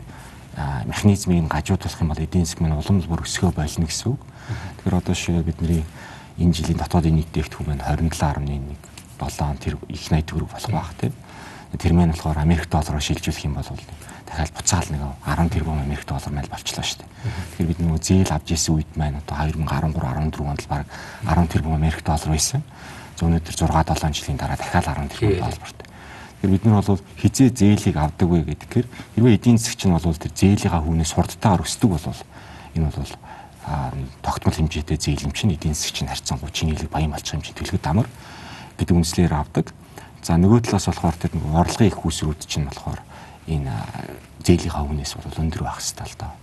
механизмыг 0.88 1.52
гажуудуулах 1.52 2.02
юм 2.02 2.08
бол 2.08 2.24
эдийн 2.24 2.46
засаг 2.48 2.64
маань 2.64 2.80
улам 2.80 3.04
бүр 3.04 3.28
өсгөө 3.28 3.52
болно 3.52 3.84
гэсэн 3.84 4.16
үг. 4.16 4.22
Тэгэхээр 4.80 4.96
одоо 4.96 5.16
шийдээ 5.16 5.44
бидний 5.44 5.84
энэ 6.40 6.56
жилийн 6.56 6.80
дотоодын 6.80 7.20
нийт 7.20 7.36
дэвтгүүр 7.36 7.68
маань 7.68 7.84
27.1 7.84 9.60
тэр 9.60 9.76
их 9.92 10.08
80 10.08 10.24
төгрөг 10.24 10.50
болох 10.56 10.72
байх 10.72 10.94
тийм. 10.96 11.14
Тэр 11.76 11.94
маань 11.94 12.16
болохоор 12.16 12.40
Америк 12.40 12.72
доллараар 12.72 13.04
шилжүүлэх 13.04 13.44
юм 13.44 13.60
бол 13.60 13.68
дахиад 14.38 14.54
буцаал 14.54 14.90
нэг 14.94 15.02
10 15.26 15.50
тэрбум 15.50 15.82
Америк 15.82 16.06
доллар 16.06 16.30
мэл 16.30 16.54
болчлоо 16.54 16.86
шүү 16.86 17.02
дээ. 17.02 17.10
Тэгэхээр 17.58 17.70
бид 17.74 17.82
нөгөө 17.82 18.02
зээл 18.06 18.32
авч 18.38 18.48
исэн 18.54 18.74
үед 18.78 18.92
маань 18.94 19.18
одоо 19.18 19.36
2013 19.50 19.98
14 19.98 20.46
онд 20.46 20.62
л 20.62 20.70
баг 20.70 20.86
10 21.26 21.50
тэрбум 21.50 21.74
Америк 21.74 22.06
доллар 22.06 22.30
байсан. 22.30 22.62
За 23.18 23.26
өнөөдөр 23.26 23.56
6 23.58 23.98
7 23.98 24.14
жилийн 24.14 24.38
дараа 24.38 24.58
дахиад 24.62 24.86
10 24.86 25.10
тэрбум 25.10 25.42
долларт. 25.42 25.80
Тэгэхээр 26.38 26.54
бид 26.54 26.66
нар 26.70 26.86
бол 26.86 27.02
хизээ 27.18 27.50
зээлийг 27.50 27.98
авдаг 27.98 28.30
вэ 28.30 28.46
гэдгээр 28.46 28.88
хэрвээ 29.18 29.36
эдийн 29.42 29.58
засгч 29.58 29.90
нь 29.90 29.96
бол 29.98 30.06
тэр 30.06 30.34
зээлийнхаа 30.38 30.86
хүнээс 30.86 31.12
сурдтайгаар 31.18 31.66
өсдөг 31.66 31.90
бол 31.98 32.22
энэ 32.78 32.94
бол 32.94 33.14
тогтмол 34.22 34.54
хэмжээтэй 34.54 34.98
зээлэмч 35.02 35.40
нь 35.50 35.56
эдийн 35.58 35.74
засгч 35.74 36.06
нь 36.06 36.12
харьцангуй 36.14 36.54
чинийлэг 36.54 36.94
баян 36.94 37.10
болчих 37.10 37.34
хэмжээнд 37.34 37.58
төлөхөд 37.58 37.90
амар 37.90 38.08
гэдэг 38.78 38.96
үндслээр 39.02 39.34
авдаг. 39.34 39.74
За 40.22 40.38
нөгөө 40.38 40.70
талаас 40.70 40.86
болохоор 40.86 41.18
тэр 41.18 41.34
орлогын 41.42 41.90
их 41.90 42.06
үүсрүүд 42.06 42.46
чинь 42.46 42.70
болохоор 42.70 43.02
энэ 43.48 43.74
зээлийнхаа 44.44 44.84
хүнээс 44.84 45.14
бол 45.18 45.42
өндөр 45.42 45.64
байх 45.64 45.80
хэрэгтэй 45.80 46.08
л 46.08 46.20
доо. 46.20 46.34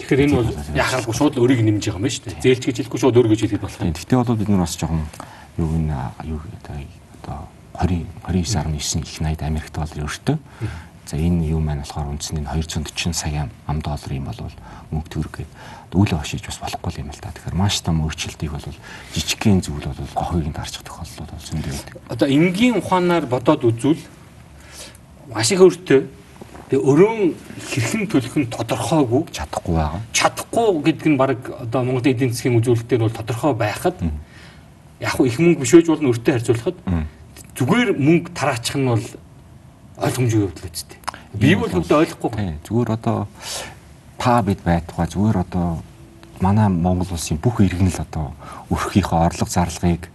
Тэгэхээр 0.00 0.24
энэ 0.24 0.36
бол 0.36 0.48
яхалгүй 0.76 1.14
шууд 1.16 1.36
өрийг 1.36 1.60
нэмж 1.64 1.84
байгаа 1.84 2.00
юм 2.00 2.04
байна 2.08 2.16
шүү 2.16 2.24
дээ. 2.28 2.44
Зээлч 2.44 2.62
гэж 2.64 2.76
хэлэхгүй 2.80 3.00
шууд 3.00 3.16
өр 3.20 3.28
гэж 3.28 3.40
хэлэхэд 3.44 3.64
болох. 3.64 3.80
Гэхдээ 3.80 4.18
бол 4.20 4.40
бид 4.40 4.48
нар 4.48 4.64
бас 4.64 4.74
жоохон 4.76 5.04
юу 5.60 5.68
энэ 5.76 5.96
юу 6.24 6.40
одоо 7.20 7.48
20 7.76 8.06
29.9 8.24 9.04
их 9.04 9.20
80 9.20 9.42
Америк 9.44 9.68
долларын 9.72 10.08
өртөө. 10.08 10.36
За 11.10 11.16
энэ 11.16 11.50
юу 11.50 11.60
маань 11.60 11.82
болохоор 11.82 12.16
үндсэндээ 12.16 12.46
240 12.48 13.12
сая 13.12 13.50
ам 13.66 13.80
доллар 13.80 14.12
юм 14.12 14.24
бол 14.24 14.40
мөнгө 14.94 15.10
төгрөг 15.10 15.34
гээд 15.42 15.52
үүлээ 15.90 16.18
хошиж 16.22 16.44
бас 16.46 16.58
болохгүй 16.62 17.02
юм 17.02 17.10
л 17.10 17.18
та. 17.18 17.34
Тэгэхээр 17.34 17.58
маш 17.58 17.82
том 17.82 18.04
өөрчлөлтийг 18.06 18.52
бол 18.54 18.62
жижигхэн 19.16 19.58
зүйл 19.58 19.90
бол 19.90 20.14
гохойг 20.14 20.46
нь 20.46 20.54
дарчих 20.54 20.86
тохиолдол 20.86 21.26
бол 21.26 21.48
зөндөө 21.50 21.72
байдаг. 21.74 21.94
Одоо 22.14 22.28
энгийн 22.30 22.78
ухаанаар 22.78 23.26
бодоод 23.26 23.66
үзвэл 23.66 23.98
маш 25.34 25.50
их 25.54 25.62
өртөө 25.62 26.00
Тэгээ 26.70 26.86
өрөөн 26.86 27.34
хэрхэн 27.66 28.06
төлөх 28.06 28.36
нь 28.38 28.46
тодорхойгүй 28.46 29.26
чадахгүй 29.34 29.74
байгаа. 29.74 30.06
Чадахгүй 30.14 30.68
гэдэг 30.86 31.08
нь 31.10 31.18
баг 31.18 31.42
одоо 31.50 31.82
Монголын 31.82 32.14
эдийн 32.14 32.30
засгийн 32.30 32.62
үзүүлэлтээр 32.62 33.02
бол 33.02 33.10
тодорхой 33.10 33.58
байхад 33.58 33.98
яг 35.02 35.18
их 35.18 35.38
мөнгө 35.42 35.66
бишөөж 35.66 35.90
болно 35.90 36.14
өртөө 36.14 36.30
харьцуулахад 36.30 36.78
зүгээр 37.58 37.90
мөнгө 37.98 38.30
тараачих 38.38 38.78
нь 38.78 38.86
бол 38.86 39.02
ойлгомжгүй 39.98 40.46
явдал 40.46 40.70
үсттэй. 40.70 40.98
Би 41.34 41.58
бол 41.58 41.74
хөвдө 41.74 41.94
ойлгохгүй. 42.06 42.30
Зүгээр 42.62 42.90
одоо 42.94 43.26
та 44.14 44.38
бид 44.46 44.62
байтугай 44.62 45.10
зүгээр 45.10 45.42
одоо 45.42 45.82
манай 46.38 46.70
Монгол 46.70 47.18
улсын 47.18 47.34
бүх 47.42 47.66
иргэн 47.66 47.90
л 47.90 47.98
одоо 47.98 48.30
өрхийнхөө 48.70 49.26
орлого 49.26 49.50
зарлагыг 49.50 50.06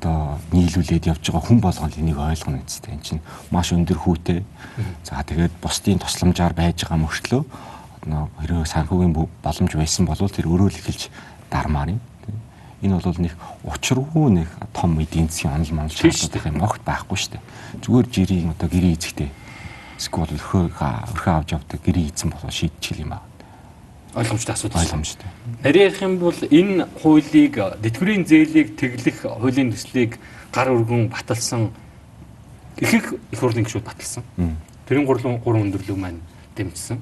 одоо 0.00 0.40
нийлүүлээд 0.56 1.12
явж 1.12 1.28
байгаа 1.28 1.44
хүн 1.44 1.60
болгоно 1.60 1.92
энийг 2.00 2.16
ойлгоно 2.16 2.64
үсттэй. 2.64 2.96
Энд 2.96 3.04
чинь 3.04 3.20
маш 3.52 3.76
өндөр 3.76 4.00
хүүтэй. 4.00 4.40
За 5.04 5.20
тэгээд 5.20 5.60
бусдын 5.60 6.00
тусламжаар 6.00 6.56
байж 6.56 6.88
байгаа 6.88 7.04
мөртлөө 7.04 7.44
хэрэг 8.08 8.64
санхүүгийн 8.64 9.12
боломж 9.12 9.72
байсан 9.76 10.08
бол 10.08 10.16
тэр 10.16 10.48
өрөөл 10.48 10.80
эхэлж 10.80 11.12
дармаар 11.52 11.92
юм 11.92 12.00
энэ 12.80 12.96
бол 12.96 13.20
нэг 13.20 13.36
учиргүй 13.64 14.28
нэг 14.40 14.48
том 14.72 14.96
эдийн 15.00 15.28
засгийн 15.28 15.60
онол 15.60 15.84
монол 15.84 15.92
шаардлагатай 15.92 16.48
юм 16.48 16.64
огт 16.64 16.80
байхгүй 16.80 17.16
шүү 17.20 17.32
дээ. 17.36 17.44
Зүгээр 17.84 18.06
жирийн 18.08 18.50
одоо 18.56 18.68
гэрээ 18.72 18.96
эзэгтэй 18.96 19.28
эсвэл 20.00 20.32
өрхөө 20.32 20.62
өрхөө 21.12 21.32
авч 21.36 21.52
явдаг 21.52 21.80
гэрээ 21.84 22.08
эзэн 22.08 22.32
болоо 22.32 22.48
шийдчихэл 22.48 23.04
юм 23.04 23.12
аа. 23.20 23.29
Ойлгомжтой 24.14 24.54
асуудал. 24.54 24.80
Ойлгомжтой. 24.82 25.28
Нарийнх 25.62 26.02
юм 26.02 26.18
бол 26.18 26.34
энэ 26.34 26.86
хуулийг 27.02 27.54
тэтгэврийн 27.54 28.26
зээлийг 28.26 28.76
тэглэх 28.76 29.22
хуулийн 29.22 29.70
төслийг 29.70 30.18
гар 30.52 30.70
өргөн 30.74 31.08
баталсан 31.08 31.70
ихэнх 32.80 33.14
их 33.30 33.38
хурлын 33.38 33.64
гишүүд 33.64 33.84
баталсан. 33.84 34.24
Тэрийн 34.88 35.06
гурлын 35.06 35.38
гурван 35.38 35.70
өндөрлөг 35.70 35.98
маань 35.98 36.20
дэмжсэн. 36.56 36.98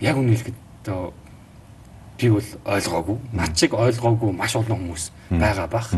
Яг 0.00 0.16
үнэ 0.16 0.36
хэлэхэд 0.36 0.54
би 2.18 2.28
бол 2.30 2.48
ойлгоогүй. 2.64 3.16
Над 3.32 3.58
шиг 3.58 3.74
ойлгоогүй 3.74 4.32
маш 4.32 4.54
олон 4.54 4.78
хүмүүс 4.78 5.10
байгаа 5.30 5.66
бах. 5.66 5.90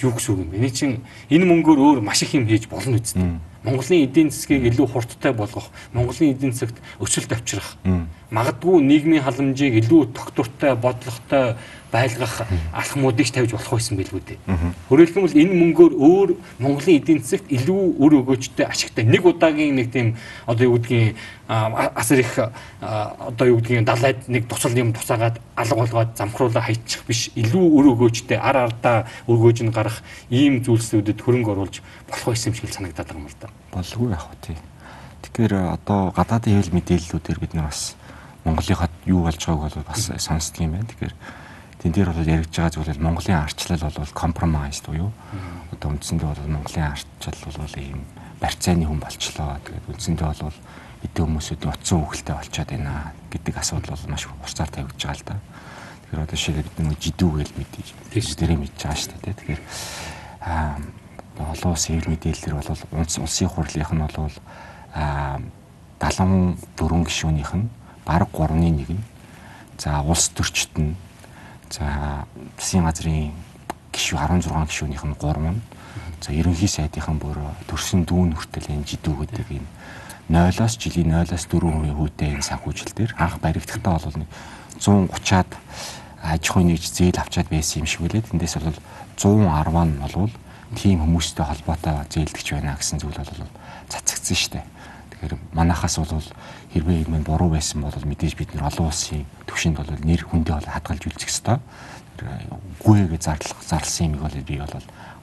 Юу 0.00 0.12
гэсэн 0.16 0.32
үг 0.32 0.40
юм 0.40 0.50
бэ? 0.50 0.56
Эний 0.56 0.70
чинь 0.72 1.04
энэ 1.28 1.44
мөнгөөр 1.44 1.78
өөр 1.80 2.00
маш 2.00 2.22
их 2.22 2.32
юм 2.32 2.48
хийж 2.48 2.68
болно 2.68 2.96
үсттэй. 2.96 3.40
Монголын 3.62 4.06
эдийн 4.06 4.30
засгийг 4.30 4.64
илүү 4.72 4.86
хурдтай 4.88 5.32
болгох, 5.32 5.68
Монголын 5.92 6.32
эдийн 6.32 6.52
засагт 6.52 6.80
өсөлт 6.98 7.32
авчрах. 7.32 7.76
Магадгүй 8.30 8.80
нийгмийн 8.82 9.22
халамжийг 9.22 9.76
илүү 9.84 10.12
тогтвортой, 10.16 10.76
бодлоготой 10.76 11.56
байлгах 11.92 12.46
алхмуудыг 12.72 13.28
тавьж 13.30 13.52
болох 13.52 13.70
байсан 13.70 13.96
билгүй 13.98 14.22
дээ. 14.22 14.38
Өөрөлдөх 14.90 15.34
нь 15.34 15.40
энэ 15.42 15.54
мөнгөөр 15.60 15.92
өөр 15.98 16.28
Монголын 16.58 16.98
эдийн 17.02 17.20
засагт 17.20 17.50
илүү 17.50 17.82
өр 17.98 18.12
өгөөжтэй 18.22 18.66
ашигтай 18.66 19.04
нэг 19.04 19.26
удаагийн 19.26 19.74
нэг 19.74 19.90
тийм 19.92 20.16
одоо 20.46 20.64
юу 20.70 20.78
гэдгийг 20.78 21.16
асар 21.50 22.18
их 22.22 22.32
одоо 22.38 23.46
юу 23.46 23.58
гэдгийг 23.58 23.84
далайд 23.84 24.28
нэг 24.30 24.46
туцал 24.46 24.74
юм 24.78 24.94
туцаагаад 24.94 25.40
алга 25.56 25.74
болгоод 25.74 26.14
замхруулаа 26.14 26.62
хайчих 26.62 27.02
биш 27.06 27.30
илүү 27.34 27.66
өр 27.74 27.86
өгөөжтэй 27.98 28.38
ар 28.38 28.70
ардаа 28.70 29.10
өргөөж 29.26 29.66
нь 29.66 29.74
гарах 29.74 30.02
ийм 30.30 30.62
зүйлсүүдэд 30.62 31.18
хөрөнгө 31.18 31.50
оруулж 31.50 31.82
болох 32.06 32.26
байсан 32.30 32.54
юм 32.54 32.56
шиг 32.56 32.70
санагдаад 32.70 33.08
байгаа 33.10 33.22
юм 33.22 33.26
л 33.26 33.38
да. 33.42 33.50
Болгүй 33.74 34.14
яах 34.14 34.30
вэ 34.30 34.36
тий. 34.46 34.58
Тэгэхээр 35.26 35.52
одоо 35.74 36.14
гадаадын 36.14 36.54
хэвлэл 36.54 36.76
мэдээллүүдээр 36.78 37.38
бид 37.42 37.54
нар 37.54 37.66
бас 37.68 37.98
Монголынхад 38.44 38.94
юу 39.04 39.26
болж 39.26 39.42
байгааг 39.42 39.74
бол 39.74 39.90
бас 39.90 40.10
сонсдог 40.16 40.64
юм 40.64 40.72
байна. 40.78 40.88
Тэгэхээр 40.88 41.14
тэн 41.80 41.92
дээр 41.92 42.12
бол 42.12 42.28
яригдж 42.28 42.54
байгаа 42.54 42.74
зүйл 42.76 42.92
бол 42.92 43.06
Монголын 43.08 43.40
арчлал 43.40 43.80
бол 43.80 44.12
компромайз 44.12 44.84
буюу 44.84 45.10
одоо 45.72 45.88
үндсэндээ 45.96 46.28
бол 46.28 46.54
Монголын 46.60 46.92
арчлал 46.92 47.56
бол 47.56 47.76
ийм 47.80 48.04
барьцааны 48.40 48.84
хүн 48.84 49.00
болчлоо. 49.00 49.56
Тэгээд 49.64 49.88
үндсэндээ 49.88 50.28
бол 50.28 50.58
эдийн 51.04 51.26
хүмүүсүүдийн 51.28 51.72
утсан 51.72 51.98
үхэлтэй 52.04 52.34
болчиход 52.36 52.70
байна 52.72 53.12
гэдэг 53.32 53.54
асуудал 53.56 53.96
бол 53.96 54.12
маш 54.12 54.28
урцаар 54.28 54.68
тавигдж 54.68 55.00
байгаа 55.00 55.16
л 55.16 55.28
да. 55.28 55.36
Тэгэхээр 56.04 56.24
одоо 56.24 56.36
шилээ 56.36 56.64
бид 56.68 56.78
нэг 56.84 56.98
жидүү 57.00 57.30
гэл 57.40 57.56
мэдээж 57.56 58.28
дээрээ 58.36 58.58
мэдж 58.60 58.76
байгаа 58.76 59.00
шүү 59.00 59.20
дээ. 59.24 59.38
Тэгэхээр 59.40 59.62
аа 60.44 60.76
олон 61.40 61.72
улсын 61.72 61.92
хэвлэл 61.96 62.12
мэдээлэлэр 62.12 62.56
бол 62.60 62.68
улсын 63.00 63.48
хурлынх 63.48 63.92
нь 63.96 64.04
бол 64.04 64.36
аа 64.92 65.40
74 66.00 67.08
гишүүнийх 67.08 67.52
нь 67.56 67.68
бараг 68.04 68.28
3-ны 68.32 68.68
1 68.68 68.92
нь 68.92 69.04
за 69.80 70.00
улс 70.04 70.28
төрчт 70.32 70.76
нь 70.76 70.96
За 71.70 72.26
засгийн 72.58 72.84
газрын 72.84 73.30
гишүү 73.94 74.18
16 74.18 74.50
гишүүнийх 74.66 75.04
нь 75.06 75.14
3 75.14 75.54
нь 75.54 75.62
за 76.18 76.34
ерөнхий 76.34 76.66
сайдынхан 76.66 77.22
бүр 77.22 77.38
төрсөн 77.70 78.02
дүүн 78.10 78.34
хүртэл 78.34 78.74
энэ 78.74 78.90
жидүү 78.90 79.14
гэдэг 79.22 79.48
энэ 79.54 79.68
0-оос 80.34 80.74
жилийн 80.82 81.14
0-оос 81.14 81.46
4% 81.46 81.94
хүүтэй 81.94 82.34
энэ 82.34 82.42
санхүүжил 82.42 82.90
дээр 82.90 83.14
анх 83.22 83.38
баригдахдаа 83.38 84.02
бол 84.02 84.26
130-аад 84.82 85.50
аж 86.22 86.42
ахуйн 86.50 86.74
нэгж 86.74 86.90
зээл 86.90 87.22
авчаад 87.22 87.48
байсан 87.48 87.82
юм 87.82 87.88
шиг 87.88 88.02
үлээ. 88.02 88.26
Тэндээс 88.28 88.58
бол 88.58 88.78
110 89.14 89.86
нь 89.86 90.02
болвол 90.02 90.34
тийм 90.74 91.06
хүмүүстэй 91.06 91.46
холбоотой 91.46 92.02
зээлдэгч 92.10 92.48
байна 92.50 92.76
гэсэн 92.78 92.98
зүйл 92.98 93.14
бол 93.14 93.46
цацагдсан 93.88 94.36
шүү 94.36 94.52
дээ. 94.58 94.66
Тэгэхээр 95.10 95.34
манахаас 95.54 95.96
бол 96.02 96.26
хэрвээ 96.74 97.06
юм 97.06 97.22
буруу 97.26 97.50
байсан 97.50 97.82
бол 97.82 97.94
мэдээж 97.94 98.34
бид 98.38 98.54
нар 98.54 98.70
олон 98.70 98.90
улсын 98.90 99.26
төвшөнд 99.46 99.76
бол 99.76 99.90
нэр 99.90 100.22
хүндээ 100.22 100.54
бол 100.54 100.70
хадгалж 100.70 101.02
үлдэх 101.06 101.26
ёстой. 101.26 101.58
Гүйгээ 102.84 103.18
зарлах 103.18 103.60
зарлсан 103.66 104.14
юм 104.14 104.22
бол 104.22 104.30
би 104.30 104.54
бол 104.58 104.74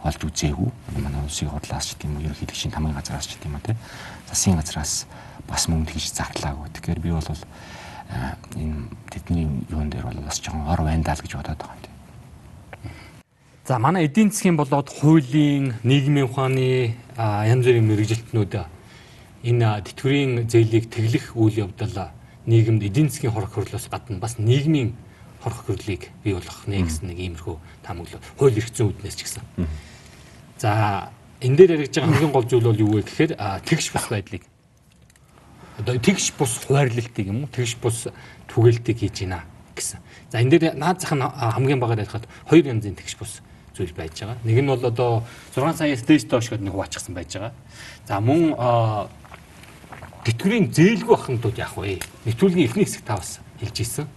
олж 0.04 0.22
үзээгүй. 0.28 0.70
Манай 1.00 1.24
улсын 1.24 1.48
хурлаас 1.48 1.88
ч 1.88 1.96
тийм 1.96 2.20
үү 2.20 2.28
ерөнхийлөгчийн 2.28 2.74
тамгын 2.76 3.00
газраас 3.00 3.28
ч 3.32 3.40
тийм 3.40 3.56
үү 3.56 3.64
те. 3.64 3.80
Засгийн 4.28 4.60
газраас 4.60 5.08
бас 5.48 5.72
мөнгө 5.72 5.96
хийж 5.96 6.12
зарлаагүй. 6.12 6.68
Тэгэхээр 6.76 7.00
би 7.00 7.12
бол 7.16 7.24
энэ 8.60 8.92
тэдний 9.12 9.48
юун 9.72 9.90
дээр 9.90 10.08
бол 10.12 10.20
бас 10.28 10.40
жоохон 10.44 10.68
ор 10.68 10.82
байна 10.84 11.04
даа 11.04 11.16
л 11.16 11.24
гэж 11.24 11.34
бодоод 11.36 11.60
байгаа 11.64 11.80
юм. 11.80 11.96
За 13.68 13.80
манай 13.80 14.08
эдийн 14.08 14.32
засгийн 14.32 14.56
болоод 14.56 14.88
хуулийн, 14.88 15.76
нийгмийн 15.84 16.28
ухааны 16.28 16.96
янз 17.18 17.64
бүрийн 17.68 17.88
мэрэгжилтнүүд 17.88 18.77
энэ 19.48 19.80
тэтгэврийн 19.88 20.52
зээлийг 20.52 20.92
тэглэх 20.92 21.40
үйл 21.40 21.72
явдал 21.72 22.12
нийгэмд 22.44 22.84
эдийн 22.84 23.08
засгийн 23.08 23.32
хорох 23.32 23.56
хөрлөөс 23.56 23.88
гадна 23.88 24.20
бас 24.20 24.36
нийгмийн 24.36 24.92
хорох 25.40 25.64
хөрлийг 25.64 26.12
бий 26.24 26.36
болгох 26.36 26.68
нэ 26.68 26.84
гэсэн 26.84 27.08
нэг 27.08 27.20
иймэрхүү 27.20 27.56
таамаглал 27.84 28.24
хууль 28.36 28.60
эрх 28.60 28.72
зүйн 28.76 28.92
үүднээс 28.92 29.16
ч 29.16 29.24
гэсэн. 29.24 29.44
За 30.60 31.12
энэ 31.40 31.56
дээр 31.56 31.72
яригдж 31.80 31.96
байгаа 31.96 32.12
хамгийн 32.12 32.36
гол 32.36 32.48
зүйл 32.48 32.68
бол 32.68 32.84
юу 32.84 32.92
вэ 33.00 33.08
гэхээр 33.08 33.32
тэгш 33.64 33.96
бус 33.96 34.08
байдлыг 34.12 34.44
одоо 35.80 35.96
тэгш 35.96 36.34
бус 36.36 36.52
хуваарлалтыг 36.66 37.26
юм 37.28 37.46
уу 37.46 37.52
тэгш 37.54 37.78
бус 37.80 38.12
түгээлтийг 38.52 38.98
хийж 39.00 39.24
байна 39.24 39.46
гэсэн. 39.78 40.00
За 40.32 40.42
энэ 40.42 40.52
дээр 40.60 40.76
наад 40.76 41.00
зах 41.00 41.14
нь 41.14 41.22
хамгийн 41.24 41.80
багаар 41.80 42.04
ярихад 42.04 42.28
хоёр 42.50 42.66
янзын 42.66 42.98
тэгш 42.98 43.16
бус 43.16 43.40
зүйл 43.78 43.94
байж 43.94 44.18
байгаа. 44.18 44.42
Нэг 44.42 44.58
нь 44.58 44.68
бол 44.68 44.82
одоо 44.82 45.24
6 45.54 45.78
саяас 45.78 46.02
дээш 46.02 46.26
доош 46.26 46.50
гэдэг 46.50 46.66
нэг 46.66 46.74
хуваачсан 46.74 47.14
байж 47.14 47.30
байгаа. 47.38 47.54
За 48.10 48.18
мөн 48.20 48.58
тэтгэврийн 50.28 50.76
зээлгүй 50.76 51.16
ахмадууд 51.16 51.56
яах 51.56 51.80
вэ? 51.80 52.04
Нэвтрүүлгийн 52.28 52.68
эхний 52.68 52.84
хэсэг 52.84 53.08
та 53.08 53.16
бас 53.16 53.40
хэлж 53.64 53.78
ирсэн. 53.80 54.08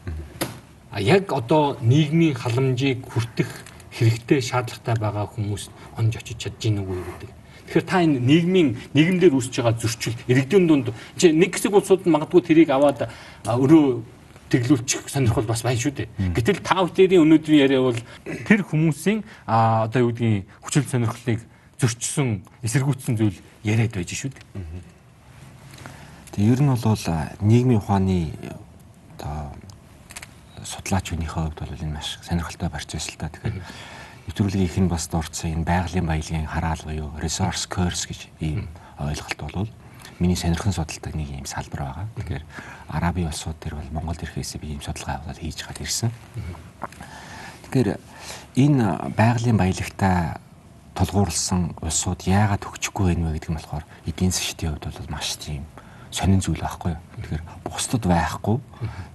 А 0.90 0.98
яг 0.98 1.30
одоо 1.30 1.78
нийгмийн 1.78 2.34
халамжийг 2.34 3.06
хүртэх 3.06 3.46
хэрэгтэй 3.94 4.42
шаардлагатай 4.42 4.98
байгаа 4.98 5.30
хүмүүс 5.30 5.70
онж 5.94 6.18
очиж 6.18 6.50
чадж 6.50 6.58
гин 6.58 6.82
үгүй 6.82 6.98
гэдэг. 6.98 7.30
Тэгэхээр 7.70 7.86
та 7.86 8.02
энэ 8.02 8.18
нийгмийн 8.18 8.68
нийгэмдэр 8.90 9.38
үүсэж 9.38 9.62
байгаа 9.62 9.78
зөрчил 9.78 10.18
иргэдийн 10.26 10.66
дунд 10.66 10.90
чи 11.14 11.30
нэг 11.30 11.54
хэсэг 11.54 11.78
улсууд 11.78 12.02
нь 12.02 12.10
магадгүй 12.10 12.42
тэрийг 12.42 12.74
аваад 12.74 13.06
өрөө 13.46 14.02
тэглүүлчих 14.50 15.06
сонирхол 15.06 15.46
бас 15.46 15.62
байна 15.62 15.78
шүү 15.78 15.94
дээ. 15.94 16.34
Гэтэл 16.34 16.58
та 16.58 16.82
бүхэн 16.82 17.22
өнөөдрийн 17.22 17.62
яриа 17.70 17.86
бол 17.86 18.00
тэр 18.50 18.66
хүмүүсийн 18.66 19.22
одоо 19.46 20.02
юу 20.02 20.10
гэдгийг 20.10 20.50
хүчил 20.58 20.90
сонирхлыг 20.90 21.38
зөрчсөн, 21.78 22.42
эсэргүүцсэн 22.66 23.14
зүйл 23.14 23.38
яриад 23.62 23.94
байж 23.94 24.10
шүү 24.10 24.34
дээ. 24.34 24.44
Тэгээ 26.30 26.52
ер 26.54 26.60
нь 26.62 26.70
бол 26.70 27.06
нийгмийн 27.42 27.82
ухааны 27.82 28.30
одоо 29.18 29.50
судлаач 30.62 31.10
өнийхөө 31.10 31.50
хувьд 31.50 31.58
бол 31.58 31.82
энэ 31.82 31.96
маш 31.98 32.22
сонирхолтой 32.22 32.70
байсан 32.70 33.02
л 33.02 33.18
та. 33.18 33.28
Тэгэхээр 33.34 33.58
нэвтрүүлгийн 34.30 34.68
их 34.70 34.76
нь 34.78 34.86
бас 34.86 35.10
дурдсан 35.10 35.58
энэ 35.58 35.66
байгалийн 35.66 36.06
баялагын 36.06 36.46
хараал 36.46 36.82
буюу 36.86 37.10
resource 37.18 37.66
curse 37.66 38.06
гэж 38.06 38.20
ийм 38.38 38.70
ойлголт 39.02 39.40
бол 39.42 39.68
миний 40.20 40.36
сонирхон 40.36 40.70
судалдаг 40.70 41.14
нэг 41.18 41.28
ийм 41.34 41.46
салбар 41.50 41.82
байгаа. 41.82 42.06
Тэгэхээр 42.14 42.44
Араби 42.94 43.26
улсууд 43.26 43.58
төр 43.58 43.80
бол 43.80 43.90
Монголд 43.90 44.22
ирэхээс 44.22 44.60
би 44.62 44.78
ийм 44.78 44.82
судалгаа 44.84 45.18
явуулаад 45.18 45.40
хийж 45.40 45.66
гад 45.66 45.82
ирсэн. 45.82 46.12
Тэгэхээр 47.66 47.98
энэ 48.54 48.86
байгалийн 49.16 49.58
баялагтай 49.58 50.38
тулгуурласан 50.94 51.74
улсууд 51.80 52.22
яагаад 52.28 52.62
хөгжихгүй 52.62 53.16
байна 53.16 53.32
вэ 53.32 53.40
гэдэг 53.40 53.50
нь 53.50 53.58
болохоор 53.58 53.84
эдийн 54.04 54.30
засгийн 54.30 54.76
хувьд 54.76 54.92
бол 54.92 55.14
маш 55.16 55.40
тийм 55.40 55.64
сонин 56.10 56.40
зүйл 56.42 56.60
байхгүй. 56.60 56.94
Тэгэхээр 56.94 57.42
бусдад 57.64 58.04
байхгүй 58.06 58.56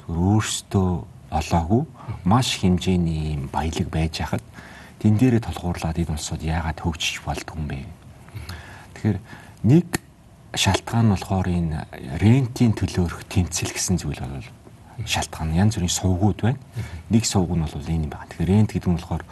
зүгээр 0.07 0.19
өөрсдөө 0.19 0.89
олоогүй 1.31 1.83
маш 2.23 2.59
хэмжээний 2.61 3.35
юм 3.35 3.49
баялаг 3.51 3.87
байж 3.91 4.21
хахад 4.21 4.43
тэн 4.99 5.17
дээрээ 5.19 5.43
толгуурлаад 5.43 5.97
энэ 5.99 6.15
улсууд 6.15 6.41
яагаад 6.43 6.79
хөгжиж 6.79 7.25
болдгүй 7.25 7.57
юм 7.57 7.67
бэ? 7.67 7.77
Тэгэхээр 8.95 9.19
нэг 9.67 9.87
шалтгаан 10.55 11.05
нь 11.09 11.13
болохоор 11.13 11.47
энэ 11.51 11.77
рентийн 12.21 12.73
төлөөрөх 12.77 13.27
тэмцэл 13.27 13.75
гэсэн 13.75 13.99
зүйл 13.99 14.23
бол 14.23 14.47
шалтгаан 15.03 15.51
янз 15.51 15.75
бүрийн 15.75 15.91
сувгууд 15.91 16.39
байна. 16.39 16.61
Нэг 17.11 17.23
сувг 17.27 17.51
нь 17.51 17.65
бол 17.65 17.75
энэ 17.75 18.07
байна. 18.07 18.27
Тэгэхээр 18.31 18.51
рент 18.55 18.71
гэдэг 18.71 18.89
нь 18.89 18.95
болохоор 18.95 19.23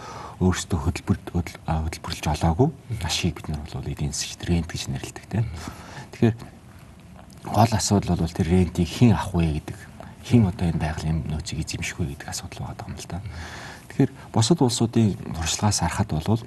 өөрсдөө 0.43 0.79
хөтөлбөрт 0.83 1.25
хөтөлбөрлж 1.31 2.25
олоогүй 2.27 2.69
ашиг 3.07 3.39
бид 3.39 3.47
нар 3.47 3.63
бол 3.63 3.87
эдийн 3.87 4.11
засгт 4.11 4.43
рент 4.43 4.67
гэж 4.67 4.91
нэрлэдэг 4.91 5.25
тийм. 5.31 5.47
Тэгэхээр 6.11 6.35
гол 7.43 7.71
асуудал 7.71 8.17
бол 8.17 8.31
тэр 8.31 8.47
рентийг 8.47 8.87
хэн 8.87 9.11
авах 9.13 9.33
вэ 9.35 9.59
гэдэг. 9.59 9.77
Хэн 10.23 10.47
одоо 10.47 10.67
энэ 10.71 10.79
байгалийн 10.79 11.19
нөөцийг 11.27 11.59
эзэмших 11.63 11.99
вэ 11.99 12.15
гэдэг 12.15 12.29
асуудал 12.31 12.71
байгаа 12.71 12.87
юм 12.87 12.95
л 12.95 13.07
да. 13.07 13.21
Тэгэхээр 13.91 14.11
бусад 14.31 14.59
улсуудын 14.63 15.13
туршлагаас 15.35 15.79
харахад 15.83 16.09
бол 16.15 16.41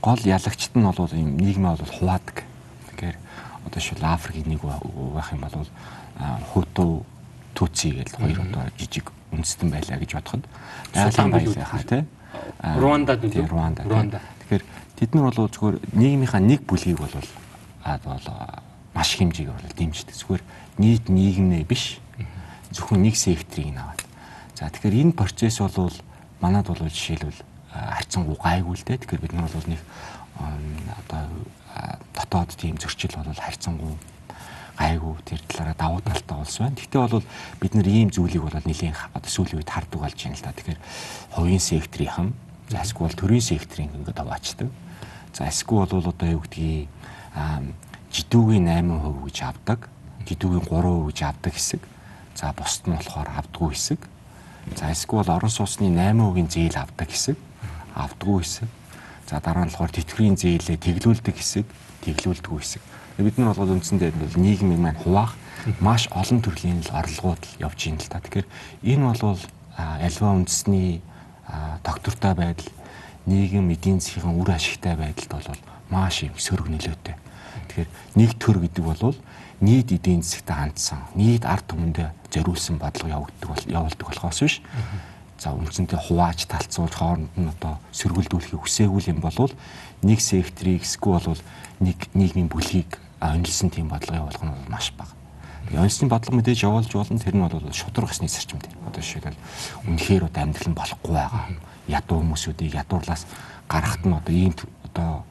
гол 0.00 0.20
ялагчт 0.24 0.72
нь 0.76 0.84
бол 0.84 1.12
ийм 1.16 1.36
нийгмээ 1.40 1.76
бол 1.80 1.94
хуваадаг. 1.96 2.44
Тэгэхээр 2.92 3.16
одоо 3.66 3.80
шил 3.80 4.04
Африкийн 4.04 4.48
нэг 4.52 4.60
байх 4.60 5.32
юм 5.32 5.40
бол 5.40 5.68
Хуту 6.52 7.06
Түци 7.54 7.90
гэдэг 7.90 8.14
хоёр 8.14 8.40
одоо 8.44 8.68
жижиг 8.78 9.10
үндэстэн 9.32 9.70
байлаа 9.70 9.98
гэж 9.98 10.10
бодоход 10.14 10.44
байгалийн 10.94 11.30
баялаа 11.32 11.82
тий. 11.82 12.04
Руандад 12.78 13.24
үү? 13.24 13.48
Руанда. 13.48 14.20
Тэгэхээр 14.46 14.64
тэд 14.94 15.10
нар 15.14 15.32
бол 15.32 15.50
зөвхөн 15.50 15.80
нийгмийнхаа 15.92 16.38
нэг 16.38 16.62
бүлгийг 16.62 16.98
бол 17.02 17.14
аа 17.82 17.98
бол 18.04 18.22
маш 18.98 19.14
хэмжээг 19.14 19.54
бол 19.54 19.78
дэмждэг. 19.78 20.10
Зүгээр 20.18 20.42
нийт 20.82 21.06
нийгэмнээ 21.06 21.62
биш. 21.62 22.02
Зөвхөн 22.74 23.06
нэг 23.06 23.14
секторыг 23.14 23.70
наваад. 23.70 24.02
За 24.58 24.66
тэгэхээр 24.66 25.14
энэ 25.14 25.14
процесс 25.14 25.62
бол 25.62 25.94
манад 26.42 26.66
бол 26.66 26.82
жишээлбэл 26.82 27.46
харьцангуй 27.70 28.34
гайгүй 28.34 28.74
л 28.74 28.82
дээ. 28.82 28.98
Тэгэхээр 28.98 29.22
бид 29.22 29.34
нар 29.38 29.46
бол 29.46 29.68
нэг 29.70 29.78
одоо 31.06 31.22
дотоод 32.10 32.50
тийм 32.58 32.74
зөрчил 32.74 33.14
бол 33.14 33.38
харьцангуй 33.38 33.94
гайгүй 34.74 35.14
тэр 35.22 35.40
талаараа 35.46 35.78
давуу 35.78 36.02
талтай 36.02 36.38
улс 36.38 36.58
байна. 36.58 36.74
Гэхдээ 36.74 37.00
бол 37.06 37.26
бид 37.62 37.72
нар 37.78 37.86
ийм 37.86 38.10
зүйлийг 38.10 38.42
бол 38.42 38.58
нэлийн 38.66 38.98
одоо 39.14 39.30
сүүлийн 39.30 39.62
үед 39.62 39.70
хардаг 39.70 40.00
болж 40.02 40.18
байна 40.18 40.34
л 40.34 40.42
да. 40.42 40.58
Тэгэхээр 40.58 40.80
хувийн 41.38 41.62
секторийнхан 41.62 42.34
за 42.66 42.82
эсвэл 42.82 43.14
төрийн 43.14 43.46
секторын 43.46 43.94
ингээд 43.94 44.18
аваачдаг. 44.18 44.68
За 45.34 45.46
эсвэл 45.46 45.86
бол 45.86 46.10
одоо 46.10 46.28
юу 46.30 46.42
гэдгийг 46.42 46.90
жидүүгийн 48.12 48.66
8% 48.68 49.24
гэж 49.24 49.36
авдаг. 49.42 49.88
Жидүүгийн 50.24 50.64
3% 50.64 51.06
гэж 51.08 51.18
авдаг 51.22 51.52
хэсэг. 51.54 51.82
За 52.34 52.52
бусд 52.56 52.86
нь 52.88 52.96
болохоор 52.96 53.28
авдаггүй 53.28 53.70
хэсэг. 53.74 54.00
За 54.76 54.92
эсвэл 54.92 55.28
орон 55.28 55.50
сууцны 55.50 55.88
8%-ийн 55.92 56.48
зээл 56.48 56.76
авдаг 56.80 57.08
хэсэг. 57.08 57.36
Авдаггүй 57.94 58.42
хэсэг. 58.44 58.68
За 59.28 59.40
дараа 59.44 59.68
нь 59.68 59.72
болохоор 59.72 59.92
тэтгэврийн 59.92 60.40
зээлээ 60.40 60.80
тэглүүлдэг 60.80 61.36
хэсэг, 61.36 61.66
тэглүүлдэггүй 62.00 62.60
хэсэг. 62.64 62.82
Бид 63.20 63.36
нар 63.36 63.52
бол 63.52 63.76
үндсэндээ 63.76 64.40
нийгмийн 64.40 64.80
маань 64.80 64.96
хуваах 65.04 65.36
маш 65.84 66.08
олон 66.08 66.40
төрлийн 66.40 66.80
орлогууд 66.88 67.42
явж 67.60 67.78
байна 67.92 68.00
л 68.00 68.08
та. 68.08 68.24
Тэгэхээр 68.24 68.48
энэ 68.88 69.04
бол 69.04 69.36
альва 69.76 70.28
үндэсний 70.32 71.02
доктортой 71.84 72.32
байдал, 72.32 72.72
нийгэм 73.28 73.68
эдийн 73.68 74.00
засгийн 74.00 74.32
үр 74.32 74.48
ашигтай 74.48 74.96
байдалд 74.96 75.44
бол 75.44 75.60
маш 75.90 76.24
их 76.24 76.32
сөрөг 76.40 76.72
нөлөөтэй. 76.72 77.27
Тэгэхээр 77.68 77.90
нэг 78.16 78.30
төр 78.40 78.56
гэдэг 78.64 78.84
бол 78.84 79.16
нийт 79.60 79.92
эдийн 79.92 80.22
засгт 80.22 80.50
хандсан, 80.50 81.04
нийт 81.14 81.44
ард 81.44 81.66
түмэндээ 81.68 82.08
зориулсан 82.30 82.78
бодлого 82.78 83.10
явагддаг 83.10 83.48
бол 83.48 83.64
явуулдаг 83.66 84.06
болохоос 84.08 84.40
биш. 84.40 84.62
За 85.38 85.54
үндсэндээ 85.54 85.98
хувааж 85.98 86.46
талцуулж 86.50 86.94
хооронд 86.94 87.30
нь 87.38 87.46
одоо 87.46 87.78
сөргөлдүүлэхийг 87.94 88.58
хүсээгүй 88.58 89.02
юм 89.10 89.22
бол 89.22 89.50
нэг 90.02 90.18
секторыг 90.18 90.82
эсвэл 90.82 91.22
бол 91.30 91.42
нэг 91.78 91.98
нийгмийн 92.14 92.50
бүлгийг 92.50 92.98
онилсон 93.20 93.70
тийм 93.70 93.88
бодлого 93.88 94.26
явуулах 94.26 94.42
нь 94.42 94.70
маш 94.70 94.90
бага. 94.98 95.14
Онилсны 95.74 96.08
бодлого 96.08 96.38
мэдээж 96.38 96.64
явуулж 96.64 96.90
болно 96.90 97.18
тэр 97.18 97.34
нь 97.34 97.42
бол 97.42 97.72
шудраг 97.74 98.10
гэсний 98.10 98.30
зарчимд. 98.30 98.66
Одоо 98.86 99.02
жишээлбэл 99.02 99.38
үнэхээр 99.86 100.26
одоо 100.26 100.42
амьдрал 100.42 100.70
нь 100.70 100.78
болохгүй 100.78 101.12
байгаа. 101.12 101.44
Ядуу 101.86 102.18
хүмүүсүүдийг 102.22 102.74
ядуурлаас 102.74 103.26
гаргахт 103.68 104.06
нь 104.06 104.16
одоо 104.16 104.34
ийм 104.34 104.54
одоо 104.86 105.22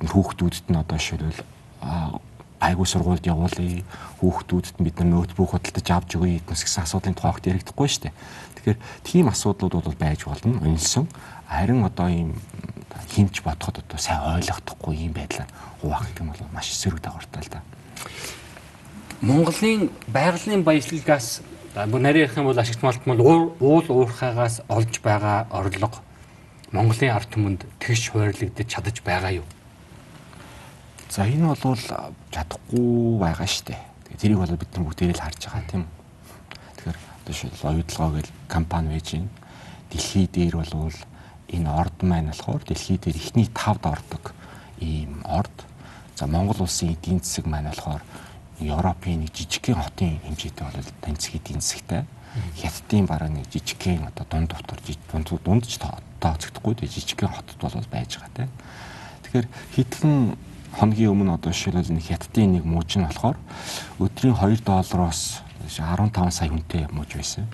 хүүхдүүдэд 0.00 0.66
нь 0.70 0.80
одоо 0.80 0.96
жишээлбэл 0.96 1.42
айгуу 1.80 2.86
сургуульд 2.86 3.24
явуулъя 3.24 3.82
хүүхдүүдэд 4.20 4.76
бид 4.84 4.96
нар 5.00 5.08
ноутбук 5.08 5.56
худалдаж 5.56 5.88
авч 5.88 6.16
өгье 6.20 6.44
гэднээс 6.44 6.64
гэсэн 6.64 6.84
асуудлын 6.84 7.16
тухайд 7.16 7.48
яригдахгүй 7.48 7.88
шүү 7.88 8.02
дээ. 8.08 8.14
Тэгэхээр 8.60 8.78
тийм 9.04 9.26
асуудлууд 9.32 9.84
бол 9.88 9.96
байж 9.96 10.28
болно. 10.28 10.60
Унилсан. 10.60 11.08
Харин 11.48 11.84
одоо 11.88 12.08
ийм 12.12 12.36
хинч 13.08 13.40
бодоход 13.40 13.80
одоо 13.80 13.98
сайн 13.98 14.20
ойлгохдохгүй 14.36 14.94
ийм 14.96 15.12
байдлаар 15.16 15.48
хуваах 15.80 16.04
гэх 16.12 16.20
юм 16.20 16.28
бол 16.36 16.52
маш 16.52 16.68
эсрэг 16.68 17.00
дагавартай 17.00 17.42
л 17.42 17.52
да. 17.52 17.60
Монголын 19.24 19.90
байгалийн 20.06 20.62
баялагаас 20.62 21.40
бүр 21.74 22.00
нарийн 22.00 22.28
ярих 22.28 22.36
юм 22.36 22.52
бол 22.52 22.60
ашигт 22.60 22.82
малтмал 22.84 23.20
уул 23.20 23.86
уурхаагаас 23.88 24.60
олж 24.68 25.00
байгаа 25.00 25.48
орлого 25.50 26.04
Монголын 26.70 27.10
ард 27.10 27.30
түмэнд 27.34 27.66
тэгш 27.82 28.14
хуваарлагдаж 28.14 28.66
чадаж 28.70 29.02
байгаа 29.02 29.42
юу? 29.42 29.46
За 31.10 31.26
энэ 31.26 31.50
бол 31.50 31.58
чадахгүй 32.30 33.18
байгаа 33.18 33.48
шүү 33.50 33.74
дээ. 33.74 33.82
Тэрийг 34.14 34.38
бол 34.38 34.54
бид 34.54 34.70
нар 34.78 34.86
бүгдээрээ 34.86 35.18
л 35.18 35.24
харж 35.26 35.42
байгаа 35.42 35.66
тийм. 35.66 35.84
Тэгэхээр 36.78 36.98
одоо 37.02 37.34
шил 37.34 37.50
оюутлогоо 37.50 38.10
гэл 38.14 38.30
компани 38.46 38.94
байж 38.94 39.18
гин. 39.18 39.26
Дэлхий 39.90 40.30
дээр 40.30 40.62
бол 40.62 40.94
энэ 41.50 41.66
орд 41.66 41.98
маань 42.06 42.30
болохоор 42.30 42.62
дэлхий 42.62 42.94
дээр 43.02 43.18
ихний 43.18 43.50
5-д 43.50 43.90
ордог 43.90 44.24
ийм 44.78 45.26
орд. 45.26 45.50
За 46.14 46.30
Монгол 46.30 46.62
улсын 46.62 46.94
эдийн 46.94 47.18
засаг 47.18 47.50
маань 47.50 47.74
болохоор 47.74 48.06
Европын 48.62 49.26
нэг 49.26 49.34
жижигхэн 49.34 49.82
хотын 49.82 50.22
хэмжээтэй 50.22 50.62
бол 50.62 50.94
таньцх 51.02 51.34
эдийн 51.34 51.58
засагтай. 51.58 52.06
Хятадын 52.54 53.10
бараг 53.10 53.34
нэг 53.34 53.50
жижигхэн 53.50 54.06
одоо 54.06 54.26
дунд 54.30 54.54
дотор 54.54 54.78
дунд 55.10 55.26
дундч 55.42 55.74
тооцогдохгүй 56.22 56.86
жижигхэн 56.86 57.34
хотод 57.34 57.58
бол 57.58 57.90
байж 57.90 58.14
байгаа 58.14 58.46
тийм. 58.46 58.50
Тэгэхээр 59.26 59.46
хитгэн 59.74 60.38
хоногийн 60.78 61.10
өмнө 61.10 61.34
одоо 61.34 61.52
жишээлбэл 61.52 61.94
нэг 61.96 62.06
хятадын 62.06 62.52
нэг 62.58 62.64
мууж 62.64 62.94
нь 62.98 63.06
болохоор 63.06 63.38
өдрийн 63.98 64.36
2 64.36 64.62
доллароос 64.62 65.42
15 65.66 66.30
сая 66.30 66.48
хүнтэй 66.48 66.86
мууж 66.90 67.10
байсан. 67.14 67.46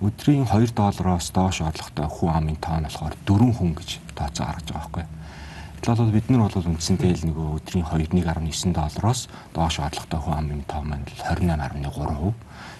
Өдрийн 0.00 0.46
2 0.46 0.74
доллароос 0.74 1.30
доош 1.30 1.60
орлоготой 1.62 2.06
хүн 2.06 2.34
амын 2.34 2.56
тоон 2.56 2.86
болохоор 2.86 3.14
4 3.26 3.52
хүн 3.54 3.72
гэж 3.74 3.90
тооцоо 4.14 4.46
гаргаж 4.46 4.68
байгаа 4.70 4.78
байхгүй. 4.78 5.04
Тэгэхээр 5.78 5.98
бол 6.02 6.14
бид 6.14 6.28
нар 6.30 6.42
бол 6.50 6.70
үндсэндээ 6.74 7.12
л 7.18 7.26
нөгөө 7.30 7.48
өдрийн 7.58 7.86
2.19 7.86 8.74
доллароос 8.74 9.20
доош 9.54 9.74
орлоготой 9.78 10.20
хүн 10.22 10.38
амын 10.38 10.62
тоон 10.66 10.86
маань 10.90 11.06
28.3%. 11.06 12.34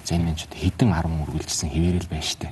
За 0.05 0.14
энэ 0.14 0.24
маань 0.24 0.39
ч 0.39 0.47
хэдэн 0.51 0.91
10 0.95 1.22
үргэлжсэн 1.26 1.70
хэвээрэл 1.70 2.11
байна 2.11 2.26
штэ. 2.26 2.51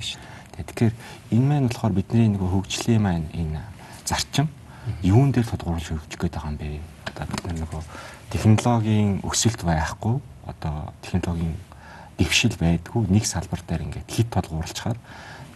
Тэгэхээр 0.57 0.93
энэ 1.35 1.47
маань 1.47 1.67
болохоор 1.67 1.93
бидний 1.93 2.31
нөгөө 2.31 2.49
хөгжлийн 2.49 3.03
маань 3.03 3.27
энэ 3.35 3.61
зарчим 4.07 4.47
юун 5.03 5.31
дээр 5.31 5.47
тодгуурлаж 5.51 5.87
хөгжих 5.91 6.19
гээд 6.19 6.33
байгаа 6.33 6.51
юм 6.51 6.57
бэ? 6.57 6.96
Одоо 7.23 7.39
бид 7.43 7.59
нөгөө 7.61 7.81
технологийн 8.31 9.19
өсөлт 9.23 9.61
байхгүй 9.63 10.19
одоо 10.45 10.93
технологийн 11.01 11.55
дэвшил 12.17 12.55
байдгүй 12.59 13.07
нэг 13.09 13.25
салбар 13.25 13.61
дээр 13.67 13.85
ингээд 13.87 14.09
хит 14.09 14.29
толгуурлахаар 14.33 14.97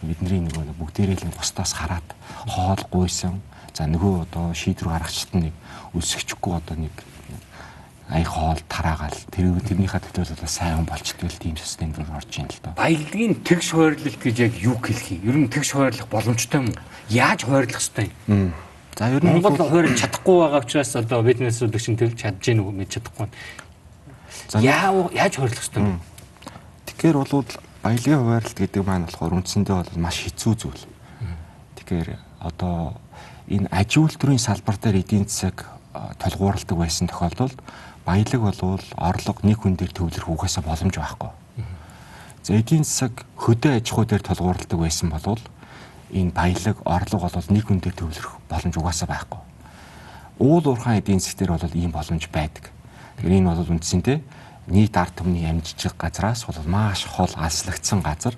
бидний 0.02 0.42
нөгөө 0.42 0.74
бүгдээрээ 0.78 1.22
л 1.22 1.36
бусдаас 1.38 1.72
хараад 1.78 2.06
хоол 2.46 2.82
гуйсан 2.90 3.40
за 3.74 3.86
нөгөө 3.86 4.26
одоо 4.26 4.54
шийдвэр 4.54 4.90
гаргачт 4.98 5.34
нэг 5.34 5.54
өсөхгүй 5.94 6.52
одоо 6.58 6.76
нэг 6.76 6.94
ая 8.12 8.24
хоол 8.24 8.60
тараагаал 8.68 9.16
тэр 9.32 9.56
тэрнийхээ 9.64 10.12
төлөө 10.12 10.36
бол 10.36 10.50
сайн 10.50 10.84
болчтой 10.84 11.32
л 11.32 11.40
тийм 11.40 11.56
систем 11.56 11.94
рүү 11.96 12.12
орж 12.12 12.28
ийн 12.36 12.50
л 12.50 12.60
доо. 12.60 12.76
Баялагын 12.76 13.40
тэгш 13.40 13.72
хуваарлалт 13.72 14.20
гэж 14.20 14.36
яг 14.42 14.54
юу 14.60 14.76
хэлэх 14.76 15.16
юм? 15.16 15.24
Ер 15.24 15.36
нь 15.40 15.48
тэгш 15.48 15.72
хуваарлах 15.72 16.08
боломжтой 16.12 16.60
юм? 16.60 16.68
Яаж 17.08 17.48
хуваарлах 17.48 17.80
ёстой 17.80 18.12
юм? 18.28 18.52
За 18.96 19.08
ер 19.08 19.24
нь 19.24 19.32
Монгол 19.32 19.56
хуурь 19.56 19.94
чадахгүй 19.96 20.36
байгаа 20.40 20.60
учраас 20.60 20.92
одоо 20.96 21.22
бизнес 21.22 21.62
үлдэгчин 21.64 21.96
төлж 21.96 22.16
чадж 22.16 22.44
гэнэ 22.44 22.60
үү 22.60 22.72
мэд 22.76 22.90
чадахгүй. 22.92 23.28
Яа 24.60 24.92
яаж 25.16 25.40
ёстой 25.40 25.80
вэ? 25.80 25.96
Тэгэхээр 26.86 27.16
бол 27.16 27.48
баялагын 27.82 28.20
хуваарлалт 28.20 28.58
гэдэг 28.60 28.82
маань 28.84 29.06
болохоор 29.08 29.40
үндсэндээ 29.40 29.76
бол 29.80 29.96
маш 29.96 30.16
хэцүү 30.28 30.54
зүйл. 30.60 30.84
Тэгэхээр 31.80 32.20
одоо 32.44 33.00
энэ 33.48 33.66
аж 33.72 33.90
үйлдвэрийн 33.96 34.38
салбар 34.38 34.76
дээр 34.76 35.00
эдийн 35.00 35.24
засаг 35.26 35.66
толгуурладаг 36.20 36.76
байсан 36.78 37.08
тохиолдолд 37.08 37.58
баялаг 38.04 38.40
болвол 38.40 38.84
орлого 38.96 39.40
нэг 39.42 39.58
хүн 39.64 39.76
дээр 39.76 39.92
төвлөрөх 39.92 40.28
угаасаа 40.28 40.62
боломж 40.62 40.94
байхгүй. 40.94 41.30
За 42.42 42.54
эдийн 42.54 42.84
засаг 42.84 43.26
хөдөө 43.38 43.82
аж 43.82 43.86
ахуй 43.90 44.06
дээр 44.06 44.22
толгуурладаг 44.22 44.78
байсан 44.78 45.10
болвол 45.10 45.42
энэ 46.12 46.30
баялаг 46.30 46.76
орлого 46.84 47.28
бол 47.32 47.48
нэг 47.48 47.64
хүн 47.66 47.80
дээр 47.80 47.96
төвлөрөх 47.96 48.34
боломж 48.48 48.76
угаасаа 48.76 49.08
байхгүй. 49.08 49.40
Уул 50.38 50.64
уурхайн 50.68 51.00
эдийн 51.00 51.20
засгаар 51.20 51.56
бол 51.56 51.74
ийм 51.74 51.92
боломж 51.92 52.28
байдаг. 52.28 52.70
Тэгэхээр 53.16 53.38
энэ 53.40 53.48
бол 53.48 53.72
үндсэндээ 53.72 54.18
нийт 54.68 54.94
ард 54.96 55.16
түмний 55.16 55.48
амжижиг 55.48 55.96
газраас 55.96 56.44
бол 56.44 56.60
маш 56.68 57.04
хол 57.08 57.32
алслагдсан 57.34 58.00
газар 58.04 58.36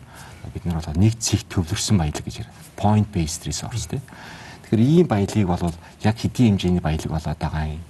бид 0.52 0.64
нар 0.64 0.80
бол 0.80 1.00
нэг 1.00 1.18
цэг 1.18 1.44
төвлөрсөн 1.48 1.98
баялаг 1.98 2.24
гэж 2.24 2.44
яриа. 2.44 2.54
Point 2.76 3.08
based 3.12 3.46
resource 3.46 3.88
тийм. 3.88 4.02
Тэгэхээр 4.64 4.80
ийм 4.80 5.06
баялагийг 5.06 5.48
бол 5.48 5.72
яг 6.02 6.16
хэдийн 6.16 6.56
хэмжээний 6.56 6.80
баялаг 6.80 7.10
болоод 7.10 7.38
байгаа 7.38 7.64
юм. 7.68 7.82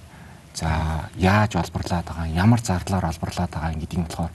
За 0.55 0.69
яаж 1.19 1.55
олборлаад 1.55 2.05
байгаа 2.05 2.27
ямар 2.31 2.61
зарлаар 2.61 3.05
олборлаад 3.11 3.51
байгаа 3.51 3.75
гэдгийг 3.75 4.07
болохоор 4.07 4.31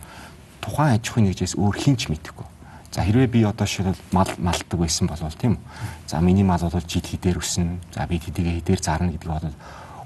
тухайн 0.61 0.95
аж 0.97 1.05
ахуйн 1.09 1.27
нэгжээс 1.33 1.55
өөр 1.57 1.77
хинч 1.81 2.09
мэдэхгүй. 2.13 2.47
За 2.91 3.07
хэрвээ 3.07 3.31
би 3.31 3.41
одоо 3.47 3.67
жишээлбэл 3.67 4.03
мал 4.11 4.31
малдаг 4.39 4.79
байсан 4.79 5.07
бол 5.07 5.23
тийм 5.39 5.55
үү. 5.55 6.11
За 6.11 6.19
миний 6.21 6.43
мал 6.43 6.59
бол 6.59 6.83
жид 6.83 7.07
хідээр 7.07 7.39
өснө. 7.39 7.79
За 7.95 8.07
би 8.11 8.19
тэдгээ 8.19 8.59
хідээр 8.67 8.81
зарна 8.83 9.15
гэдэг 9.15 9.31
бол 9.31 9.55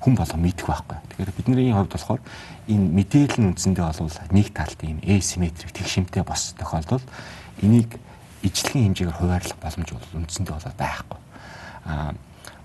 хүн 0.05 0.14
болго 0.20 0.37
мэдэх 0.37 0.68
байхгүй. 0.68 0.99
Тэгэхээр 1.16 1.32
бидний 1.32 1.72
хувьд 1.72 1.97
болохоор 1.97 2.20
энэ 2.68 2.87
мэдээлэл 2.93 3.41
нь 3.41 3.49
үндсэндээ 3.57 3.85
бол 3.89 4.37
нэг 4.37 4.49
талд 4.53 4.80
ийм 4.85 5.01
asymmetric 5.01 5.72
тэгшимтэй 5.72 6.24
бос 6.28 6.53
тохиолдолд 6.61 7.09
энийг 7.64 7.97
ижлэхэн 8.45 8.93
хэмжээгээр 8.93 9.16
хуваарлах 9.16 9.59
боломж 9.64 9.89
бол 9.89 10.20
үндсэндээ 10.20 10.53
бол 10.53 10.76
байхгүй. 10.76 11.18
Аа 11.89 12.12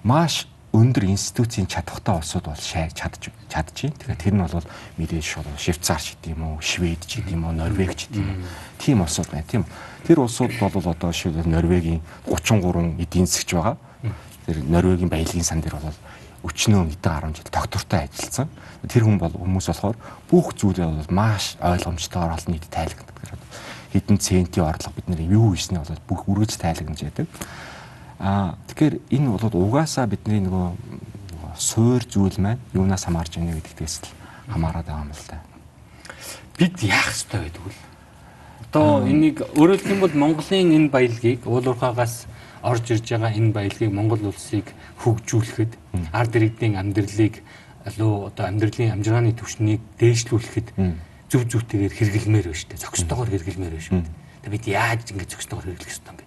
маш 0.03 0.51
өндөр 0.69 1.09
институцийн 1.09 1.65
чадвартай 1.65 2.15
улсууд 2.15 2.45
бол 2.45 2.61
чадж 2.61 2.93
чадж 2.93 3.33
байна. 3.33 3.65
Тэгэхээр 3.73 4.21
тэр 4.21 4.33
нь 4.37 4.43
бол 4.45 4.67
мэдээж 5.01 5.25
шууд 5.25 5.47
Швейцар 5.57 5.97
ч 5.97 6.13
гэдэг 6.13 6.37
юм 6.37 6.43
уу, 6.45 6.61
Швед 6.61 7.01
ч 7.09 7.25
гэдэг 7.25 7.33
юм 7.33 7.49
уу, 7.49 7.57
Норвег 7.57 7.97
ч 7.97 8.05
гэдэг 8.05 8.21
юм 8.21 8.45
уу. 8.45 8.49
Тийм 8.77 9.01
улсууд 9.01 9.29
байна 9.33 9.49
тийм. 9.49 9.65
Тэр 10.05 10.21
улсууд 10.21 10.53
бол 10.61 10.85
одоо 10.85 11.09
шийдэл 11.09 11.49
Норвегийн 11.49 12.05
33 12.29 13.01
эдийн 13.01 13.25
засгч 13.25 13.49
байгаа. 13.57 13.77
Тэр 14.45 14.57
Норвегийн 14.61 15.09
баялагын 15.09 15.41
сан 15.41 15.61
дээр 15.65 15.81
бол 15.81 15.97
өчнөө 16.45 16.85
хэдэн 16.85 17.01
10 17.01 17.33
жил 17.33 17.49
доктортой 17.49 18.05
ажилласан. 18.05 18.47
Тэр 18.85 19.03
хүн 19.09 19.17
бол 19.17 19.33
хүмүүс 19.33 19.67
болохоор 19.73 19.97
бүх 20.29 20.53
зүйлээ 20.53 20.85
бол 20.85 21.09
маш 21.09 21.57
ойлгомжтойгоор 21.59 22.37
олон 22.37 22.53
нийт 22.53 22.69
тайлбарладаг. 22.69 23.41
Хэдэн 23.91 24.17
центийн 24.21 24.69
орлого 24.69 24.93
бид 24.93 25.09
нэр 25.09 25.21
юу 25.25 25.51
хийснээ 25.57 25.81
бол 25.81 26.07
бүх 26.07 26.21
үргэлж 26.29 26.61
тайлагнаж 26.61 27.01
яадаг. 27.01 27.27
Аа 28.19 28.59
тэгэхээр 28.67 28.95
энэ 29.15 29.27
бол 29.31 29.47
угаасаа 29.47 30.03
бидний 30.11 30.43
нөгөө 30.43 30.67
суур 31.55 32.03
зүйл 32.03 32.35
маань 32.43 32.59
юунаас 32.75 33.07
хамаарч 33.07 33.39
байна 33.39 33.55
гэдэгтээс 33.55 33.95
л 34.03 34.11
хамаарат 34.51 34.91
байгаа 34.91 35.07
юм 35.07 35.15
л 35.15 35.23
та. 35.27 35.39
Бид 36.59 36.75
яах 36.83 37.15
ёстой 37.15 37.47
гэдэг 37.47 37.63
үл. 37.63 37.79
Одоо 38.67 39.07
энийг 39.07 39.39
өөрөөр 39.55 39.79
хэлбэл 39.79 40.03
бол 40.03 40.19
Монголын 40.19 40.75
энэ 40.75 40.91
баялагийг 40.91 41.47
уулуурхаагаас 41.47 42.27
орж 42.59 42.85
ирж 42.91 43.07
байгаа 43.07 43.31
энэ 43.31 43.55
баялагийг 43.55 43.91
Монгол 43.95 44.27
улсыг 44.27 44.67
хөгжүүлэхэд 44.99 45.71
ард 46.11 46.35
иргэдийн 46.35 46.75
амьдралыг 46.75 47.39
алуу 47.87 48.27
одоо 48.27 48.45
амьдралын 48.51 48.99
амжиргааны 48.99 49.31
түвшнийг 49.31 49.79
дээшлүүлэхэд 49.95 50.67
зөв 51.31 51.41
зөвтэйгээр 51.47 51.93
хэрэглэмээр 51.95 52.47
байна 52.51 52.59
шүү 52.59 52.69
дээ. 52.75 52.83
Зөкстөгөр 52.83 53.29
хэрэглэмээр 53.31 53.73
байна 53.79 53.87
шүү 53.87 53.95
дээ. 54.03 54.11
Тэгээ 54.43 54.55
бид 54.59 54.65
яаж 54.67 55.03
ингэж 55.07 55.29
зөкстөгөр 55.39 55.65
хэрэглэх 55.71 55.93
ёстой 55.95 56.11
юм 56.11 56.18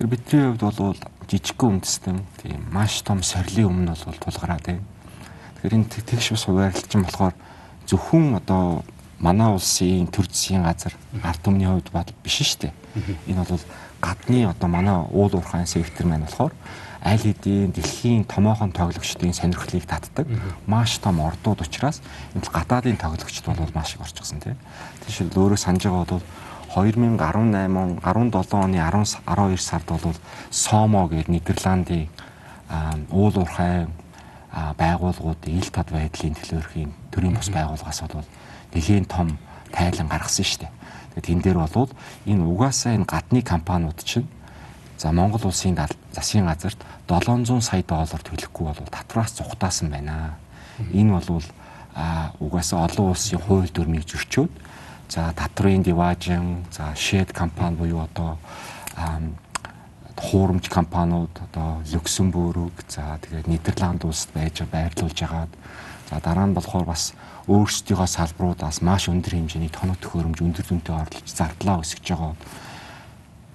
Тэгэхээр 0.00 0.16
бидний 0.16 0.56
хувьд 0.56 0.64
бол 0.64 0.96
жижигхэн 1.28 1.76
үндэстэн 1.76 2.24
тийм 2.40 2.64
маш 2.72 3.04
том 3.04 3.20
сорилын 3.20 3.68
өмнө 3.68 3.92
бол 3.92 4.16
тулгараад 4.16 4.64
байна. 4.64 4.80
Тэгэхээр 5.60 5.76
энэ 5.76 5.92
тэгш 5.92 6.32
ус 6.32 6.48
хуваарлалчин 6.48 7.04
болохоор 7.04 7.36
зөвхөн 7.84 8.40
одоо 8.40 8.80
манай 9.20 9.52
улсын 9.52 10.08
төр 10.08 10.24
засгийн 10.24 10.64
газар 10.64 10.96
ард 11.20 11.44
түмний 11.44 11.68
хувьд 11.68 11.92
бол 11.92 12.08
биш 12.24 12.40
шүү 12.40 12.72
дээ. 12.72 12.72
Энэ 13.28 13.44
бол 13.44 13.60
гадны 14.00 14.48
одоо 14.48 14.68
манай 14.72 14.96
уул 15.12 15.36
уурхайн 15.36 15.68
сектор 15.68 16.08
маань 16.08 16.24
болохоор 16.24 16.56
аль 17.04 17.20
хэдийн 17.20 17.68
дэлхийн 17.76 18.24
томоохон 18.24 18.72
тоглогчдын 18.72 19.36
сонирхлыг 19.36 19.84
татдаг 19.84 20.24
маш 20.64 20.96
том 20.96 21.20
ордууд 21.20 21.60
учраас 21.60 22.00
энэ 22.32 22.48
гадаадын 22.48 22.96
тоглогчд 22.96 23.44
бол 23.44 23.76
маш 23.76 23.92
их 23.92 24.00
орчихсон 24.00 24.40
тийм. 24.40 24.56
Тийшэл 25.04 25.28
өөрөө 25.28 25.60
санаж 25.60 25.84
байгаа 25.84 26.08
бол 26.08 26.24
2018 26.74 28.00
17 28.00 28.54
оны 28.54 28.78
10 28.78 29.22
12 29.26 29.58
сард 29.58 29.86
бол 29.86 30.14
Сомо 30.50 31.08
гэдэг 31.08 31.28
Нидерландын 31.28 32.08
уул 33.10 33.34
уурхай 33.34 33.88
байгууллагуудын 34.52 35.58
ил 35.58 35.70
тод 35.70 35.90
байдлын 35.90 36.34
төлөөрхийн 36.38 36.90
төрийн 37.10 37.34
бус 37.34 37.50
байгууллагаас 37.50 38.00
бол 38.06 38.26
нэлийн 38.74 39.04
том 39.04 39.38
тайлан 39.74 40.06
гаргасан 40.06 40.46
шүү 40.46 40.60
дээ. 40.62 40.72
Тэгээд 41.14 41.26
тэн 41.26 41.40
дээр 41.42 41.58
бол 41.58 41.90
энэ 42.26 42.46
угаасаа 42.46 42.94
энэ 42.94 43.06
гадны 43.06 43.42
компаниуд 43.42 43.98
чинь 44.06 44.30
за 44.98 45.10
Монгол 45.10 45.50
улсын 45.50 45.74
засгийн 46.14 46.46
газарт 46.46 46.78
700 47.08 47.62
сая 47.62 47.82
доллар 47.82 48.22
төлөхгүй 48.22 48.66
бол 48.70 48.90
татвараас 48.90 49.34
зугатаасан 49.34 49.90
байна. 49.90 50.38
Энэ 50.94 51.18
бол 51.18 51.42
угаасаа 52.38 52.86
олон 52.86 53.10
улсын 53.10 53.38
хууль 53.42 53.70
дүрмийг 53.70 54.06
зөрчөөд 54.06 54.50
за 55.10 55.32
татврын 55.34 55.82
диважин 55.82 56.64
за 56.70 56.94
шед 56.94 57.32
компани 57.32 57.76
буюу 57.76 58.06
одоо 58.06 58.38
хуурамч 60.16 60.68
компаниуд 60.68 61.30
одоо 61.50 61.82
Люксембург 61.92 62.72
за 62.88 63.18
тэгээд 63.22 63.46
Нидерланд 63.48 64.04
улсад 64.04 64.30
байж 64.34 64.62
байрлуулж 64.62 65.22
агаад 65.22 65.50
за 66.10 66.20
дараа 66.20 66.46
нь 66.46 66.54
болохоор 66.54 66.84
бас 66.86 67.12
өөрсдийнхөө 67.50 68.06
салбаруудаас 68.06 68.82
маш 68.86 69.08
өндөр 69.10 69.34
хэмжээний 69.34 69.72
тоног 69.74 69.98
төхөөрөмж 69.98 70.38
өндөр 70.46 70.66
дүнтэй 70.68 70.94
орлож 70.94 71.26
зардлаа 71.26 71.82
өсгөж 71.82 72.06
байгаа 72.14 72.34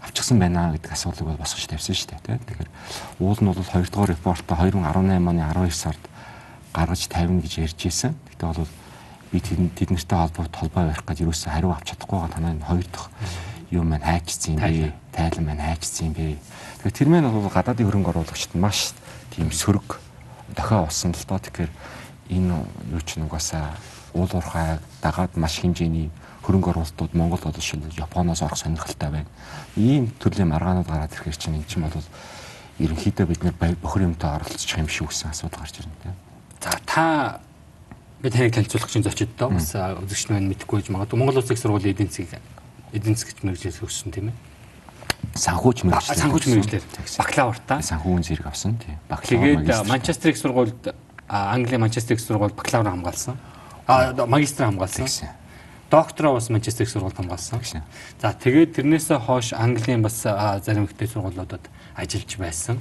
авчихсан 0.03 0.39
байна 0.39 0.73
гэдэг 0.75 0.91
асуудлыг 0.91 1.27
бол 1.31 1.41
босгож 1.41 1.65
тавьсан 1.71 1.95
шүү 1.95 2.09
дээ. 2.27 2.39
Тэгэхээр 2.43 2.69
уул 3.23 3.39
нь 3.39 3.47
бол 3.47 3.63
2 3.63 3.89
дугаар 3.89 4.11
репортоо 4.11 4.57
2018 4.57 4.99
оны 4.99 5.15
12 5.23 5.71
сард 5.71 6.03
гаргаж 6.73 7.07
тавина 7.07 7.41
гэж 7.41 7.53
ярьж 7.63 7.79
ирсэн. 7.85 8.13
Гэтэ 8.35 8.43
бол 8.45 8.67
би 9.31 9.39
тэд 9.39 9.89
нартай 9.91 10.19
холбоо 10.19 10.45
толгой 10.47 10.85
барих 10.85 11.05
гэж 11.05 11.25
юусаа 11.25 11.53
хариу 11.53 11.71
авч 11.71 11.93
чадахгүй 11.93 12.19
байгаа 12.19 12.33
танай 12.33 12.59
хоёр 12.59 12.87
дахь 12.91 13.09
юм 13.71 13.89
маань 13.89 14.03
хайчсан 14.03 14.55
юм 14.55 14.61
бэ? 14.61 14.93
Тайлан 15.11 15.45
маань 15.45 15.61
хайчсан 15.61 16.07
юм 16.07 16.13
бэ? 16.13 16.37
Тэгэхээр 16.83 16.97
тэр 16.97 17.09
мэн 17.09 17.29
бол 17.31 17.49
гадаадын 17.49 17.85
хөрөнгө 17.87 18.11
оруулагчид 18.13 18.55
маш 18.55 18.93
тийм 19.33 19.49
сөрөг 19.51 19.99
дохио 20.55 20.85
болсон 20.85 21.11
л 21.11 21.25
доо. 21.27 21.39
Тэгэхээр 21.39 21.71
энэ 22.29 22.53
юу 22.93 23.01
ч 23.01 23.17
нугасаа 23.17 23.75
уул 24.13 24.29
уурхай 24.31 24.79
дагаад 25.01 25.35
маш 25.35 25.59
хэмжээний 25.59 26.09
хөрөнгө 26.45 26.71
оруулалтууд 26.71 27.13
Монгол 27.13 27.41
бол 27.41 27.61
шил 27.61 27.81
Японоос 27.97 28.41
орох 28.41 28.57
сонирхолтой 28.57 29.09
байна. 29.09 29.29
Ийм 29.75 30.13
төрлийн 30.21 30.49
маргаанууд 30.49 30.87
гараад 30.87 31.13
ирэхээр 31.13 31.37
чинь 31.37 31.57
эн 31.57 31.65
чинь 31.65 31.83
бол 31.83 32.05
ерөнхийдөө 32.79 33.25
бид 33.25 33.43
нэр 33.43 33.55
бохир 33.81 34.05
юмтай 34.05 34.29
оролцох 34.35 34.77
юм 34.77 34.87
шиг 34.87 35.09
үсэн 35.09 35.31
асуудал 35.31 35.59
гарч 35.59 35.79
ирнэ 35.81 35.95
тийм. 36.03 36.15
За 36.61 36.79
та 36.85 37.05
би 37.05 37.44
таныг 38.31 38.53
танилцуулах 38.53 38.89
чинь 38.89 39.03
зочидтой 39.03 39.49
бас 39.51 39.73
үзэгч 39.75 40.29
маань 40.31 40.49
мэдэхгүй 40.49 40.81
гэж 40.81 40.89
магадгүй 40.93 41.17
Монгол 41.19 41.41
Улсын 41.41 41.57
сургуулийн 41.57 41.93
эдийн 41.93 42.09
засгийг 42.09 42.39
эдийн 42.95 43.15
засгч 43.15 43.43
мэрэгжлээс 43.43 43.83
өгсөн 43.83 44.11
тийм 44.15 44.31
ээ. 44.31 44.37
Санхүүч 45.35 45.83
мэрэгчлэр. 45.83 46.19
Санхүүч 46.21 46.45
мэрэгчлэр. 46.47 46.83
Бакалавртаа. 47.19 47.79
Санхүүгийн 47.83 48.23
зэрэг 48.23 48.47
авсан 48.47 48.79
тийм. 48.79 48.95
Тэгээд 49.09 49.67
Манчестер 49.83 50.31
их 50.31 50.37
сургуульд 50.39 50.95
Англи 51.27 51.75
Манчестер 51.75 52.15
их 52.15 52.23
сургуульд 52.23 52.55
бакалавр 52.55 52.89
хамгаалсан. 52.93 53.35
А 53.87 54.13
магистр 54.25 54.65
хамгаалсан. 54.65 55.07
Доктороо 55.91 56.39
бас 56.39 56.49
Манчестер 56.49 56.85
их 56.87 56.91
сургуульд 56.93 57.17
хамгаалсан. 57.17 57.59
За 58.21 58.31
тэгээд 58.31 58.79
тэрнээсээ 58.79 59.19
хойш 59.19 59.53
Английн 59.53 60.01
бас 60.01 60.23
зарим 60.23 60.85
ихтэй 60.85 61.07
сургуулиудад 61.07 61.67
ажиллаж 61.95 62.31
байсан. 62.37 62.79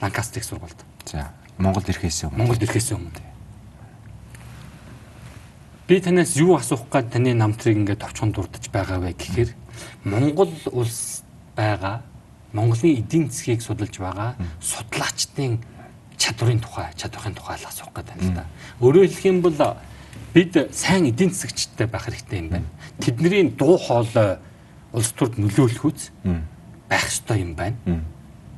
Ланкастер 0.00 0.40
их 0.40 0.48
сургуульд. 0.48 0.80
За 1.04 1.28
Монголд 1.58 1.88
ирэхээс 1.92 2.24
өмнө. 2.24 2.38
Монголд 2.40 2.62
ирэхээс 2.62 2.92
өмнө. 2.96 3.35
Би 5.86 6.00
танаас 6.00 6.34
юу 6.34 6.56
асуух 6.58 6.88
гээд 6.90 7.12
таны 7.14 7.30
намтрыг 7.34 7.78
ингээд 7.78 8.02
товчхон 8.02 8.34
дурдж 8.34 8.66
байгаа 8.74 8.98
вэ 8.98 9.14
гэхээр 9.14 9.50
Монгол 10.02 10.50
улс 10.74 11.22
байгаа 11.54 12.02
Монголын 12.50 12.98
эдийн 12.98 13.30
засгийг 13.30 13.62
судалж 13.62 13.94
байгаа 14.02 14.34
судлаачдын 14.58 15.62
чадварын 16.18 16.58
тухай, 16.58 16.90
чадварын 16.98 17.38
тухай 17.38 17.54
л 17.62 17.70
асуух 17.70 17.94
гэдэг 17.94 18.18
юм 18.18 18.30
л 18.30 18.34
да. 18.34 18.44
Өөрөөр 18.82 19.06
хэлэх 19.14 19.30
юм 19.30 19.40
бол 19.46 19.54
бид 20.34 20.58
сайн 20.74 21.06
эдийн 21.06 21.30
засгчтай 21.30 21.86
байх 21.86 22.10
хэрэгтэй 22.10 22.38
юм 22.42 22.48
байна. 22.50 22.66
Тэдний 22.98 23.46
дуу 23.54 23.78
хоолой 23.78 24.42
улс 24.90 25.14
төрд 25.14 25.38
нөлөөлөх 25.38 25.84
үз 25.86 26.10
байх 26.90 27.06
ёстой 27.06 27.46
юм 27.46 27.54
байна. 27.54 27.78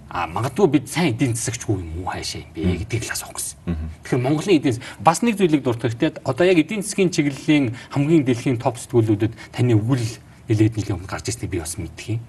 А 0.08 0.26
магадгүй 0.26 0.68
бид 0.72 0.88
сайн 0.88 1.12
эдийн 1.12 1.36
засагчгүй 1.36 1.84
юм 1.84 2.00
уу 2.00 2.08
хаашаа 2.08 2.40
юм 2.40 2.50
бэ 2.56 2.80
гэдгийг 2.88 3.04
л 3.04 3.12
асуух 3.12 3.36
гэсэн. 3.36 3.60
Тэгэхээр 4.08 4.24
Монголын 4.24 4.56
эдийн 4.56 4.80
бас 5.04 5.20
нэг 5.20 5.36
зүйлийг 5.36 5.62
дуртай. 5.62 5.92
Гэхдээ 5.92 6.24
одоо 6.24 6.44
яг 6.48 6.58
эдийн 6.58 6.80
засгийн 6.80 7.12
чиглэлийн 7.12 7.76
хамгийн 7.92 8.24
дэлхийн 8.24 8.56
топ 8.56 8.80
сэтгүүлүүдэд 8.80 9.36
таны 9.52 9.76
өгүүл 9.76 10.00
нэлээд 10.48 10.80
жилийн 10.80 10.96
өмнө 10.96 11.12
гарч 11.12 11.28
ирснийг 11.28 11.52
би 11.52 11.60
бас 11.60 11.76
мэдхий. 11.76 12.24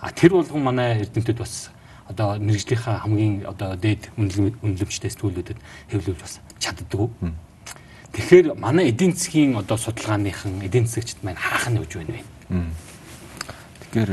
А 0.00 0.08
тэр 0.16 0.32
болгон 0.32 0.64
манай 0.64 1.04
эрдэмтэд 1.04 1.36
бас 1.36 1.68
одоо 2.08 2.40
мэрэгжлийнхаа 2.40 3.04
хамгийн 3.04 3.44
одоо 3.44 3.76
дээд 3.76 4.08
үнэлэмжтэй 4.16 5.12
сэтгүүлүүдэд 5.12 5.58
хэвлүүлж 5.92 6.20
бас 6.24 6.40
чаддгүй. 6.56 7.08
Тэгэхээр 8.16 8.56
манай 8.56 8.90
эдийн 8.90 9.12
засгийн 9.12 9.60
одоо 9.60 9.76
судалгааныхан 9.76 10.64
эдийн 10.64 10.88
засагчд 10.88 11.20
маань 11.22 11.36
хаах 11.36 11.68
нь 11.68 11.78
үж 11.78 12.00
байна 12.00 12.16
вэ? 12.16 12.24
Тэгэхээр 13.92 14.10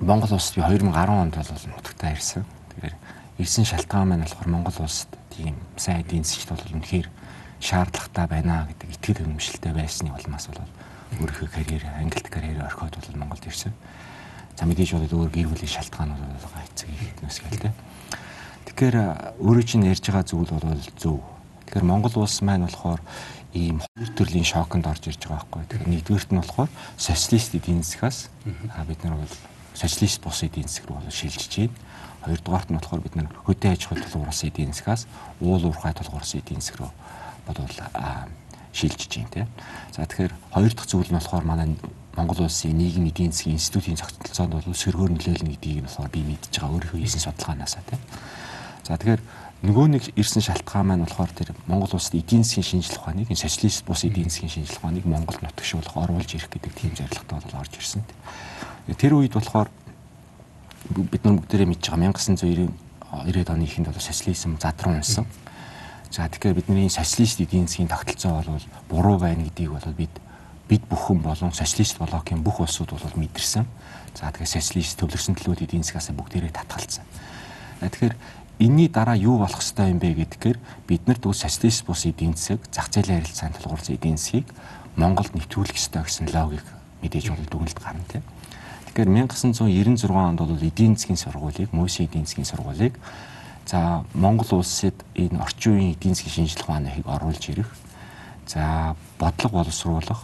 Монгол 0.00 0.34
улсад 0.34 0.54
би 0.54 0.62
2010 0.62 1.10
онд 1.10 1.34
бол 1.34 1.64
нутагтаа 1.74 2.12
ирсэн. 2.14 2.44
Тэгэхээр 2.70 2.94
ирсэн 3.42 3.64
шалтгаан 3.66 4.08
маань 4.08 4.22
болохоор 4.22 4.48
Монгол 4.48 4.78
улсад 4.78 5.10
тийм 5.34 5.58
сайн 5.76 6.06
эдийн 6.06 6.22
засгт 6.22 6.54
бол 6.54 6.62
үнэхээр 6.78 7.10
шаардлагатай 7.58 8.26
байна 8.30 8.70
гэдэг 8.70 8.94
итгэл 8.94 9.26
үнэмшилтэй 9.26 9.74
байсны 9.74 10.14
улмаас 10.14 10.46
бол 10.46 10.62
өөрийнхөө 11.18 11.48
карьер, 11.50 11.82
ангилт 11.98 12.30
карьерээ 12.30 12.62
орхиод 12.62 12.94
бол 12.94 13.18
Монголд 13.18 13.42
ирсэн. 13.42 13.74
За 14.54 14.70
мэдээж 14.70 14.94
бол 14.94 15.26
өөр 15.26 15.30
гэр 15.34 15.50
бүлийн 15.50 15.66
шалтгаанууд 15.66 16.22
бол 16.46 16.62
эцэг 16.62 16.88
эхнээс 16.94 17.38
гээл 17.42 17.62
тэ. 17.66 17.74
Тэгэхээр 18.70 18.96
өөрөө 19.42 19.64
чинь 19.66 19.90
ярьж 19.90 20.06
байгаа 20.06 20.22
зүйл 20.22 20.54
бол 20.54 20.78
зөв. 20.94 21.18
Тэгэхээр 21.66 21.90
Монгол 21.90 22.14
улс 22.22 22.38
маань 22.46 22.70
болохоор 22.70 23.02
ийм 23.50 23.82
хоёр 23.82 24.10
төрлийн 24.14 24.46
шоконд 24.46 24.86
орж 24.86 25.10
ирж 25.10 25.26
байгаа 25.26 25.42
байхгүй. 25.42 25.62
Тэгэхээр 25.66 25.90
нэгдүгээрт 25.90 26.30
нь 26.30 26.38
болохоор 26.38 26.70
социалист 26.94 27.58
эдийн 27.58 27.82
засгаас 27.82 28.30
бид 28.86 29.02
нар 29.02 29.18
бол 29.18 29.34
социалист 29.78 30.18
бус 30.22 30.42
эдийн 30.42 30.66
засаг 30.66 30.90
руу 30.90 30.98
шилжиж 31.10 31.54
байна. 31.54 31.78
Хоёрдугаарт 32.26 32.68
нь 32.70 32.78
болохоор 32.78 33.02
бид 33.06 33.14
нар 33.14 33.30
хөдөө 33.46 33.70
аж 33.70 33.82
ахуй 33.86 34.02
тулгуурсан 34.02 34.50
эдийн 34.50 34.74
засгаас 34.74 35.06
уул 35.40 35.62
уурхай 35.62 35.94
тулгуурсан 35.94 36.42
эдийн 36.42 36.60
засаг 36.60 36.76
руу 36.82 36.92
бодвол 37.46 37.70
шилжиж 38.74 39.12
байна 39.14 39.30
тийм. 39.30 39.48
За 39.94 40.02
тэгэхээр 40.02 40.34
хоёр 40.50 40.72
дахь 40.74 40.90
зүйл 40.90 41.10
нь 41.10 41.18
болохоор 41.18 41.44
манай 41.46 41.78
Монгол 42.18 42.42
улсын 42.42 42.74
нийгэм 42.74 43.06
эдийн 43.06 43.30
засгийн 43.30 43.54
институтын 43.54 43.94
тогтолцоонд 43.94 44.52
бол 44.58 44.74
сөргөөр 44.74 45.14
нөлөөлнө 45.14 45.54
гэдгийг 45.54 45.78
нь 45.78 45.86
болохоор 45.86 46.10
би 46.10 46.20
мэдж 46.26 46.50
байгаа 46.50 46.74
өөрийнхөө 46.74 46.98
хийсэн 46.98 47.22
судалгаанаасаа 47.22 47.82
тийм. 47.86 48.02
За 48.82 48.98
тэгэхээр 48.98 49.22
нөгөө 49.62 49.86
нэг 49.94 50.02
ирсэн 50.18 50.42
шалтгаан 50.42 50.86
маань 50.86 51.06
болохоор 51.06 51.30
тэр 51.30 51.54
Монгол 51.70 51.94
улсад 51.94 52.18
эдийн 52.18 52.42
засгийн 52.42 52.82
шинжилгээ 52.82 52.98
ухааныг 52.98 53.30
социалист 53.38 53.86
бус 53.86 54.02
эдийн 54.02 54.30
засгийн 54.30 54.50
шинжилгээ 54.50 54.82
ухааныг 54.82 55.06
Монгол 55.06 55.38
нутагшуулах 55.38 55.94
оруулж 55.94 56.30
ирэх 56.34 56.50
гэдэг 56.50 56.72
тийм 56.74 56.92
зорилготой 56.98 57.38
бол 57.38 57.60
орж 57.62 57.72
ирсэн. 57.78 58.02
Тэр 58.96 59.20
үед 59.20 59.36
болохоор 59.36 59.68
бид 60.88 61.22
нар 61.24 61.36
бүгдээрээ 61.36 61.68
мэдж 61.68 61.92
байгаа 61.92 62.08
1990 62.16 63.52
оны 63.52 63.64
ихэнд 63.68 63.92
бол 63.92 64.00
социализм 64.00 64.56
задран 64.56 64.96
унсан. 64.96 65.28
За 66.08 66.24
тэгэхээр 66.24 66.56
бидний 66.56 66.88
социалист 66.88 67.40
эдийн 67.40 67.68
засгийн 67.68 67.92
тогтолцоо 67.92 68.40
бол 68.40 68.64
буруу 68.88 69.16
байна 69.20 69.44
гэдгийг 69.44 69.76
бол 69.76 69.92
бид 69.92 70.14
бид 70.68 70.82
бүхэн 70.88 71.20
болон 71.20 71.52
социалист 71.52 72.00
блокийн 72.00 72.40
бүх 72.40 72.60
улсууд 72.64 72.96
бол 72.96 73.16
мэдэрсэн. 73.16 73.68
За 74.16 74.32
тэгэхээр 74.32 74.56
социалист 74.56 74.96
төвлөрсөн 74.96 75.36
төлөвүүд 75.36 75.68
эдийн 75.68 75.84
засгаас 75.84 76.08
бүгдээрээ 76.16 76.52
татгалцсан. 76.56 77.04
Тэгэхээр 77.84 78.16
энэний 78.64 78.88
дараа 78.88 79.16
юу 79.20 79.36
болох 79.36 79.60
ёстой 79.60 79.92
юм 79.92 80.00
бэ 80.00 80.16
гэдгээр 80.16 80.58
бид 80.88 81.02
нар 81.04 81.20
дүү 81.20 81.36
социалист 81.36 81.84
бус 81.84 82.08
эдийн 82.08 82.32
засаг, 82.36 82.64
зах 82.72 82.88
зээлийн 82.88 83.20
харилцаанд 83.20 83.60
тулгуурласан 83.60 83.96
эдийн 84.00 84.16
засгийг 84.16 84.48
Монголд 84.96 85.36
нэвтрүүлэх 85.36 85.76
ёстой 85.76 86.02
гэсэн 86.08 86.32
логик 86.32 86.64
мэдээж 87.04 87.30
бол 87.30 87.48
дүгнэлт 87.52 87.78
гарна 87.78 88.04
тийм. 88.08 88.24
Тэгэхээр 88.98 89.30
1996 89.30 90.10
онд 90.10 90.42
бол 90.42 90.58
эдийн 90.58 90.98
засгийн 90.98 91.22
сургуулийг, 91.22 91.70
Мөсийн 91.70 92.10
эдийн 92.10 92.26
засгийн 92.26 92.50
сургуулийг 92.50 92.98
за 93.62 94.02
Монгол 94.10 94.58
улсад 94.58 94.98
энэ 95.14 95.38
орчин 95.38 95.78
үеийн 95.78 95.94
эдийн 95.94 96.18
засгийн 96.18 96.50
шинжилгээ 96.50 96.66
мааныг 96.66 97.06
оруулж 97.06 97.44
ирэх. 97.46 97.70
За 98.50 98.96
бодлого 99.22 99.62
боловсруулах, 99.62 100.22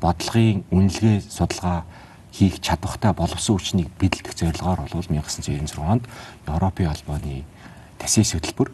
бодлогын 0.00 0.64
үнэлгээ 0.72 1.20
судалгаа 1.20 1.84
хийх 2.32 2.64
чадвартай 2.64 3.12
боловсон 3.12 3.60
хүчнийг 3.60 3.92
бэлдэх 4.00 4.32
зорилгоор 4.32 4.88
бол 4.88 5.12
1996 5.12 5.76
онд 5.76 6.08
Европын 6.48 6.96
албаны 6.96 7.44
тасгийн 8.00 8.40
хөтөлбөр 8.40 8.72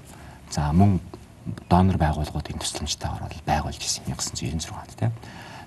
за 0.54 0.70
мөн 0.70 1.02
донор 1.66 1.98
байгууллагуудын 1.98 2.62
тусламжтайгаар 2.62 3.26
бол 3.26 3.46
байгуулж 3.50 3.82
ирсэн 3.82 4.06
1996 4.14 4.70
онд 4.70 4.94
тийм. 4.94 5.10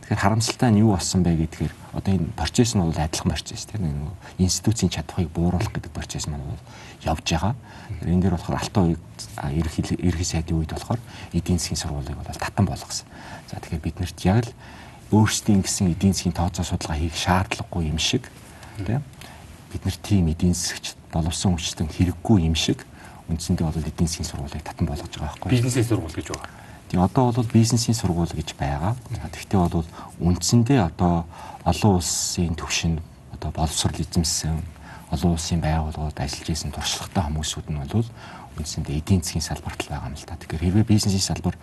Тэгэхээр 0.06 0.22
харамсалтай 0.22 0.70
нь 0.70 0.86
юу 0.86 0.94
болсон 0.94 1.26
бэ 1.26 1.34
гэдгээр 1.34 1.74
одоо 1.98 2.12
энэ 2.14 2.30
процесс 2.38 2.78
нь 2.78 2.82
бол 2.86 2.94
адилхан 2.94 3.34
процесс 3.34 3.66
тийм 3.66 3.90
нэг 3.90 3.98
институцийн 4.38 4.94
чадхыг 4.94 5.34
бууруулах 5.34 5.74
гэдэг 5.74 5.90
процесс 5.90 6.30
маань 6.30 6.46
бол 6.46 6.62
явж 7.02 7.26
байгаа. 7.26 7.58
Энэ 8.06 8.22
дээр 8.22 8.38
болохоор 8.38 8.62
алтан 8.62 8.94
үед 8.94 9.02
ерхий 9.42 10.30
сайдын 10.30 10.62
үед 10.62 10.78
болохоор 10.78 11.02
эдийн 11.34 11.58
засгийн 11.58 11.82
сургуулийг 11.82 12.22
бол 12.22 12.38
татан 12.38 12.70
болгосон. 12.70 13.10
За 13.50 13.58
тэгэхээр 13.58 13.82
бид 13.82 13.98
нарт 13.98 14.20
яг 14.30 14.46
л 14.46 14.54
өөрсдийн 15.10 15.66
гэсэн 15.66 15.98
эдийн 15.98 16.14
засгийн 16.14 16.38
тооцоо 16.38 16.62
судалгаа 16.62 17.02
хийх 17.02 17.18
шаардлагагүй 17.18 17.90
юм 17.90 17.98
шиг 17.98 18.30
тийм 18.78 19.02
бид 19.74 19.82
нар 19.90 19.98
тийм 20.06 20.30
эдийн 20.30 20.54
засгч 20.54 20.94
боловсон 21.10 21.58
хүчтэн 21.58 21.90
хэрэггүй 21.90 22.46
юм 22.46 22.54
шиг 22.54 22.86
үндсэндээ 23.26 23.66
бол 23.66 23.82
эдийн 23.82 24.06
засгийн 24.06 24.30
сургуулийг 24.30 24.62
татан 24.62 24.86
болгож 24.86 25.10
байгаа 25.10 25.34
байхгүй. 25.34 25.50
Бизнесийн 25.50 25.86
сургууль 25.90 26.14
гэж 26.14 26.30
байгаа. 26.30 26.50
Тэгээ 26.90 27.06
одоо 27.06 27.32
бол 27.34 27.50
бизнесийн 27.54 27.96
сургууль 27.98 28.30
гэж 28.30 28.54
байгаа. 28.56 28.96
Тэгвэл 29.32 29.70
бол 29.70 29.90
үндсэндээ 30.22 30.82
одоо 30.86 31.26
олон 31.66 31.98
улсын 31.98 32.54
төвшин 32.54 33.02
одоо 33.34 33.52
боловсрол 33.52 33.98
эзэмсэн 33.98 34.62
олон 35.10 35.32
улсын 35.34 35.62
байгууллагууд 35.62 36.18
ажиллаж 36.20 36.50
исэн 36.50 36.72
туршлагатай 36.72 37.24
хүмүүсүүд 37.26 37.68
нь 37.74 37.82
бол 37.82 38.08
үндсэндээ 38.62 39.00
эдийн 39.02 39.22
засгийн 39.26 39.44
салбарт 39.44 39.82
л 39.84 39.92
байгаа 39.92 40.10
юм 40.14 40.18
л 40.18 40.26
та. 40.30 40.38
Тэгэхээр 40.38 40.64
хэрвээ 40.66 40.86
бизнесийн 40.86 41.26
салбар 41.26 41.58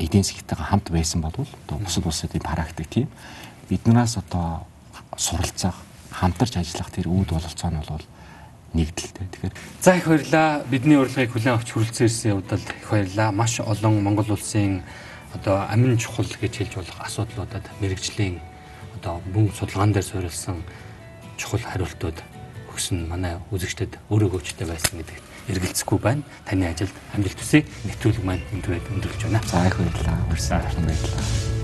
эдийн 0.00 0.24
засгийтэйгээ 0.24 0.68
хамт 0.70 0.88
байсан 0.90 1.20
бол 1.20 1.34
одоо 1.36 1.76
бусад 1.78 2.06
улсуудын 2.06 2.42
практик 2.42 2.88
тийм 2.88 3.08
биднээс 3.68 4.16
одоо 4.16 4.64
суралцах, 5.16 5.76
хамтарч 6.10 6.56
ажиллах 6.56 6.90
тэр 6.90 7.06
үүд 7.06 7.36
бололцоо 7.36 7.70
нь 7.70 7.82
бол 7.84 8.04
нэгдэлтэй. 8.74 9.26
Тэгэхээр 9.32 9.54
за 9.80 9.96
их 9.96 10.06
баярлаа. 10.06 10.64
Бидний 10.68 10.98
урилгыг 10.98 11.32
хүлээн 11.32 11.56
авч 11.56 11.72
хүрэлцэн 11.72 12.06
ирсэн 12.06 12.32
явдал 12.36 12.60
их 12.60 12.88
баярлаа. 12.90 13.32
Маш 13.32 13.60
олон 13.60 14.02
Монгол 14.02 14.32
улсын 14.32 14.82
одоо 15.34 15.64
амин 15.68 15.98
чухал 15.98 16.26
гэж 16.26 16.52
хэлж 16.56 16.74
болох 16.76 16.98
асуудлуудад 17.00 17.64
мэрэгжлийн 17.80 18.40
одоо 19.00 19.20
мөн 19.32 19.52
судалгаан 19.52 19.92
дээр 19.92 20.04
суурилсан 20.04 20.62
чухал 21.36 21.60
хариултууд 21.60 22.18
өгсөн 22.72 23.08
манай 23.08 23.36
үзэгчдэд 23.50 23.98
өөрөө 24.10 24.28
гөөчтэй 24.36 24.66
байсан 24.68 25.00
гэдэг 25.00 25.18
эргэлзэхгүй 25.48 25.98
байна. 25.98 26.22
Таны 26.44 26.68
ажилд 26.68 26.94
амжилт 27.14 27.38
хүсье. 27.40 27.64
Нэвтрүүлэг 27.88 28.24
маань 28.24 28.44
энд 28.52 28.64
түрээд 28.64 28.90
өндөрлөж 28.92 29.22
байна. 29.24 29.42
За 29.48 29.66
их 29.66 29.76
баярлалаа. 29.78 30.18
Урьсан 30.30 30.60
баярлалаа. 30.60 31.57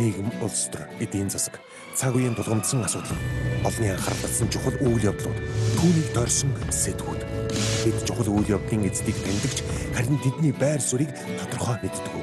Нийгэм, 0.00 0.32
улс 0.40 0.72
төр, 0.72 0.88
эдийн 1.04 1.28
засаг, 1.28 1.60
цаг 1.92 2.16
үеийн 2.16 2.32
тулгамдсан 2.32 2.80
асуудал, 2.80 3.20
олонний 3.60 3.92
анхаарал 3.92 4.22
татсан 4.24 4.48
чухал 4.48 4.76
үйл 4.80 5.12
явдлууд, 5.12 5.38
түүнийг 5.76 6.08
дорсон 6.16 6.52
сэдвүүд. 6.72 7.20
Бид 7.84 7.98
чухал 8.08 8.32
үйл 8.32 8.56
явдлын 8.56 8.88
эздийг 8.88 9.18
тэмдэгч 9.20 9.58
харин 9.92 10.16
тэдний 10.24 10.54
байр 10.56 10.80
суурийг 10.80 11.12
тодорхой 11.36 11.76
мэддэг. 11.84 12.14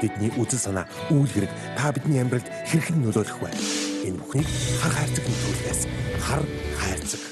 Тэдний 0.00 0.32
үзэл 0.40 0.64
санаа, 0.72 0.88
үйл 1.12 1.28
хэрэг 1.28 1.52
та 1.76 1.92
бидний 1.92 2.24
амьдралд 2.24 2.48
хэрхэн 2.64 3.04
нөлөөлөх 3.04 3.38
вэ? 3.44 3.50
Энэ 4.08 4.20
бүхнийг 4.24 4.48
хар 4.80 4.92
хайрцаг 4.96 5.24
нөлөөлөхөөс 5.28 5.80
хар 6.24 6.42
хайрцаг 6.80 7.27